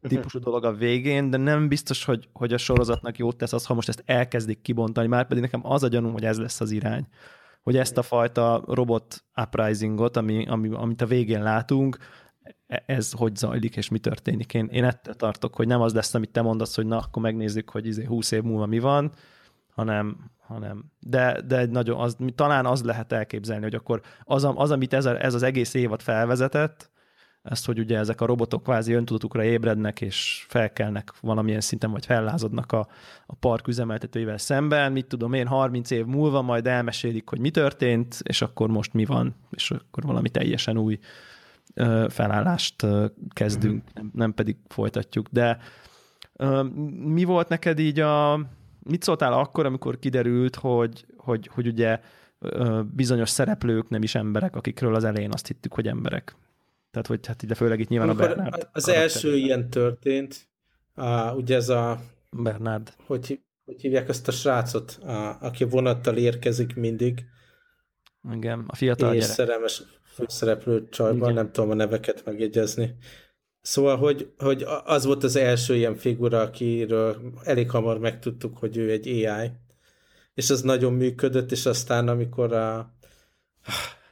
mhm. 0.00 0.14
típusú 0.14 0.38
dolog 0.38 0.64
a 0.64 0.72
végén, 0.72 1.30
de 1.30 1.36
nem 1.36 1.68
biztos, 1.68 2.04
hogy, 2.04 2.28
hogy 2.32 2.52
a 2.52 2.58
sorozatnak 2.58 3.18
jót 3.18 3.36
tesz 3.36 3.52
az, 3.52 3.66
ha 3.66 3.74
most 3.74 3.88
ezt 3.88 4.02
elkezdik 4.06 4.60
kibontani, 4.60 5.06
már 5.06 5.26
pedig 5.26 5.42
nekem 5.42 5.66
az 5.66 5.82
a 5.82 5.88
gyanúm, 5.88 6.12
hogy 6.12 6.24
ez 6.24 6.38
lesz 6.38 6.60
az 6.60 6.70
irány 6.70 7.06
hogy 7.62 7.76
ezt 7.76 7.98
a 7.98 8.02
fajta 8.02 8.62
robot 8.66 9.24
uprisingot, 9.42 10.16
ami, 10.16 10.46
ami, 10.46 10.68
amit 10.72 11.02
a 11.02 11.06
végén 11.06 11.42
látunk, 11.42 11.96
e, 12.66 12.82
ez 12.86 13.12
hogy 13.12 13.36
zajlik, 13.36 13.76
és 13.76 13.88
mi 13.88 13.98
történik. 13.98 14.54
Én, 14.54 14.66
én 14.66 14.84
ettől 14.84 15.14
tartok, 15.14 15.56
hogy 15.56 15.66
nem 15.66 15.80
az 15.80 15.94
lesz, 15.94 16.14
amit 16.14 16.30
te 16.30 16.42
mondasz, 16.42 16.76
hogy 16.76 16.86
na, 16.86 16.98
akkor 16.98 17.22
megnézzük, 17.22 17.70
hogy 17.70 17.86
izé 17.86 18.04
20 18.04 18.30
év 18.30 18.42
múlva 18.42 18.66
mi 18.66 18.78
van, 18.78 19.12
hanem, 19.74 20.30
hanem 20.38 20.84
de, 21.00 21.40
de 21.46 21.58
egy 21.58 21.70
nagyon, 21.70 22.00
az, 22.00 22.16
talán 22.34 22.66
az 22.66 22.82
lehet 22.82 23.12
elképzelni, 23.12 23.62
hogy 23.62 23.74
akkor 23.74 24.00
az, 24.22 24.48
az 24.54 24.70
amit 24.70 24.92
ez, 24.92 25.04
a, 25.04 25.24
ez 25.24 25.34
az 25.34 25.42
egész 25.42 25.74
évad 25.74 26.00
felvezetett, 26.00 26.90
ezt, 27.42 27.66
hogy 27.66 27.78
ugye 27.78 27.98
ezek 27.98 28.20
a 28.20 28.26
robotok 28.26 28.62
kvázi 28.62 28.92
öntudatukra 28.92 29.44
ébrednek, 29.44 30.00
és 30.00 30.44
felkelnek 30.48 31.12
valamilyen 31.20 31.60
szinten, 31.60 31.90
vagy 31.90 32.06
fellázadnak 32.06 32.72
a, 32.72 32.88
a 33.26 33.34
park 33.34 33.68
üzemeltetőivel 33.68 34.38
szemben, 34.38 34.92
mit 34.92 35.06
tudom 35.06 35.32
én, 35.32 35.46
30 35.46 35.90
év 35.90 36.04
múlva 36.04 36.42
majd 36.42 36.66
elmesélik, 36.66 37.28
hogy 37.28 37.38
mi 37.38 37.50
történt, 37.50 38.20
és 38.22 38.42
akkor 38.42 38.68
most 38.68 38.92
mi 38.92 39.04
van, 39.04 39.34
és 39.50 39.70
akkor 39.70 40.02
valami 40.04 40.28
teljesen 40.28 40.78
új 40.78 40.98
ö, 41.74 42.06
felállást 42.08 42.82
ö, 42.82 43.06
kezdünk, 43.32 43.74
mm-hmm. 43.74 43.90
nem, 43.94 44.10
nem 44.14 44.34
pedig 44.34 44.56
folytatjuk. 44.68 45.26
De 45.30 45.58
ö, 46.36 46.62
mi 47.04 47.24
volt 47.24 47.48
neked 47.48 47.78
így 47.78 48.00
a... 48.00 48.40
Mit 48.82 49.02
szóltál 49.02 49.32
akkor, 49.32 49.66
amikor 49.66 49.98
kiderült, 49.98 50.56
hogy, 50.56 51.06
hogy, 51.16 51.50
hogy 51.52 51.66
ugye 51.66 52.00
bizonyos 52.84 53.28
szereplők 53.28 53.88
nem 53.88 54.02
is 54.02 54.14
emberek, 54.14 54.56
akikről 54.56 54.94
az 54.94 55.04
elején 55.04 55.32
azt 55.32 55.46
hittük, 55.46 55.74
hogy 55.74 55.88
emberek. 55.88 56.36
Tehát, 56.90 57.06
hogy 57.06 57.26
hát 57.26 57.42
ide 57.42 57.54
főleg 57.54 57.80
itt 57.80 57.88
nyilván 57.88 58.08
Amikor 58.08 58.30
a 58.30 58.34
Bernard. 58.34 58.68
Az 58.72 58.88
első 58.88 59.36
ilyen 59.36 59.70
történt, 59.70 60.48
a, 60.94 61.34
ugye 61.34 61.56
ez 61.56 61.68
a... 61.68 62.00
Bernard. 62.30 62.94
Hogy, 63.06 63.40
hogy 63.64 63.80
hívják 63.80 64.08
ezt 64.08 64.28
a 64.28 64.32
srácot, 64.32 64.98
a, 65.02 65.38
aki 65.40 65.64
vonattal 65.64 66.16
érkezik 66.16 66.74
mindig. 66.74 67.24
Igen, 68.32 68.64
a 68.66 68.74
fiatal 68.76 69.14
És 69.14 69.20
gyerek. 69.20 69.34
szerelmes 69.34 69.82
főszereplő 70.04 70.88
csajban, 70.88 71.32
nem 71.32 71.52
tudom 71.52 71.70
a 71.70 71.74
neveket 71.74 72.24
megjegyezni. 72.24 72.96
Szóval, 73.60 73.96
hogy, 73.96 74.32
hogy 74.38 74.64
az 74.84 75.04
volt 75.04 75.24
az 75.24 75.36
első 75.36 75.76
ilyen 75.76 75.94
figura, 75.94 76.40
akiről 76.40 77.32
elég 77.42 77.70
hamar 77.70 77.98
megtudtuk, 77.98 78.58
hogy 78.58 78.76
ő 78.76 78.90
egy 78.90 79.08
AI. 79.08 79.50
És 80.34 80.50
az 80.50 80.62
nagyon 80.62 80.92
működött, 80.92 81.50
és 81.50 81.66
aztán 81.66 82.08
amikor 82.08 82.52
a, 82.52 82.94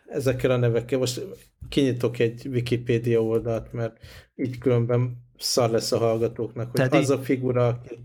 ezekkel 0.09 0.51
a 0.51 0.57
nevekkel. 0.57 0.99
Most 0.99 1.21
kinyitok 1.69 2.19
egy 2.19 2.47
Wikipédia 2.47 3.23
oldalt, 3.23 3.73
mert 3.73 3.99
így 4.35 4.59
különben 4.59 5.27
szar 5.39 5.71
lesz 5.71 5.93
a 5.93 5.99
hallgatóknak, 5.99 6.71
hogy 6.71 6.81
Teddy? 6.81 6.97
az 6.97 7.11
a 7.11 7.19
figura, 7.19 7.67
aki... 7.67 7.99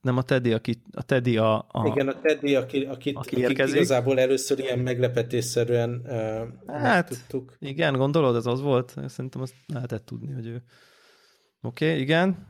Nem 0.00 0.16
a 0.16 0.22
Teddy, 0.22 0.52
aki, 0.52 0.82
a 0.92 1.02
Teddy 1.02 1.36
a, 1.36 1.66
a... 1.70 1.86
Igen, 1.86 2.08
a 2.08 2.20
Teddy, 2.20 2.54
aki, 2.54 2.84
akit, 2.84 3.16
aki 3.16 3.44
akit 3.44 3.58
igazából 3.58 4.20
először 4.20 4.58
ilyen 4.58 4.78
meglepetésszerűen 4.78 6.02
uh, 6.04 6.74
hát, 6.74 7.08
tudtuk. 7.08 7.56
Igen, 7.58 7.96
gondolod, 7.96 8.36
ez 8.36 8.46
az 8.46 8.60
volt? 8.60 8.94
Szerintem 9.06 9.40
azt 9.40 9.54
lehetett 9.66 10.04
tudni, 10.04 10.32
hogy 10.32 10.46
ő 10.46 10.62
Oké, 11.62 11.86
okay, 11.86 12.00
igen. 12.00 12.46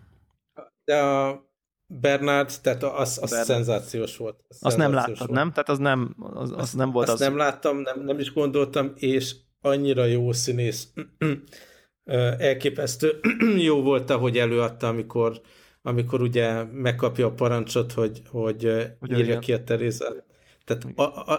De 0.85 1.03
a 1.03 1.45
Bernard, 1.93 2.51
tehát 2.63 2.83
az, 2.83 3.19
az 3.23 3.31
Bernard. 3.31 3.47
szenzációs 3.47 4.17
volt. 4.17 4.45
Az 4.49 4.59
azt 4.61 4.77
nem 4.77 4.93
láttad, 4.93 5.19
volt. 5.19 5.31
nem? 5.31 5.51
Tehát 5.51 5.69
az 5.69 5.79
nem, 5.79 6.17
az, 6.19 6.53
az 6.57 6.73
nem 6.73 6.91
volt 6.91 7.09
azt 7.09 7.21
az... 7.21 7.27
nem 7.27 7.37
láttam, 7.37 7.79
nem, 7.79 8.05
nem 8.05 8.19
is 8.19 8.33
gondoltam, 8.33 8.93
és 8.97 9.35
annyira 9.61 10.05
jó 10.05 10.33
színész. 10.33 10.89
Elképesztő 12.39 13.21
jó 13.69 13.83
volt, 13.83 14.11
ahogy 14.11 14.39
előadta, 14.39 14.89
amikor, 14.89 15.41
amikor 15.83 16.21
ugye 16.21 16.63
megkapja 16.63 17.27
a 17.27 17.33
parancsot, 17.33 17.93
hogy, 17.93 18.23
hogy 18.31 18.63
írja 18.63 19.25
igen. 19.25 19.41
ki 19.41 19.53
a 19.53 19.65
Terézát. 19.65 20.25
Tehát 20.65 20.87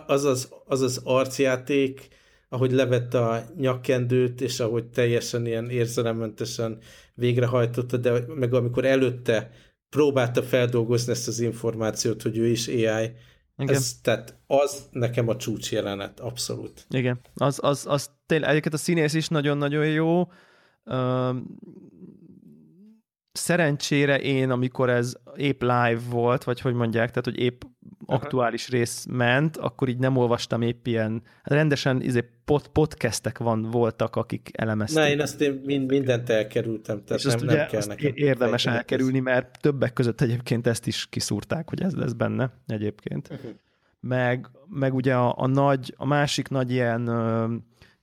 az 0.08 0.24
az, 0.24 0.54
az 0.66 0.82
az 0.82 1.02
arcjáték, 1.04 2.08
ahogy 2.50 2.72
levette 2.72 3.20
a 3.20 3.44
nyakkendőt, 3.58 4.42
és 4.42 4.60
ahogy 4.60 4.86
teljesen 4.86 5.46
ilyen 5.46 5.70
érzelemmentesen 5.70 6.78
végrehajtotta, 7.14 7.98
de 7.98 8.24
meg 8.28 8.54
amikor 8.54 8.86
előtte 8.86 9.52
próbálta 9.92 10.44
feldolgozni 10.44 11.12
ezt 11.12 11.28
az 11.28 11.40
információt, 11.40 12.22
hogy 12.22 12.38
ő 12.38 12.48
is 12.48 12.68
AI, 12.68 13.16
igen. 13.58 13.76
Ez, 13.76 14.00
tehát 14.02 14.36
az 14.48 14.88
nekem 14.92 15.28
a 15.28 15.36
csúcs 15.36 15.72
jelenet, 15.72 16.20
abszolút. 16.20 16.86
Igen, 16.90 17.20
az, 17.34 17.60
az, 17.62 17.86
az 17.90 18.10
tényleg, 18.26 18.50
egyébként 18.50 18.74
a 18.74 18.78
színész 18.78 19.14
is 19.14 19.28
nagyon-nagyon 19.28 19.86
jó. 19.86 20.32
szerencsére 23.32 24.20
én, 24.22 24.50
amikor 24.50 24.90
ez 24.90 25.14
épp 25.36 25.62
live 25.62 26.00
volt, 26.10 26.44
vagy 26.44 26.62
hogy 26.62 26.74
mondják, 26.74 27.10
tehát 27.10 27.26
hogy 27.26 27.40
épp 27.40 27.62
aktuális 28.12 28.70
rész 28.70 29.06
ment, 29.10 29.58
akkor 29.58 29.90
így 29.90 29.98
nem 29.98 30.18
olvastam 30.18 30.62
épp 30.62 30.88
ilyen, 30.88 31.22
hát 31.44 31.54
rendesen 31.54 32.02
izé, 32.02 32.30
pod, 32.46 32.68
podcastek 32.68 33.38
van, 33.38 33.62
voltak, 33.62 34.16
akik 34.16 34.50
elemezték. 34.54 34.98
Na, 34.98 35.10
én 35.10 35.22
azt 35.22 35.42
én 35.42 35.62
mind, 35.66 35.90
mindent 35.90 36.30
elkerültem, 36.30 37.04
tehát 37.04 37.24
és 37.24 37.28
nem, 37.28 37.38
nem 37.38 37.48
ugye 37.48 37.66
kell 37.66 37.86
nekem. 37.88 38.12
Érdemes 38.16 38.66
elkerülni, 38.66 39.20
mert 39.20 39.58
többek 39.62 39.94
között 39.94 40.22
egyébként 40.22 40.68
ezt 40.68 40.88
is 40.88 41.08
kiszúrták, 41.10 41.70
hogy 41.70 41.82
ez 41.82 41.94
lesz 41.94 42.14
benne 42.14 42.52
egyébként. 42.68 43.30
Uh-huh. 43.32 43.52
Meg, 44.00 44.50
meg 44.68 44.94
ugye 44.94 45.16
a, 45.16 45.34
a 45.38 45.48
nagy, 45.48 45.94
a 45.98 46.06
másik 46.06 46.48
nagy 46.48 46.72
ilyen, 46.72 47.10
uh, 47.10 47.52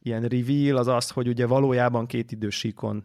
ilyen 0.02 0.22
reveal 0.22 0.76
az 0.76 0.86
az, 0.86 1.10
hogy 1.10 1.28
ugye 1.28 1.46
valójában 1.46 2.06
két 2.06 2.32
idősíkon 2.32 3.04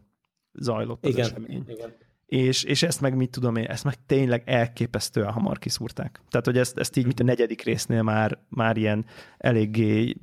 zajlott 0.54 1.06
az 1.06 1.12
igen, 1.12 1.26
esemény. 1.26 1.64
Igen 1.68 1.94
és, 2.26 2.64
és 2.64 2.84
ezt 2.84 3.02
meg 3.02 3.16
mit 3.16 3.30
tudom 3.30 3.56
én, 3.56 3.66
ezt 3.66 3.84
meg 3.84 3.96
tényleg 4.06 4.44
elképesztően 4.46 5.32
hamar 5.32 5.60
kiszúrták. 5.60 6.22
Tehát, 6.30 6.46
hogy 6.46 6.58
ezt, 6.58 6.78
ezt 6.78 6.98
így, 6.98 7.06
mint 7.06 7.20
a 7.20 7.24
negyedik 7.24 7.62
résznél 7.62 8.02
már, 8.02 8.40
már 8.50 8.78
ilyen 8.78 9.06
eléggé, 9.38 10.16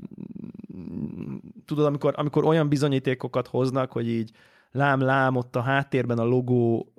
tudod, 1.64 1.84
amikor, 1.84 2.14
amikor 2.16 2.44
olyan 2.44 2.68
bizonyítékokat 2.68 3.46
hoznak, 3.46 3.92
hogy 3.92 4.08
így 4.08 4.30
lám-lám 4.72 5.36
ott 5.36 5.56
a 5.56 5.60
háttérben 5.60 6.18
a 6.18 6.24
logó 6.24 6.92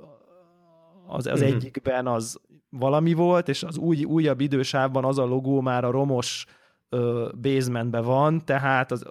az, 1.07 1.27
az 1.27 1.43
mm-hmm. 1.43 1.55
egyikben 1.55 2.07
az 2.07 2.39
valami 2.69 3.13
volt, 3.13 3.49
és 3.49 3.63
az 3.63 3.77
új, 3.77 4.03
újabb 4.03 4.41
idősávban 4.41 5.05
az 5.05 5.17
a 5.17 5.25
logó 5.25 5.61
már 5.61 5.83
a 5.83 5.91
romos 5.91 6.45
basementben 7.41 8.03
van, 8.03 8.45
tehát 8.45 8.91
az, 8.91 9.05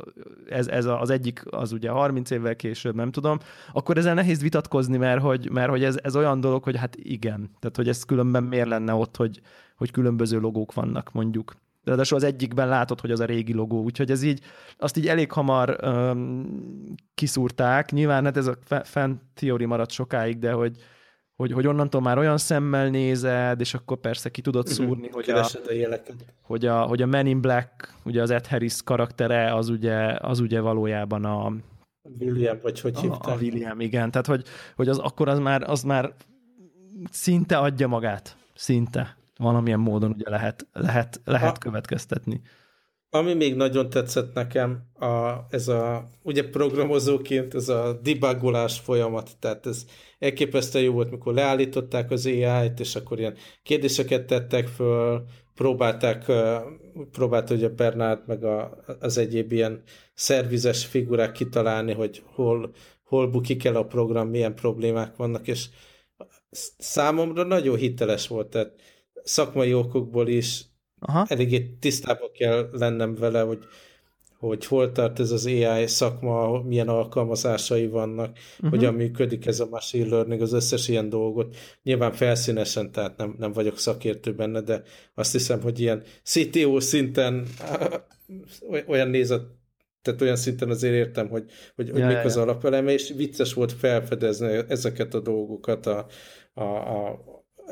ez, 0.49 0.67
ez 0.67 0.85
az 0.85 1.11
egyik 1.11 1.43
az 1.51 1.73
ugye 1.73 1.91
30 1.91 2.31
évvel 2.31 2.57
később, 2.57 2.95
nem 2.95 3.11
tudom, 3.11 3.39
akkor 3.73 3.97
ezzel 3.99 4.15
nehéz 4.15 4.43
vitatkozni, 4.43 4.97
mert 4.97 5.21
hogy, 5.21 5.51
mert 5.51 5.71
hogy 5.71 5.85
ez, 5.85 5.99
ez 6.03 6.17
olyan 6.17 6.41
dolog, 6.41 6.63
hogy 6.63 6.77
hát 6.77 6.97
igen, 6.97 7.51
tehát 7.59 7.77
hogy 7.77 7.89
ez 7.89 8.05
különben 8.05 8.43
miért 8.43 8.69
lenne 8.69 8.95
ott, 8.95 9.17
hogy, 9.17 9.41
hogy 9.77 9.91
különböző 9.91 10.39
logók 10.39 10.75
vannak 10.75 11.13
mondjuk. 11.13 11.55
Ráadásul 11.85 12.17
az 12.17 12.23
egyikben 12.25 12.69
látod, 12.69 13.01
hogy 13.01 13.11
az 13.11 13.21
a 13.21 13.25
régi 13.25 13.53
logó, 13.53 13.83
úgyhogy 13.83 14.11
ez 14.11 14.23
így, 14.23 14.41
azt 14.79 14.97
így 14.97 15.09
elég 15.09 15.33
hamar 15.33 15.79
um, 15.83 16.95
kiszúrták. 17.15 17.93
Nyilván 17.93 18.25
hát 18.25 18.37
ez 18.37 18.47
a 18.47 18.57
fan 18.83 19.21
theory 19.35 19.65
maradt 19.65 19.91
sokáig, 19.91 20.39
de 20.39 20.53
hogy, 20.53 20.77
hogy, 21.41 21.53
hogy 21.53 21.67
onnantól 21.67 22.01
már 22.01 22.19
olyan 22.19 22.39
szemmel 22.39 22.89
nézed, 22.89 23.61
és 23.61 23.75
akkor 23.75 23.97
persze 23.97 24.29
ki 24.29 24.41
tudod 24.41 24.65
mhm. 24.65 24.75
szúrni, 24.75 25.07
uh-huh. 25.07 25.25
hogy, 25.25 25.31
a, 25.31 25.45
a 25.45 26.01
hogy, 26.43 26.67
a, 26.67 26.83
hogy 26.83 27.03
a 27.03 27.07
Men 27.07 27.27
in 27.27 27.41
Black, 27.41 27.95
ugye 28.05 28.23
az 28.23 28.31
Ed 28.31 28.47
Harris 28.47 28.83
karaktere, 28.83 29.55
az 29.55 29.69
ugye, 29.69 30.17
az 30.21 30.41
ugye 30.41 30.61
valójában 30.61 31.25
a 31.25 31.53
William, 32.19 32.59
vagy 32.63 32.81
hogy 32.81 32.99
hívták? 32.99 33.27
A, 33.27 33.33
a 33.33 33.37
William, 33.41 33.81
igen. 33.81 34.11
Tehát, 34.11 34.27
hogy, 34.27 34.45
hogy 34.77 34.89
az 34.89 34.99
akkor 34.99 35.29
az 35.29 35.39
már, 35.39 35.63
az 35.71 35.83
már 35.83 36.13
szinte 37.11 37.59
adja 37.59 37.89
magát. 37.89 38.37
Szinte. 38.55 39.17
Valamilyen 39.37 39.81
módon 39.81 40.11
ugye 40.11 40.31
lehet, 40.31 40.67
lehet, 40.73 41.21
lehet 41.25 41.57
a, 41.57 41.59
következtetni. 41.59 42.41
Ami 43.13 43.35
még 43.35 43.55
nagyon 43.55 43.91
tetszett 43.91 44.35
nekem, 44.35 44.83
a, 44.95 45.35
ez 45.51 45.69
a, 45.69 46.11
ugye 46.23 46.49
programozóként 46.51 47.55
ez 47.55 47.69
a 47.69 48.01
debugolás 48.03 48.79
folyamat, 48.79 49.31
tehát 49.39 49.67
ez 49.67 49.85
elképesztően 50.19 50.85
jó 50.85 50.93
volt, 50.93 51.11
mikor 51.11 51.35
leállították 51.35 52.11
az 52.11 52.27
AI-t, 52.27 52.81
és 52.81 52.97
akkor 52.97 53.19
ilyen 53.19 53.37
kérdéseket 53.63 54.27
tettek 54.27 54.67
föl, 54.69 55.25
próbálták, 55.55 56.33
próbálta 57.13 57.55
ugye 57.55 57.69
Bernard 57.69 58.23
meg 58.27 58.45
a, 58.45 58.85
az 59.01 59.19
egyéb 59.19 59.53
ilyen 59.53 59.83
szervizes 60.15 60.87
figurák 60.87 61.33
kitalálni, 61.33 61.93
hogy 61.93 62.23
hol, 62.25 62.75
hol 63.05 63.27
bukik 63.31 63.65
el 63.65 63.77
a 63.77 63.87
program, 63.87 64.29
milyen 64.29 64.55
problémák 64.55 65.17
vannak, 65.17 65.49
és 65.49 65.67
számomra 66.79 67.43
nagyon 67.43 67.77
hiteles 67.77 68.27
volt, 68.29 68.49
tehát 68.49 68.73
szakmai 69.23 69.75
okokból 69.75 70.29
is 70.29 70.70
Aha. 71.01 71.25
eléggé 71.29 71.77
tisztában 71.81 72.31
kell 72.33 72.69
lennem 72.73 73.15
vele, 73.15 73.41
hogy, 73.41 73.59
hogy 74.39 74.67
hol 74.67 74.93
tart 74.93 75.21
ez 75.21 75.31
az 75.31 75.47
AI 75.47 75.87
szakma, 75.87 76.63
milyen 76.63 76.89
alkalmazásai 76.89 77.87
vannak, 77.87 78.39
uh-huh. 78.55 78.71
hogyan 78.71 78.95
működik 78.95 79.47
ez 79.47 79.61
a 79.61 79.69
machine 79.71 80.09
learning, 80.09 80.41
az 80.41 80.53
összes 80.53 80.89
ilyen 80.89 81.09
dolgot. 81.09 81.57
Nyilván 81.83 82.13
felszínesen, 82.13 82.93
tehát 82.93 83.17
nem, 83.17 83.35
nem 83.39 83.53
vagyok 83.53 83.79
szakértő 83.79 84.35
benne, 84.35 84.61
de 84.61 84.83
azt 85.15 85.33
hiszem, 85.33 85.61
hogy 85.61 85.81
ilyen 85.81 86.03
CTO 86.23 86.81
szinten 86.81 87.47
olyan 88.87 89.09
nézet, 89.09 89.43
tehát 90.03 90.21
olyan 90.21 90.37
szinten 90.37 90.71
azért 90.71 90.95
értem, 90.95 91.29
hogy, 91.29 91.45
hogy, 91.75 91.87
ja, 91.87 91.93
hogy 91.93 92.03
mik 92.03 92.13
ja, 92.13 92.23
az 92.23 92.37
ja. 92.37 92.43
alapeleme, 92.43 92.93
és 92.93 93.13
vicces 93.17 93.55
volt 93.55 93.73
felfedezni 93.73 94.59
ezeket 94.69 95.15
a 95.15 95.21
dolgokat 95.21 95.87
a, 95.87 96.07
a, 96.55 96.63
a, 96.63 97.21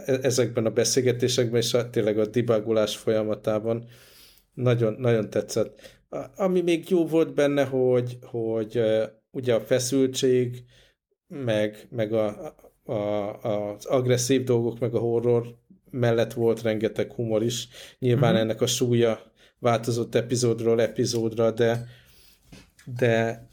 ezekben 0.06 0.66
a 0.66 0.70
beszélgetésekben, 0.70 1.60
és 1.60 1.74
a, 1.74 1.90
tényleg 1.90 2.18
a 2.18 2.26
debugolás 2.26 2.96
folyamatában 2.96 3.84
nagyon, 4.54 4.92
nagyon 4.98 5.30
tetszett. 5.30 6.00
Ami 6.36 6.60
még 6.60 6.88
jó 6.88 7.06
volt 7.06 7.34
benne, 7.34 7.64
hogy, 7.64 8.18
hogy 8.22 8.82
ugye 9.30 9.54
a 9.54 9.60
feszültség, 9.60 10.64
meg, 11.26 11.86
meg 11.90 12.12
a, 12.12 12.54
a, 12.84 12.92
az 13.42 13.84
agresszív 13.84 14.44
dolgok, 14.44 14.78
meg 14.78 14.94
a 14.94 14.98
horror 14.98 15.56
mellett 15.90 16.32
volt 16.32 16.62
rengeteg 16.62 17.12
humor 17.12 17.42
is. 17.42 17.68
Nyilván 17.98 18.32
mm-hmm. 18.32 18.40
ennek 18.40 18.60
a 18.60 18.66
súlya 18.66 19.32
változott 19.58 20.14
epizódról 20.14 20.80
epizódra, 20.80 21.50
de 21.50 21.86
de 22.96 23.48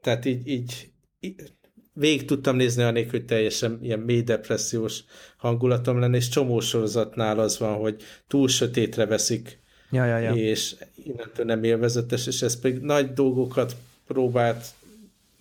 tehát 0.00 0.24
így, 0.24 0.48
így, 0.48 0.92
így 1.20 1.52
végig 1.98 2.24
tudtam 2.24 2.56
nézni 2.56 2.82
anélkül, 2.82 3.10
hogy 3.10 3.24
teljesen 3.24 3.78
ilyen 3.82 3.98
mély 3.98 4.22
depressziós 4.22 5.04
hangulatom 5.36 5.98
lenne, 6.00 6.16
és 6.16 6.28
csomó 6.28 6.60
sorozatnál 6.60 7.38
az 7.38 7.58
van, 7.58 7.74
hogy 7.74 8.02
túl 8.26 8.48
sötétre 8.48 9.06
veszik, 9.06 9.58
ja, 9.90 10.04
ja, 10.04 10.18
ja. 10.18 10.32
és 10.32 10.74
innentől 11.04 11.46
nem 11.46 11.64
élvezetes, 11.64 12.26
és 12.26 12.42
ez 12.42 12.60
pedig 12.60 12.80
nagy 12.80 13.12
dolgokat 13.12 13.76
próbált 14.06 14.64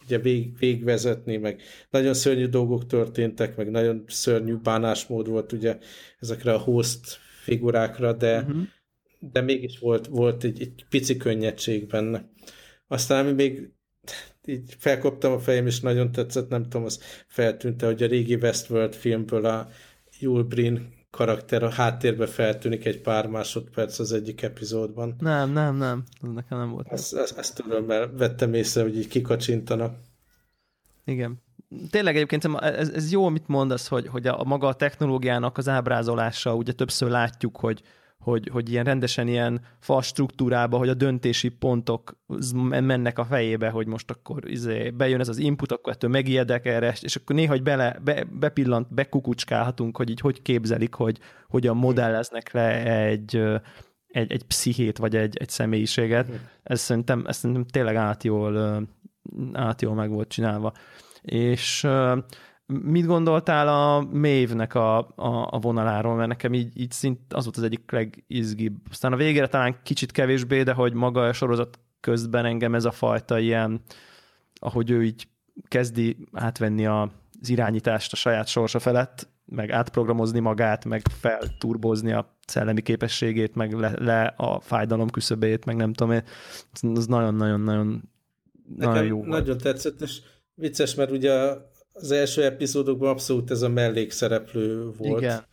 ugye 0.05 0.17
vég, 0.17 0.57
végvezetni, 0.57 1.37
meg 1.37 1.61
nagyon 1.89 2.13
szörnyű 2.13 2.47
dolgok 2.47 2.87
történtek, 2.87 3.55
meg 3.55 3.71
nagyon 3.71 4.03
szörnyű 4.07 4.55
bánásmód 4.55 5.27
volt 5.27 5.51
ugye 5.51 5.77
ezekre 6.19 6.53
a 6.53 6.57
host 6.57 7.19
figurákra, 7.43 8.13
de, 8.13 8.39
uh-huh. 8.39 8.61
de 9.19 9.41
mégis 9.41 9.79
volt, 9.79 10.07
volt 10.07 10.43
egy, 10.43 10.61
egy 10.61 10.85
pici 10.89 11.17
könnyedség 11.17 11.87
benne. 11.87 12.29
Aztán 12.87 13.25
ami 13.25 13.33
még 13.33 13.69
így 14.47 14.75
felkoptam 14.77 15.31
a 15.31 15.39
fejem, 15.39 15.65
és 15.65 15.79
nagyon 15.79 16.11
tetszett, 16.11 16.49
nem 16.49 16.63
tudom, 16.63 16.83
az 16.83 16.99
feltűnte, 17.27 17.85
hogy 17.85 18.03
a 18.03 18.07
régi 18.07 18.35
Westworld 18.35 18.95
filmből 18.95 19.45
a 19.45 19.67
Yul 20.19 20.43
Bryn 20.43 20.95
karakter 21.11 21.63
a 21.63 21.69
háttérbe 21.69 22.25
feltűnik 22.25 22.85
egy 22.85 23.01
pár 23.01 23.27
másodperc 23.27 23.99
az 23.99 24.11
egyik 24.13 24.41
epizódban. 24.41 25.15
Nem, 25.19 25.51
nem, 25.51 25.75
nem, 25.75 26.03
nekem 26.21 26.57
nem 26.57 26.69
volt. 26.69 26.87
Ezt, 26.87 27.15
ezt, 27.15 27.37
ezt 27.37 27.55
tudom, 27.55 27.85
mert 27.85 28.17
vettem 28.17 28.53
észre, 28.53 28.81
hogy 28.81 28.97
így 28.97 29.07
kikacsintanak. 29.07 29.95
Igen. 31.05 31.41
Tényleg 31.89 32.15
egyébként 32.15 32.45
ez, 32.59 32.89
ez 32.89 33.11
jó, 33.11 33.25
amit 33.25 33.47
mondasz, 33.47 33.87
hogy, 33.87 34.07
hogy 34.07 34.27
a, 34.27 34.39
a 34.39 34.43
maga 34.43 34.67
a 34.67 34.73
technológiának 34.73 35.57
az 35.57 35.67
ábrázolása, 35.67 36.55
ugye 36.55 36.71
többször 36.71 37.09
látjuk, 37.09 37.57
hogy, 37.57 37.81
hogy, 38.27 38.49
hogy 38.51 38.69
ilyen 38.71 38.83
rendesen 38.83 39.27
ilyen 39.27 39.61
fal 39.79 40.01
struktúrába, 40.01 40.77
hogy 40.77 40.89
a 40.89 40.93
döntési 40.93 41.49
pontok 41.49 42.17
mennek 42.69 43.19
a 43.19 43.25
fejébe, 43.25 43.69
hogy 43.69 43.87
most 43.87 44.11
akkor 44.11 44.49
izé, 44.49 44.89
bejön 44.89 45.19
ez 45.19 45.27
az 45.27 45.37
input, 45.37 45.71
akkor 45.71 45.93
ettől 45.93 46.09
megijedek 46.09 46.65
erre, 46.65 46.95
és 47.01 47.15
akkor 47.15 47.35
néha, 47.35 47.51
hogy 47.51 47.63
bele, 47.63 47.99
be, 48.03 48.23
bepillant, 48.39 48.93
bekukucskálhatunk, 48.93 49.97
hogy 49.97 50.09
így 50.09 50.19
hogy 50.19 50.41
képzelik, 50.41 50.93
hogy 50.93 51.19
hogyan 51.47 51.77
modelleznek 51.77 52.51
le 52.51 52.85
egy, 52.85 53.35
egy, 54.07 54.31
egy 54.31 54.43
pszichét, 54.43 54.97
vagy 54.97 55.15
egy, 55.15 55.37
egy 55.37 55.49
személyiséget. 55.49 56.27
Ez 56.63 56.79
szerintem, 56.79 57.23
ez 57.27 57.37
szerintem 57.37 57.65
tényleg 57.65 57.95
át 57.95 58.23
jól, 58.23 58.87
át 59.53 59.81
jól 59.81 59.93
meg 59.93 60.09
volt 60.09 60.29
csinálva. 60.29 60.73
És 61.21 61.87
Mit 62.67 63.05
gondoltál 63.05 63.67
a 63.67 64.01
Maeve-nek 64.01 64.73
a, 64.75 64.97
a, 64.97 65.47
a 65.51 65.59
vonaláról? 65.59 66.15
Mert 66.15 66.27
nekem 66.27 66.53
így, 66.53 66.79
így 66.79 66.91
szint 66.91 67.33
az 67.33 67.43
volt 67.43 67.57
az 67.57 67.63
egyik 67.63 67.91
legizgibb. 67.91 68.75
Aztán 68.89 69.13
a 69.13 69.15
végére 69.15 69.47
talán 69.47 69.79
kicsit 69.83 70.11
kevésbé, 70.11 70.63
de 70.63 70.73
hogy 70.73 70.93
maga 70.93 71.21
a 71.21 71.33
sorozat 71.33 71.79
közben 71.99 72.45
engem 72.45 72.75
ez 72.75 72.85
a 72.85 72.91
fajta 72.91 73.39
ilyen, 73.39 73.81
ahogy 74.53 74.89
ő 74.89 75.03
így 75.03 75.27
kezdi 75.67 76.17
átvenni 76.31 76.85
a, 76.85 77.01
az 77.41 77.49
irányítást 77.49 78.11
a 78.11 78.15
saját 78.15 78.47
sorsa 78.47 78.79
felett, 78.79 79.27
meg 79.45 79.71
átprogramozni 79.71 80.39
magát, 80.39 80.85
meg 80.85 81.01
felturbozni 81.19 82.11
a 82.11 82.37
szellemi 82.47 82.81
képességét, 82.81 83.55
meg 83.55 83.73
le, 83.73 83.93
le 83.97 84.33
a 84.37 84.59
fájdalom 84.59 85.09
küszöbét, 85.09 85.65
meg 85.65 85.75
nem 85.75 85.93
tudom 85.93 86.13
én. 86.13 86.23
Az 86.93 87.05
nagyon-nagyon-nagyon 87.05 88.09
nagyon 88.75 89.05
jó 89.05 89.23
Nagyon 89.23 89.45
volt. 89.45 89.63
tetszett, 89.63 90.01
és 90.01 90.19
vicces, 90.53 90.95
mert 90.95 91.11
ugye 91.11 91.31
az 91.99 92.11
első 92.11 92.43
epizódokban 92.43 93.09
abszolút 93.09 93.51
ez 93.51 93.61
a 93.61 93.69
mellékszereplő 93.69 94.91
volt. 94.97 95.21
Igen. 95.21 95.45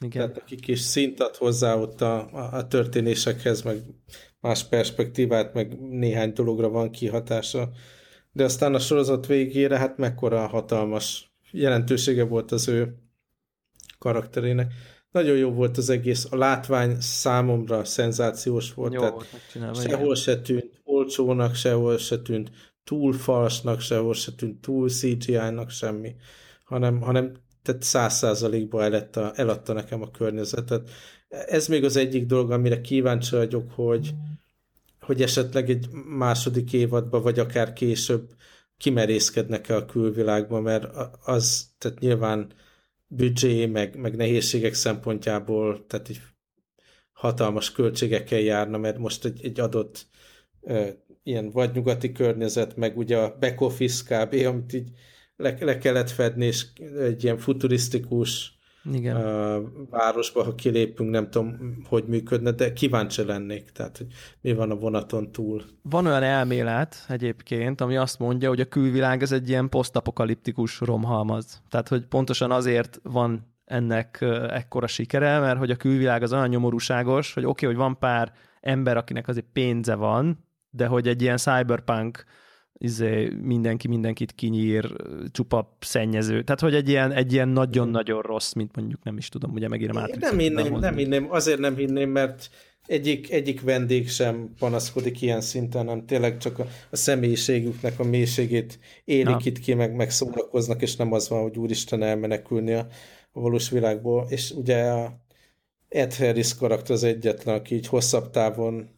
Igen. 0.00 0.10
Tehát 0.10 0.38
akik 0.38 0.68
is 0.68 0.80
szint 0.80 1.20
ad 1.20 1.36
hozzá 1.36 1.74
ott 1.74 2.00
a, 2.00 2.28
a 2.52 2.68
történésekhez, 2.68 3.62
meg 3.62 3.82
más 4.40 4.64
perspektívát, 4.64 5.54
meg 5.54 5.80
néhány 5.80 6.32
dologra 6.32 6.68
van 6.68 6.90
kihatása. 6.90 7.70
De 8.32 8.44
aztán 8.44 8.74
a 8.74 8.78
sorozat 8.78 9.26
végére, 9.26 9.78
hát 9.78 9.96
mekkora 9.98 10.46
hatalmas 10.46 11.34
jelentősége 11.50 12.24
volt 12.24 12.52
az 12.52 12.68
ő 12.68 12.94
karakterének. 13.98 14.72
Nagyon 15.10 15.36
jó 15.36 15.50
volt 15.50 15.76
az 15.76 15.90
egész, 15.90 16.26
a 16.30 16.36
látvány 16.36 16.96
számomra 17.00 17.84
szenzációs 17.84 18.74
volt. 18.74 18.92
Jó 18.92 19.00
tehát 19.00 19.14
volt 19.14 19.76
sehol 19.76 20.04
igen. 20.04 20.14
se 20.14 20.40
tűnt 20.40 20.80
olcsónak, 20.84 21.54
sehol 21.54 21.98
se 21.98 22.18
tűnt 22.18 22.50
túl 22.84 23.12
falsnak, 23.12 23.80
sehol 23.80 24.14
se 24.14 24.32
tűnt 24.32 24.60
túl 24.60 24.88
CGI-nak 24.88 25.70
semmi, 25.70 26.14
hanem, 26.64 27.00
hanem 27.00 27.32
tehát 27.62 27.82
száz 27.82 28.16
százalékba 28.16 28.82
eladta, 28.82 29.32
eladta 29.34 29.72
nekem 29.72 30.02
a 30.02 30.10
környezetet. 30.10 30.90
Ez 31.28 31.66
még 31.66 31.84
az 31.84 31.96
egyik 31.96 32.26
dolog, 32.26 32.50
amire 32.50 32.80
kíváncsi 32.80 33.36
vagyok, 33.36 33.70
hogy, 33.70 34.14
hogy 35.00 35.22
esetleg 35.22 35.70
egy 35.70 35.88
második 36.16 36.72
évadba, 36.72 37.20
vagy 37.20 37.38
akár 37.38 37.72
később 37.72 38.28
kimerészkednek-e 38.76 39.76
a 39.76 39.84
külvilágba, 39.84 40.60
mert 40.60 40.86
az, 41.24 41.66
tehát 41.78 41.98
nyilván 41.98 42.52
büdzsé, 43.06 43.66
meg, 43.66 43.96
meg 43.96 44.16
nehézségek 44.16 44.74
szempontjából, 44.74 45.86
tehát 45.86 46.08
egy 46.08 46.20
hatalmas 47.12 47.72
költségekkel 47.72 48.38
járna, 48.38 48.78
mert 48.78 48.98
most 48.98 49.24
egy, 49.24 49.44
egy 49.44 49.60
adott 49.60 50.06
ilyen 51.22 51.50
vagy 51.50 51.70
nyugati 51.74 52.12
környezet, 52.12 52.76
meg 52.76 52.96
ugye 52.96 53.18
a 53.18 53.36
back 53.40 53.60
office 53.60 54.02
kb., 54.04 54.46
amit 54.46 54.72
így 54.72 54.90
le, 55.36 55.56
le 55.60 55.78
kellett 55.78 56.10
fedni, 56.10 56.46
és 56.46 56.66
egy 56.98 57.24
ilyen 57.24 57.38
futurisztikus 57.38 58.60
igen. 58.92 59.16
Uh, 59.16 59.62
városba, 59.90 60.44
ha 60.44 60.54
kilépünk, 60.54 61.10
nem 61.10 61.30
tudom, 61.30 61.76
hogy 61.88 62.04
működne, 62.06 62.50
de 62.50 62.72
kíváncsi 62.72 63.24
lennék, 63.24 63.70
tehát 63.70 63.96
hogy 63.96 64.06
mi 64.40 64.52
van 64.52 64.70
a 64.70 64.76
vonaton 64.76 65.32
túl. 65.32 65.62
Van 65.82 66.06
olyan 66.06 66.22
elmélet 66.22 67.04
egyébként, 67.08 67.80
ami 67.80 67.96
azt 67.96 68.18
mondja, 68.18 68.48
hogy 68.48 68.60
a 68.60 68.64
külvilág 68.64 69.22
ez 69.22 69.32
egy 69.32 69.48
ilyen 69.48 69.68
posztapokaliptikus 69.68 70.80
romhalmaz. 70.80 71.62
Tehát, 71.68 71.88
hogy 71.88 72.06
pontosan 72.06 72.50
azért 72.50 73.00
van 73.02 73.50
ennek 73.64 74.18
ekkora 74.48 74.86
sikere, 74.86 75.38
mert 75.38 75.58
hogy 75.58 75.70
a 75.70 75.76
külvilág 75.76 76.22
az 76.22 76.32
olyan 76.32 76.48
nyomorúságos, 76.48 77.34
hogy 77.34 77.44
oké, 77.44 77.66
okay, 77.66 77.68
hogy 77.68 77.84
van 77.84 77.98
pár 77.98 78.32
ember, 78.60 78.96
akinek 78.96 79.28
azért 79.28 79.46
pénze 79.52 79.94
van, 79.94 80.44
de 80.72 80.86
hogy 80.86 81.08
egy 81.08 81.22
ilyen 81.22 81.36
cyberpunk 81.36 82.24
izé, 82.72 83.28
mindenki 83.42 83.88
mindenkit 83.88 84.32
kinyír, 84.32 84.96
csupa 85.30 85.76
szennyező. 85.80 86.42
Tehát, 86.42 86.60
hogy 86.60 86.74
egy 86.74 86.88
ilyen, 86.88 87.12
egy 87.12 87.32
ilyen 87.32 87.48
nagyon-nagyon 87.48 88.22
rossz, 88.22 88.52
mint 88.52 88.76
mondjuk 88.76 89.02
nem 89.02 89.16
is 89.16 89.28
tudom, 89.28 89.52
ugye 89.52 89.68
megint 89.68 89.90
a 89.90 90.00
Matrix. 90.00 90.30
Nem 90.30 90.38
hinném, 90.38 90.78
nem 90.78 90.96
hinném, 90.96 91.26
azért 91.30 91.58
nem 91.58 91.76
hinném, 91.76 92.10
mert 92.10 92.50
egyik, 92.86 93.32
egyik 93.32 93.60
vendég 93.60 94.08
sem 94.08 94.54
panaszkodik 94.58 95.22
ilyen 95.22 95.40
szinten, 95.40 95.86
hanem 95.86 96.06
tényleg 96.06 96.36
csak 96.36 96.58
a, 96.58 96.66
a 96.90 96.96
személyiségüknek 96.96 97.98
a 97.98 98.04
mélységét 98.04 98.78
élik 99.04 99.24
Na. 99.24 99.40
itt 99.42 99.58
ki, 99.58 99.74
meg, 99.74 99.94
meg 99.94 100.10
szórakoznak, 100.10 100.82
és 100.82 100.96
nem 100.96 101.12
az 101.12 101.28
van, 101.28 101.42
hogy 101.42 101.58
úristen 101.58 102.02
elmenekülni 102.02 102.72
a, 102.72 102.86
a 103.32 103.40
valós 103.40 103.70
világból. 103.70 104.26
És 104.28 104.50
ugye 104.50 104.84
a 104.84 105.20
Ed 105.88 106.14
Harris 106.14 106.54
karakter 106.56 106.94
az 106.94 107.04
egyetlen, 107.04 107.54
aki 107.54 107.74
így 107.74 107.86
hosszabb 107.86 108.30
távon 108.30 108.88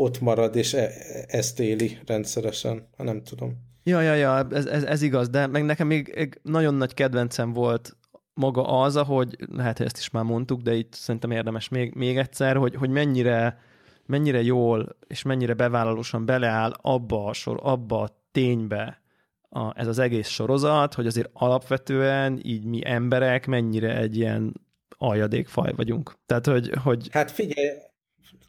ott 0.00 0.20
marad, 0.20 0.56
és 0.56 0.74
e- 0.74 0.92
ezt 1.26 1.60
éli 1.60 1.98
rendszeresen, 2.06 2.88
ha 2.96 3.02
nem 3.02 3.22
tudom. 3.22 3.68
Ja, 3.82 4.00
ja, 4.00 4.14
ja, 4.14 4.48
ez, 4.50 4.66
ez, 4.66 4.82
ez 4.82 5.02
igaz, 5.02 5.28
de 5.28 5.46
meg 5.46 5.64
nekem 5.64 5.86
még 5.86 6.38
nagyon 6.42 6.74
nagy 6.74 6.94
kedvencem 6.94 7.52
volt 7.52 7.96
maga 8.34 8.80
az, 8.80 8.96
ahogy, 8.96 9.36
lehet, 9.52 9.76
hogy 9.76 9.86
ezt 9.86 9.98
is 9.98 10.10
már 10.10 10.24
mondtuk, 10.24 10.60
de 10.60 10.74
itt 10.74 10.92
szerintem 10.92 11.30
érdemes 11.30 11.68
még, 11.68 11.94
még 11.94 12.16
egyszer, 12.16 12.56
hogy, 12.56 12.74
hogy 12.74 12.90
mennyire, 12.90 13.60
mennyire 14.06 14.42
jól 14.42 14.96
és 15.06 15.22
mennyire 15.22 15.54
bevállalósan 15.54 16.26
beleáll 16.26 16.72
abba 16.80 17.24
a, 17.24 17.32
sor, 17.32 17.58
abba 17.62 18.00
a 18.00 18.22
ténybe 18.32 19.02
a, 19.48 19.80
ez 19.80 19.86
az 19.86 19.98
egész 19.98 20.28
sorozat, 20.28 20.94
hogy 20.94 21.06
azért 21.06 21.30
alapvetően 21.32 22.40
így 22.42 22.64
mi 22.64 22.80
emberek 22.84 23.46
mennyire 23.46 23.96
egy 23.96 24.16
ilyen 24.16 24.60
aljadékfaj 24.98 25.72
vagyunk. 25.76 26.14
Tehát, 26.26 26.46
hogy, 26.46 26.70
hogy... 26.82 27.08
Hát 27.10 27.30
figyelj, 27.30 27.68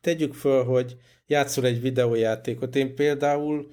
tegyük 0.01 0.33
föl, 0.33 0.63
hogy 0.63 0.97
játszol 1.32 1.65
egy 1.65 1.82
videójátékot. 1.82 2.75
Én 2.75 2.95
például, 2.95 3.69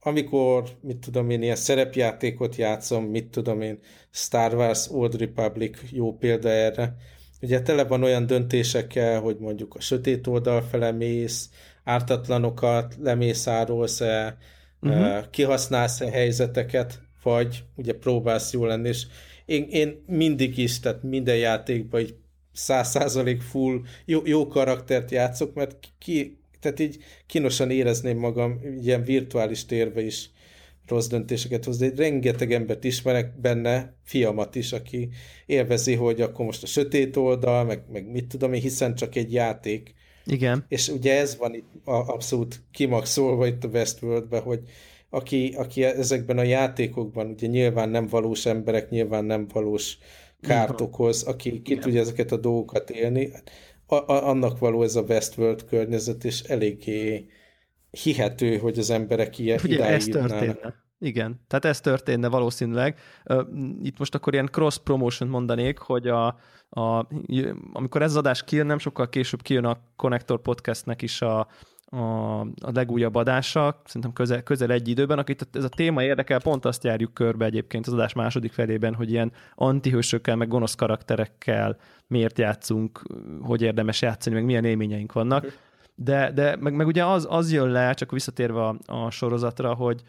amikor, 0.00 0.64
mit 0.80 0.96
tudom 0.96 1.30
én, 1.30 1.42
ilyen 1.42 1.56
szerepjátékot 1.56 2.56
játszom, 2.56 3.04
mit 3.04 3.26
tudom 3.26 3.60
én, 3.60 3.78
Star 4.10 4.54
Wars 4.54 4.90
Old 4.90 5.18
Republic 5.18 5.78
jó 5.90 6.16
példa 6.16 6.48
erre, 6.48 6.96
ugye 7.42 7.62
tele 7.62 7.84
van 7.84 8.02
olyan 8.02 8.26
döntésekkel, 8.26 9.20
hogy 9.20 9.36
mondjuk 9.38 9.74
a 9.74 9.80
sötét 9.80 10.26
oldal 10.26 10.62
fele 10.62 10.92
mész, 10.92 11.50
ártatlanokat 11.84 12.96
lemészárolsz-e, 13.00 14.36
uh-huh. 14.80 15.30
kihasználsz-e 15.30 16.10
helyzeteket, 16.10 17.00
vagy 17.22 17.64
ugye 17.76 17.92
próbálsz 17.92 18.52
jól 18.52 18.68
lenni, 18.68 18.88
és 18.88 19.06
én, 19.44 19.66
én 19.70 20.04
mindig 20.06 20.58
is, 20.58 20.80
tehát 20.80 21.02
minden 21.02 21.36
játékban 21.36 22.00
így 22.00 22.14
száz 22.52 22.88
százalék 22.88 23.40
full 23.40 23.80
jó, 24.04 24.20
jó 24.24 24.46
karaktert 24.46 25.10
játszok, 25.10 25.54
mert 25.54 25.76
ki, 25.98 26.41
tehát 26.62 26.80
így 26.80 26.98
kínosan 27.26 27.70
érezném 27.70 28.18
magam 28.18 28.60
ilyen 28.82 29.04
virtuális 29.04 29.64
térbe 29.64 30.04
is 30.04 30.30
rossz 30.86 31.06
döntéseket 31.06 31.64
hozni. 31.64 31.92
Rengeteg 31.96 32.52
embert 32.52 32.84
ismerek 32.84 33.40
benne, 33.40 33.96
fiamat 34.04 34.54
is, 34.54 34.72
aki 34.72 35.08
élvezi, 35.46 35.94
hogy 35.94 36.20
akkor 36.20 36.44
most 36.44 36.62
a 36.62 36.66
sötét 36.66 37.16
oldal, 37.16 37.64
meg, 37.64 37.82
meg 37.92 38.10
mit 38.10 38.26
tudom 38.26 38.52
én, 38.52 38.60
hiszen 38.60 38.94
csak 38.94 39.14
egy 39.14 39.32
játék. 39.32 39.94
Igen. 40.24 40.64
És 40.68 40.88
ugye 40.88 41.18
ez 41.18 41.36
van 41.36 41.54
itt 41.54 41.70
abszolút 41.84 42.62
kimaxolva 42.70 43.46
itt 43.46 43.64
a 43.64 43.68
Westworldben, 43.68 44.42
hogy 44.42 44.60
aki, 45.10 45.54
aki 45.56 45.84
ezekben 45.84 46.38
a 46.38 46.42
játékokban, 46.42 47.26
ugye 47.26 47.46
nyilván 47.46 47.88
nem 47.88 48.06
valós 48.06 48.46
emberek, 48.46 48.90
nyilván 48.90 49.24
nem 49.24 49.46
valós 49.52 49.98
kárt 50.40 50.80
okoz, 50.80 51.22
aki 51.22 51.62
ki 51.62 51.70
Igen. 51.70 51.82
tudja 51.82 52.00
ezeket 52.00 52.32
a 52.32 52.36
dolgokat 52.36 52.90
élni, 52.90 53.32
a, 53.92 54.12
a, 54.12 54.28
annak 54.28 54.58
való 54.58 54.82
ez 54.82 54.96
a 54.96 55.02
Westworld 55.02 55.64
környezet, 55.64 56.24
és 56.24 56.40
eléggé 56.40 57.26
hihető, 57.90 58.58
hogy 58.58 58.78
az 58.78 58.90
emberek 58.90 59.38
ilyen 59.38 59.60
Ugye 59.64 59.84
ez 59.84 60.04
történne. 60.04 60.80
Igen, 60.98 61.40
tehát 61.46 61.64
ez 61.64 61.80
történne 61.80 62.28
valószínűleg. 62.28 62.98
Itt 63.82 63.98
most 63.98 64.14
akkor 64.14 64.32
ilyen 64.32 64.48
cross-promotion 64.52 65.28
mondanék, 65.28 65.78
hogy 65.78 66.08
a, 66.08 66.26
a, 66.68 67.06
amikor 67.72 68.02
ez 68.02 68.10
az 68.10 68.16
adás 68.16 68.44
kijön, 68.44 68.66
nem 68.66 68.78
sokkal 68.78 69.08
később 69.08 69.42
kijön 69.42 69.64
a 69.64 69.78
Connector 69.96 70.40
Podcastnek 70.40 71.02
is 71.02 71.22
a, 71.22 71.48
a, 71.92 72.40
a 72.40 72.70
legújabb 72.72 73.14
adása, 73.14 73.80
szerintem 73.84 74.12
közel, 74.12 74.42
közel 74.42 74.70
egy 74.70 74.88
időben, 74.88 75.18
akit 75.18 75.48
ez 75.52 75.64
a 75.64 75.68
téma 75.68 76.02
érdekel, 76.02 76.40
pont 76.40 76.64
azt 76.64 76.84
járjuk 76.84 77.14
körbe 77.14 77.44
egyébként 77.44 77.86
az 77.86 77.92
adás 77.92 78.12
második 78.12 78.52
felében, 78.52 78.94
hogy 78.94 79.10
ilyen 79.10 79.32
antihősökkel, 79.54 80.36
meg 80.36 80.48
gonosz 80.48 80.74
karakterekkel 80.74 81.76
miért 82.06 82.38
játszunk, 82.38 83.02
hogy 83.40 83.62
érdemes 83.62 84.02
játszani, 84.02 84.34
meg 84.34 84.44
milyen 84.44 84.64
élményeink 84.64 85.12
vannak. 85.12 85.58
De, 85.94 86.32
de 86.32 86.56
meg, 86.56 86.74
meg 86.74 86.86
ugye 86.86 87.04
az, 87.04 87.26
az 87.30 87.52
jön 87.52 87.68
le, 87.68 87.94
csak 87.94 88.10
visszatérve 88.10 88.66
a, 88.66 88.76
a 88.86 89.10
sorozatra, 89.10 89.74
hogy, 89.74 90.02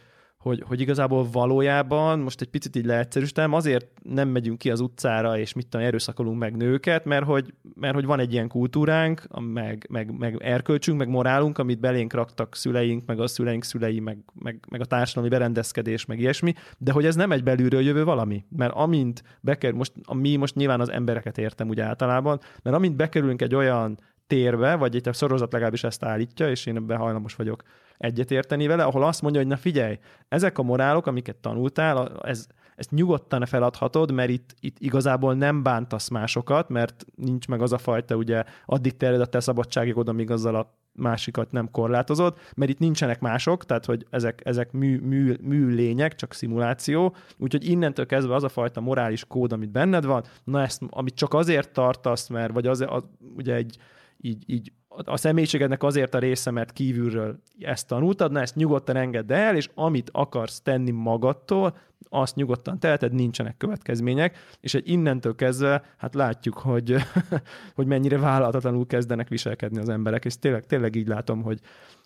hogy, 0.43 0.63
hogy 0.67 0.81
igazából 0.81 1.27
valójában, 1.31 2.19
most 2.19 2.41
egy 2.41 2.47
picit 2.47 2.75
így 2.75 2.85
leegyszerűsítem, 2.85 3.53
azért 3.53 3.87
nem 4.01 4.29
megyünk 4.29 4.57
ki 4.57 4.69
az 4.69 4.79
utcára, 4.79 5.37
és 5.37 5.53
mit 5.53 5.67
tudom, 5.67 5.85
erőszakolunk 5.85 6.39
meg 6.39 6.55
nőket, 6.55 7.05
mert 7.05 7.25
hogy, 7.25 7.53
mert 7.75 7.93
hogy 7.93 8.05
van 8.05 8.19
egy 8.19 8.33
ilyen 8.33 8.47
kultúránk, 8.47 9.27
meg, 9.39 9.87
meg, 9.89 10.17
meg 10.17 10.37
erkölcsünk, 10.41 10.97
meg 10.97 11.07
morálunk, 11.07 11.57
amit 11.57 11.79
belénk 11.79 12.13
raktak 12.13 12.55
szüleink, 12.55 13.05
meg 13.05 13.19
a 13.19 13.27
szüleink 13.27 13.63
szülei, 13.63 13.99
meg, 13.99 14.17
meg, 14.33 14.59
meg 14.69 14.81
a 14.81 14.85
társadalmi 14.85 15.29
berendezkedés, 15.29 16.05
meg 16.05 16.19
ilyesmi, 16.19 16.53
de 16.77 16.91
hogy 16.91 17.05
ez 17.05 17.15
nem 17.15 17.31
egy 17.31 17.43
belülről 17.43 17.81
jövő 17.81 18.03
valami, 18.03 18.45
mert 18.49 18.73
amint 18.73 19.23
bekerül, 19.41 19.77
most, 19.77 19.93
mi 20.13 20.35
most 20.35 20.55
nyilván 20.55 20.79
az 20.79 20.91
embereket 20.91 21.37
értem 21.37 21.69
úgy 21.69 21.79
általában, 21.79 22.39
mert 22.63 22.75
amint 22.75 22.95
bekerülünk 22.95 23.41
egy 23.41 23.55
olyan 23.55 23.99
térbe, 24.33 24.75
vagy 24.75 25.01
a 25.03 25.13
sorozat 25.13 25.51
legalábbis 25.51 25.83
ezt 25.83 26.03
állítja, 26.03 26.49
és 26.49 26.65
én 26.65 26.75
ebben 26.75 26.97
hajlamos 26.97 27.35
vagyok 27.35 27.63
egyetérteni 27.97 28.67
vele, 28.67 28.83
ahol 28.83 29.03
azt 29.03 29.21
mondja, 29.21 29.39
hogy 29.41 29.49
na 29.49 29.57
figyelj, 29.57 29.99
ezek 30.27 30.57
a 30.57 30.63
morálok, 30.63 31.07
amiket 31.07 31.35
tanultál, 31.35 32.19
ez, 32.21 32.47
ezt 32.75 32.91
nyugodtan 32.91 33.45
feladhatod, 33.45 34.11
mert 34.11 34.29
itt, 34.29 34.55
itt 34.59 34.75
igazából 34.79 35.33
nem 35.33 35.63
bántasz 35.63 36.09
másokat, 36.09 36.69
mert 36.69 37.05
nincs 37.15 37.47
meg 37.47 37.61
az 37.61 37.73
a 37.73 37.77
fajta, 37.77 38.15
ugye 38.15 38.43
addig 38.65 38.97
terjed 38.97 39.21
a 39.21 39.25
te 39.25 39.39
szabadságigod, 39.39 40.09
amíg 40.09 40.31
azzal 40.31 40.55
a 40.55 40.77
másikat 40.93 41.51
nem 41.51 41.71
korlátozod, 41.71 42.37
mert 42.55 42.71
itt 42.71 42.79
nincsenek 42.79 43.19
mások, 43.19 43.65
tehát 43.65 43.85
hogy 43.85 44.05
ezek, 44.09 44.41
ezek 44.43 44.71
mű, 44.71 44.99
mű, 44.99 45.35
mű 45.41 45.67
lények, 45.67 46.15
csak 46.15 46.33
szimuláció, 46.33 47.15
úgyhogy 47.37 47.69
innentől 47.69 48.05
kezdve 48.05 48.35
az 48.35 48.43
a 48.43 48.49
fajta 48.49 48.81
morális 48.81 49.25
kód, 49.25 49.51
amit 49.51 49.71
benned 49.71 50.05
van, 50.05 50.23
na 50.43 50.61
ezt, 50.61 50.81
amit 50.89 51.15
csak 51.15 51.33
azért 51.33 51.73
tartasz, 51.73 52.27
mert 52.27 52.53
vagy 52.53 52.67
az, 52.67 52.85
az 52.87 53.03
ugye 53.35 53.53
egy 53.53 53.77
így, 54.25 54.43
így 54.45 54.71
a 54.87 55.17
személyiségednek 55.17 55.83
azért 55.83 56.13
a 56.13 56.19
része, 56.19 56.51
mert 56.51 56.71
kívülről 56.71 57.39
ezt 57.59 57.87
tanultad, 57.87 58.31
na 58.31 58.41
ezt 58.41 58.55
nyugodtan 58.55 58.95
engedd 58.95 59.33
el, 59.33 59.55
és 59.55 59.69
amit 59.73 60.09
akarsz 60.13 60.61
tenni 60.61 60.91
magadtól, 60.91 61.77
azt 62.09 62.35
nyugodtan 62.35 62.79
teheted, 62.79 63.13
nincsenek 63.13 63.57
következmények, 63.57 64.37
és 64.59 64.73
egy 64.73 64.89
innentől 64.89 65.35
kezdve, 65.35 65.83
hát 65.97 66.15
látjuk, 66.15 66.57
hogy, 66.57 66.95
hogy 67.75 67.87
mennyire 67.87 68.17
vállalatlanul 68.17 68.85
kezdenek 68.85 69.27
viselkedni 69.27 69.79
az 69.79 69.89
emberek, 69.89 70.25
és 70.25 70.39
tényleg, 70.39 70.65
tényleg 70.65 70.95
így 70.95 71.07
látom, 71.07 71.41
hogy, 71.41 71.59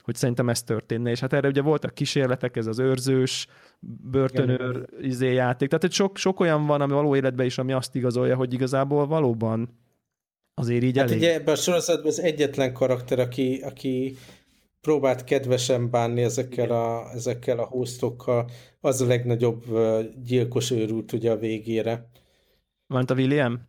hogy 0.04 0.16
szerintem 0.16 0.50
ez 0.50 0.64
történne. 0.64 1.10
És 1.10 1.20
hát 1.20 1.34
erre 1.34 1.48
ugye 1.48 1.62
voltak 1.62 1.94
kísérletek, 1.94 2.56
ez 2.56 2.68
az 2.68 2.80
őrzős, 2.80 3.48
börtönőr 4.12 4.86
izé 5.02 5.34
játék, 5.34 5.68
tehát 5.68 5.84
hogy 5.84 5.94
sok, 5.94 6.18
sok 6.18 6.40
olyan 6.40 6.66
van, 6.66 6.82
ami 6.82 6.94
való 6.94 7.16
életben 7.16 7.46
is, 7.46 7.58
ami 7.58 7.72
azt 7.72 7.96
igazolja, 7.96 8.36
hogy 8.36 8.54
igazából 8.54 9.08
valóban 9.08 9.70
azért 10.60 10.84
így 10.84 10.98
hát 10.98 11.08
elég... 11.08 11.18
ugye 11.18 11.34
ebben 11.34 11.54
a 11.54 11.58
sorozatban 11.58 12.08
az 12.08 12.20
egyetlen 12.20 12.74
karakter, 12.74 13.20
aki, 13.20 13.62
aki 13.64 14.18
próbált 14.82 15.24
kedvesen 15.24 15.90
bánni 15.90 16.22
ezekkel 16.22 16.72
a, 16.72 17.12
ezekkel 17.14 17.60
a 17.60 17.66
hostokkal, 17.66 18.50
az 18.82 19.02
a 19.02 19.08
legnagyobb 19.08 19.64
gyilkos 20.24 20.72
őrült 20.72 21.12
ugye 21.12 21.32
a 21.32 21.38
végére. 21.38 22.10
Van 22.88 23.04
a 23.04 23.14
William? 23.14 23.62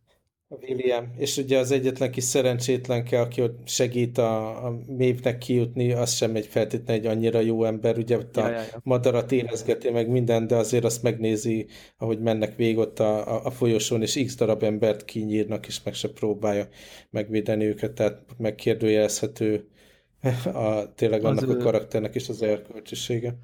William. 0.49 1.13
És 1.17 1.37
ugye 1.37 1.59
az 1.59 1.71
egyetlen 1.71 2.11
kis 2.11 2.25
szerencsétlenke, 2.25 3.21
aki 3.21 3.43
ott 3.43 3.69
segít 3.69 4.19
a, 4.19 4.67
a 4.67 4.79
mévnek 4.87 5.39
kijutni, 5.39 5.93
az 5.93 6.13
sem 6.13 6.37
egy 6.37 6.47
feltétlenül 6.47 7.03
egy 7.03 7.17
annyira 7.17 7.41
jó 7.41 7.65
ember, 7.65 7.99
ugye 7.99 8.17
ott 8.17 8.37
a 8.37 8.49
ja, 8.49 8.53
ja, 8.53 8.61
ja. 8.61 8.81
madarat 8.83 9.33
érezgeti 9.33 9.91
meg 9.91 10.09
minden, 10.09 10.47
de 10.47 10.57
azért 10.57 10.85
azt 10.85 11.03
megnézi, 11.03 11.67
ahogy 11.97 12.21
mennek 12.21 12.57
végig 12.57 12.79
ott 12.79 12.99
a, 12.99 13.35
a, 13.35 13.45
a 13.45 13.51
folyosón, 13.51 14.03
és 14.03 14.23
x 14.25 14.37
darab 14.37 14.63
embert 14.63 15.05
kinyírnak, 15.05 15.67
és 15.67 15.83
meg 15.83 15.95
se 15.95 16.09
próbálja 16.09 16.69
megvédeni 17.11 17.65
őket, 17.65 17.93
tehát 17.93 18.25
megkérdőjelezhető 18.37 19.69
a, 20.45 20.95
tényleg 20.95 21.25
annak 21.25 21.49
az, 21.49 21.55
a 21.55 21.57
karakternek 21.57 22.15
is 22.15 22.29
az 22.29 22.43
erkölcsisége. 22.43 23.35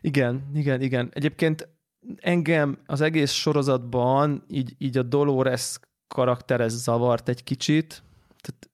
Igen, 0.00 0.50
igen, 0.54 0.80
igen. 0.80 1.10
Egyébként 1.12 1.68
engem 2.16 2.78
az 2.86 3.00
egész 3.00 3.30
sorozatban 3.30 4.44
így, 4.48 4.74
így 4.78 4.98
a 4.98 5.02
Dolores 5.02 5.78
karakter 6.08 6.70
zavart 6.70 7.28
egy 7.28 7.44
kicsit, 7.44 8.02
tehát 8.40 8.70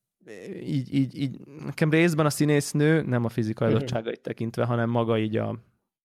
így, 0.62 0.94
így, 0.94 1.18
így 1.18 1.40
nekem 1.64 1.90
részben 1.90 2.26
a 2.26 2.30
színésznő, 2.30 3.02
nem 3.02 3.24
a 3.24 3.28
fizikai 3.28 3.68
mhm. 3.68 3.76
adottságait 3.76 4.20
tekintve, 4.20 4.64
hanem 4.64 4.90
maga 4.90 5.18
így 5.18 5.36
a, 5.36 5.58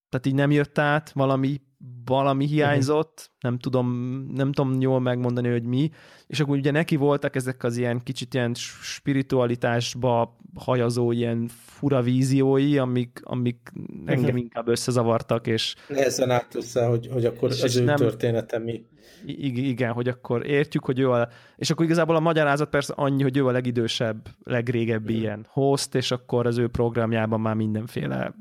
tehát 0.10 0.26
így 0.26 0.34
nem 0.34 0.52
jött 0.52 0.78
át, 0.78 1.12
valami 1.12 1.62
valami 2.06 2.46
hiányzott, 2.46 3.32
nem 3.40 3.60
tudom, 3.60 3.88
nem 4.34 4.52
tudom 4.52 4.82
jól 4.82 5.00
megmondani, 5.00 5.50
hogy 5.50 5.64
mi, 5.64 5.90
és 6.28 6.40
akkor 6.40 6.58
ugye 6.58 6.72
neki 6.72 6.96
voltak 6.96 7.36
ezek 7.36 7.64
az 7.64 7.78
ilyen 7.78 8.04
kicsit 8.04 8.34
ilyen 8.34 8.54
spiritualitásba 8.82 10.38
hajazó 10.56 11.12
ilyen 11.12 11.48
fura 11.48 12.02
víziói, 12.02 12.78
amik, 12.78 13.20
amik 13.24 13.72
engem 14.06 14.24
uh-huh. 14.24 14.40
inkább 14.40 14.68
összezavartak, 14.68 15.48
és... 15.48 15.76
Nehezen 15.88 16.30
állt 16.30 16.56
össze, 16.56 16.86
hogy, 16.86 17.08
hogy 17.12 17.26
akkor 17.26 17.50
és, 17.50 17.62
az 17.62 17.76
és 17.76 17.82
ő 17.82 17.84
nem, 17.84 17.96
története 17.96 18.60
mi. 18.60 18.86
Igen, 19.26 19.92
hogy 19.92 20.08
akkor 20.08 20.46
értjük, 20.46 20.86
hogy 20.86 21.00
ő 21.00 21.12
a... 21.12 21.30
És 21.56 21.70
akkor 21.70 21.86
igazából 21.86 22.16
a 22.16 22.20
magyarázat 22.20 22.70
persze 22.70 22.94
annyi, 22.96 23.24
hogy 23.24 23.38
ő 23.38 23.48
a 23.48 23.52
legidősebb, 23.52 24.28
legrégebbi 24.44 25.14
uh-huh. 25.14 25.22
ilyen 25.22 25.46
host, 25.50 25.96
és 25.96 26.12
akkor 26.12 26.46
az 26.46 26.58
ő 26.58 26.68
programjában 26.68 27.42
már 27.42 27.56
mindenféle 27.56 28.36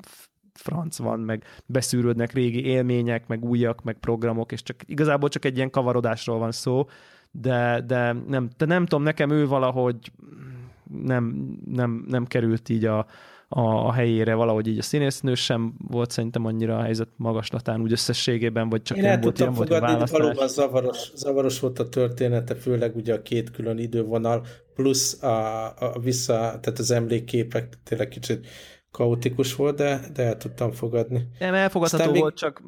franc 0.59 0.99
van, 0.99 1.21
meg 1.21 1.45
beszűrődnek 1.67 2.33
régi 2.33 2.65
élmények, 2.65 3.27
meg 3.27 3.45
újak, 3.45 3.83
meg 3.83 3.97
programok, 4.01 4.53
és 4.53 4.63
csak 4.63 4.77
igazából 4.87 5.29
csak 5.29 5.45
egy 5.45 5.57
ilyen 5.57 5.71
kavarodásról 5.71 6.39
van 6.39 6.53
szó, 6.53 6.87
de, 7.31 7.83
de 7.87 8.13
nem, 8.13 8.49
de 8.57 8.67
nem 8.67 8.87
tudom, 8.87 9.05
nekem 9.05 9.31
ő 9.31 9.47
valahogy 9.47 10.13
nem, 11.03 11.57
nem, 11.67 12.05
nem 12.09 12.25
került 12.25 12.69
így 12.69 12.85
a, 12.85 13.07
a, 13.49 13.61
a 13.61 13.93
helyére 13.93 14.35
valahogy 14.35 14.67
így 14.67 14.79
a 14.79 14.83
színésznő 14.83 15.35
sem 15.35 15.75
volt 15.89 16.11
szerintem 16.11 16.45
annyira 16.45 16.77
a 16.79 16.83
helyzet 16.83 17.09
magaslatán 17.17 17.81
úgy 17.81 17.93
összességében, 17.93 18.69
vagy 18.69 18.83
csak 18.83 18.97
Én 18.97 19.03
nem 19.03 19.21
volt 19.21 19.39
ilyen 19.39 19.53
volt 19.53 19.71
a 19.71 19.81
választás. 19.81 20.21
Valóban 20.21 20.49
zavaros, 20.49 21.13
zavaros 21.15 21.61
volt 21.61 21.79
a 21.79 21.89
története, 21.89 22.55
főleg 22.55 22.97
ugye 22.97 23.15
a 23.15 23.23
két 23.23 23.51
külön 23.51 23.79
idővonal, 23.79 24.47
plusz 24.75 25.23
a, 25.23 25.65
a 25.67 25.99
vissza, 26.03 26.35
tehát 26.35 26.79
az 26.79 26.91
emlékképek 26.91 27.79
tényleg 27.85 28.09
kicsit 28.09 28.47
kaotikus 28.97 29.55
volt, 29.55 29.77
de, 29.77 30.01
de 30.13 30.23
el 30.23 30.37
tudtam 30.37 30.73
fogadni. 30.73 31.29
Nem, 31.39 31.55
elfogadható 31.55 32.11
még... 32.11 32.21
volt, 32.21 32.37
csak 32.37 32.63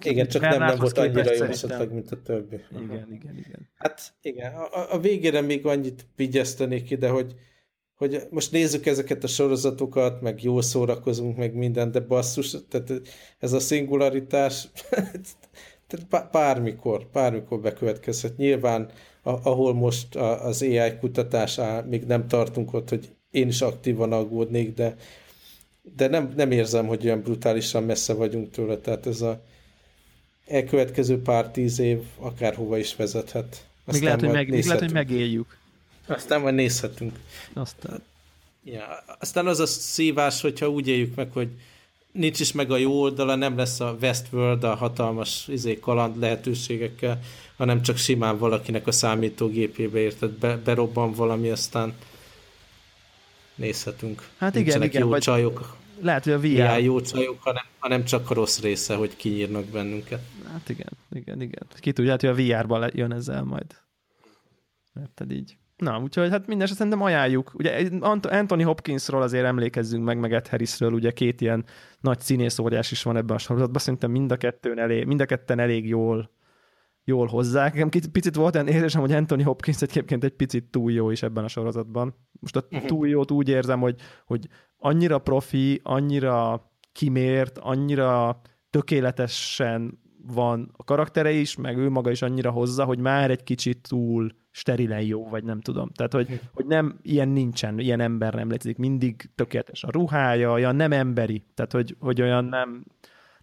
igen, 0.00 0.28
csak 0.28 0.42
nem, 0.42 0.58
nem 0.58 0.78
volt 0.78 0.98
annyira 0.98 1.34
jó 1.34 1.44
esetleg, 1.44 1.92
mint 1.92 2.10
a 2.10 2.22
többi. 2.22 2.60
Igen, 2.70 2.88
Aha. 2.88 3.06
igen, 3.10 3.36
igen. 3.36 3.70
Hát 3.74 4.14
igen, 4.20 4.54
a, 4.54 4.92
a 4.94 4.98
végére 4.98 5.40
még 5.40 5.66
annyit 5.66 6.06
vigyeztenék 6.16 6.90
ide, 6.90 7.08
hogy, 7.08 7.34
hogy 7.94 8.22
most 8.30 8.52
nézzük 8.52 8.86
ezeket 8.86 9.24
a 9.24 9.26
sorozatokat, 9.26 10.20
meg 10.20 10.42
jól 10.42 10.62
szórakozunk, 10.62 11.36
meg 11.36 11.54
minden, 11.54 11.90
de 11.90 12.00
basszus, 12.00 12.56
tehát 12.68 12.92
ez 13.38 13.52
a 13.52 13.60
szingularitás, 13.60 14.68
tehát 15.88 16.30
bármikor, 16.30 17.08
bármikor 17.12 17.60
bekövetkezhet. 17.60 18.36
Nyilván, 18.36 18.90
ahol 19.22 19.74
most 19.74 20.16
az 20.16 20.62
AI 20.62 20.96
kutatás 21.00 21.58
áll, 21.58 21.82
még 21.82 22.04
nem 22.04 22.28
tartunk 22.28 22.72
ott, 22.72 22.88
hogy 22.88 23.12
én 23.30 23.48
is 23.48 23.60
aktívan 23.60 24.12
aggódnék, 24.12 24.74
de 24.74 24.94
de 25.96 26.08
nem, 26.08 26.32
nem 26.36 26.50
érzem, 26.50 26.86
hogy 26.86 27.04
olyan 27.04 27.20
brutálisan 27.20 27.82
messze 27.82 28.12
vagyunk 28.12 28.50
tőle, 28.50 28.76
tehát 28.76 29.06
ez 29.06 29.20
a 29.20 29.42
elkövetkező 30.46 31.22
pár 31.22 31.50
tíz 31.50 31.78
év 31.78 32.02
akárhova 32.18 32.78
is 32.78 32.96
vezethet. 32.96 33.66
Aztán 33.84 33.94
még 33.94 34.02
lehet, 34.02 34.20
hogy, 34.20 34.30
meg, 34.30 34.48
még 34.48 34.64
lehet, 34.64 34.82
hogy 34.82 34.92
megéljük. 34.92 35.56
Aztán 36.06 36.40
majd 36.40 36.54
nézhetünk. 36.54 37.18
Aztán. 37.52 38.02
Ja, 38.64 39.04
aztán 39.18 39.46
az 39.46 39.60
a 39.60 39.66
szívás, 39.66 40.40
hogyha 40.40 40.68
úgy 40.68 40.88
éljük 40.88 41.14
meg, 41.14 41.32
hogy 41.32 41.48
nincs 42.12 42.40
is 42.40 42.52
meg 42.52 42.70
a 42.70 42.76
jó 42.76 43.00
oldala, 43.00 43.34
nem 43.34 43.56
lesz 43.56 43.80
a 43.80 43.96
Westworld 44.00 44.64
a 44.64 44.74
hatalmas 44.74 45.48
izé, 45.48 45.78
kaland 45.78 46.18
lehetőségekkel, 46.18 47.20
hanem 47.56 47.82
csak 47.82 47.96
simán 47.96 48.38
valakinek 48.38 48.86
a 48.86 48.92
számítógépébe 48.92 49.98
érted, 49.98 50.30
be, 50.30 50.56
berobban 50.56 51.12
valami, 51.12 51.48
aztán 51.48 51.94
nézhetünk. 53.54 54.28
Hát 54.38 54.54
igen, 54.54 54.82
igen. 54.82 55.02
jó 55.02 55.08
vagy 55.08 55.20
csajok. 55.20 55.76
Lehet, 56.00 56.24
hogy 56.24 56.32
a 56.32 56.38
VR... 56.38 56.44
Igen, 56.44 56.80
jó 56.80 57.00
csajok, 57.00 57.42
hanem, 57.42 57.62
hanem 57.78 58.04
csak 58.04 58.30
a 58.30 58.34
rossz 58.34 58.60
része, 58.60 58.94
hogy 58.94 59.16
kinyírnak 59.16 59.64
bennünket. 59.64 60.20
Hát 60.52 60.68
igen, 60.68 60.90
igen, 61.12 61.40
igen. 61.40 61.66
Ki 61.78 61.92
tudja, 61.92 62.16
hogy 62.20 62.26
a 62.26 62.34
VR-ban 62.34 62.90
jön 62.94 63.12
ezzel 63.12 63.42
majd. 63.42 63.66
Érted 65.00 65.32
így. 65.32 65.56
Na, 65.76 66.00
úgyhogy 66.00 66.30
hát 66.30 66.46
minden 66.46 66.66
szerintem 66.66 67.02
ajánljuk. 67.02 67.52
Ugye 67.54 67.88
Anthony 68.22 68.64
Hopkinsról 68.64 69.22
azért 69.22 69.44
emlékezzünk 69.44 70.04
meg, 70.04 70.18
meg 70.18 70.32
Ed 70.32 70.48
Harrisről, 70.48 70.92
ugye 70.92 71.10
két 71.10 71.40
ilyen 71.40 71.64
nagy 72.00 72.20
színész 72.20 72.58
óriás 72.58 72.90
is 72.90 73.02
van 73.02 73.16
ebben 73.16 73.36
a 73.36 73.38
sorozatban, 73.38 73.80
szerintem 73.80 74.10
mind 74.10 74.32
a, 74.32 74.36
kettőn 74.36 74.78
elég, 74.78 75.04
mind 75.04 75.20
a 75.20 75.26
ketten 75.26 75.58
elég 75.58 75.88
jól 75.88 76.30
jól 77.04 77.26
hozzák. 77.26 77.74
Nekem 77.74 77.88
picit 78.12 78.34
volt 78.34 78.54
olyan 78.54 78.68
érzésem, 78.68 79.00
hogy 79.00 79.12
Anthony 79.12 79.44
Hopkins 79.44 79.82
egyébként 79.82 80.24
egy 80.24 80.32
picit 80.36 80.64
túl 80.64 80.92
jó 80.92 81.10
is 81.10 81.22
ebben 81.22 81.44
a 81.44 81.48
sorozatban. 81.48 82.14
Most 82.40 82.56
a 82.56 82.64
mhm. 82.70 82.86
túl 82.86 83.08
jót 83.08 83.30
úgy 83.30 83.48
érzem, 83.48 83.80
hogy, 83.80 84.00
hogy 84.24 84.48
annyira 84.76 85.18
profi, 85.18 85.80
annyira 85.82 86.70
kimért, 86.92 87.58
annyira 87.58 88.40
tökéletesen 88.70 90.02
van 90.26 90.70
a 90.76 90.84
karaktere 90.84 91.30
is, 91.30 91.56
meg 91.56 91.78
ő 91.78 91.88
maga 91.88 92.10
is 92.10 92.22
annyira 92.22 92.50
hozza, 92.50 92.84
hogy 92.84 92.98
már 92.98 93.30
egy 93.30 93.42
kicsit 93.42 93.88
túl 93.88 94.34
sterilen 94.50 95.02
jó, 95.02 95.28
vagy 95.28 95.44
nem 95.44 95.60
tudom. 95.60 95.90
Tehát, 95.90 96.12
hogy, 96.12 96.28
mhm. 96.28 96.36
hogy 96.52 96.66
nem, 96.66 96.98
ilyen 97.02 97.28
nincsen, 97.28 97.78
ilyen 97.78 98.00
ember 98.00 98.34
nem 98.34 98.50
létezik. 98.50 98.76
Mindig 98.76 99.30
tökéletes 99.34 99.84
a 99.84 99.90
ruhája, 99.90 100.52
olyan 100.52 100.76
nem 100.76 100.92
emberi. 100.92 101.44
Tehát, 101.54 101.72
hogy, 101.72 101.96
hogy 101.98 102.22
olyan 102.22 102.44
nem, 102.44 102.84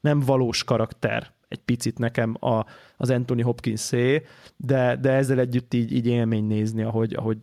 nem 0.02 0.20
valós 0.20 0.64
karakter 0.64 1.34
egy 1.52 1.62
picit 1.66 1.98
nekem 1.98 2.36
a, 2.40 2.66
az 2.98 3.10
Anthony 3.10 3.44
Hopkins 3.44 3.80
szé, 3.80 4.24
de, 4.58 4.96
de 4.96 5.12
ezzel 5.12 5.40
együtt 5.40 5.74
így, 5.74 5.92
így 5.92 6.08
élmény 6.08 6.46
nézni, 6.46 6.84
ahogy, 6.84 7.14
ahogy 7.14 7.38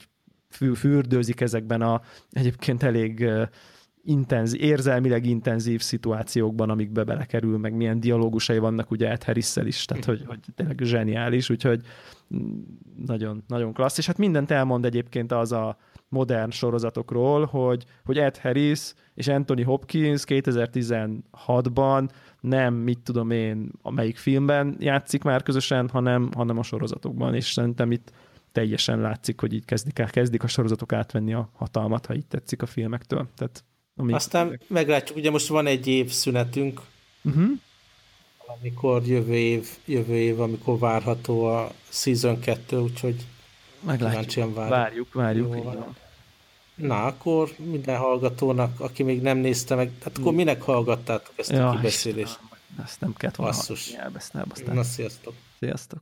fürdőzik 0.74 1.40
ezekben 1.40 1.82
a 1.82 2.00
egyébként 2.30 2.82
elég 2.82 3.28
intenzív, 4.02 4.62
érzelmileg 4.62 5.26
intenzív 5.26 5.80
szituációkban, 5.80 6.70
amikbe 6.70 7.04
belekerül, 7.04 7.58
meg 7.58 7.74
milyen 7.74 8.00
dialógusai 8.00 8.58
vannak 8.58 8.90
ugye 8.90 9.10
Ed 9.10 9.22
harris 9.22 9.56
is, 9.56 9.84
tehát 9.84 10.04
hogy, 10.04 10.24
hogy 10.26 10.38
tényleg 10.54 10.80
zseniális, 10.82 11.50
úgyhogy 11.50 11.80
nagyon, 13.06 13.42
nagyon 13.46 13.72
klassz, 13.72 13.98
és 13.98 14.06
hát 14.06 14.18
mindent 14.18 14.50
elmond 14.50 14.84
egyébként 14.84 15.32
az 15.32 15.52
a, 15.52 15.78
modern 16.08 16.50
sorozatokról, 16.50 17.44
hogy, 17.44 17.84
hogy 18.04 18.18
Ed 18.18 18.36
Harris 18.36 18.94
és 19.14 19.28
Anthony 19.28 19.64
Hopkins 19.64 20.22
2016-ban 20.26 22.08
nem, 22.40 22.74
mit 22.74 22.98
tudom 22.98 23.30
én, 23.30 23.70
amelyik 23.82 24.16
filmben 24.16 24.76
játszik 24.78 25.22
már 25.22 25.42
közösen, 25.42 25.88
hanem, 25.88 26.30
hanem 26.36 26.58
a 26.58 26.62
sorozatokban, 26.62 27.34
és 27.34 27.52
szerintem 27.52 27.92
itt 27.92 28.12
teljesen 28.52 29.00
látszik, 29.00 29.40
hogy 29.40 29.52
így 29.52 29.64
kezdik, 29.64 30.04
kezdik 30.10 30.42
a 30.42 30.46
sorozatok 30.46 30.92
átvenni 30.92 31.32
a 31.32 31.50
hatalmat, 31.56 32.06
ha 32.06 32.14
így 32.14 32.26
tetszik 32.26 32.62
a 32.62 32.66
filmektől. 32.66 33.28
Tehát, 33.36 33.64
ami... 33.96 34.12
Aztán 34.12 34.60
meglátjuk, 34.66 35.18
ugye 35.18 35.30
most 35.30 35.48
van 35.48 35.66
egy 35.66 35.86
év 35.86 36.10
szünetünk, 36.10 36.80
uh-huh. 37.24 37.50
amikor 38.60 39.06
jövő 39.06 39.34
év, 39.34 39.68
jövő 39.84 40.14
év, 40.14 40.40
amikor 40.40 40.78
várható 40.78 41.44
a 41.44 41.72
Season 41.88 42.40
2, 42.40 42.78
úgyhogy 42.78 43.26
meglátjuk, 43.80 44.54
várjuk, 44.54 45.12
várjuk, 45.12 45.12
várjuk 45.12 45.64
van. 45.64 45.96
Na, 46.74 47.04
akkor 47.04 47.50
minden 47.56 47.96
hallgatónak, 47.96 48.80
aki 48.80 49.02
még 49.02 49.22
nem 49.22 49.38
nézte 49.38 49.74
meg, 49.74 49.90
hát 50.02 50.18
akkor 50.18 50.32
minek 50.32 50.62
hallgattátok 50.62 51.32
ezt 51.36 51.50
ja, 51.50 51.68
a 51.68 51.74
kibeszélést? 51.74 52.38
Ezt 52.84 53.00
nem 53.00 53.14
kellett 53.16 53.36
volna 53.36 53.52
Basszus. 53.52 53.94
Na, 54.66 54.82
sziasztok. 54.82 55.34
Sziasztok. 55.58 56.00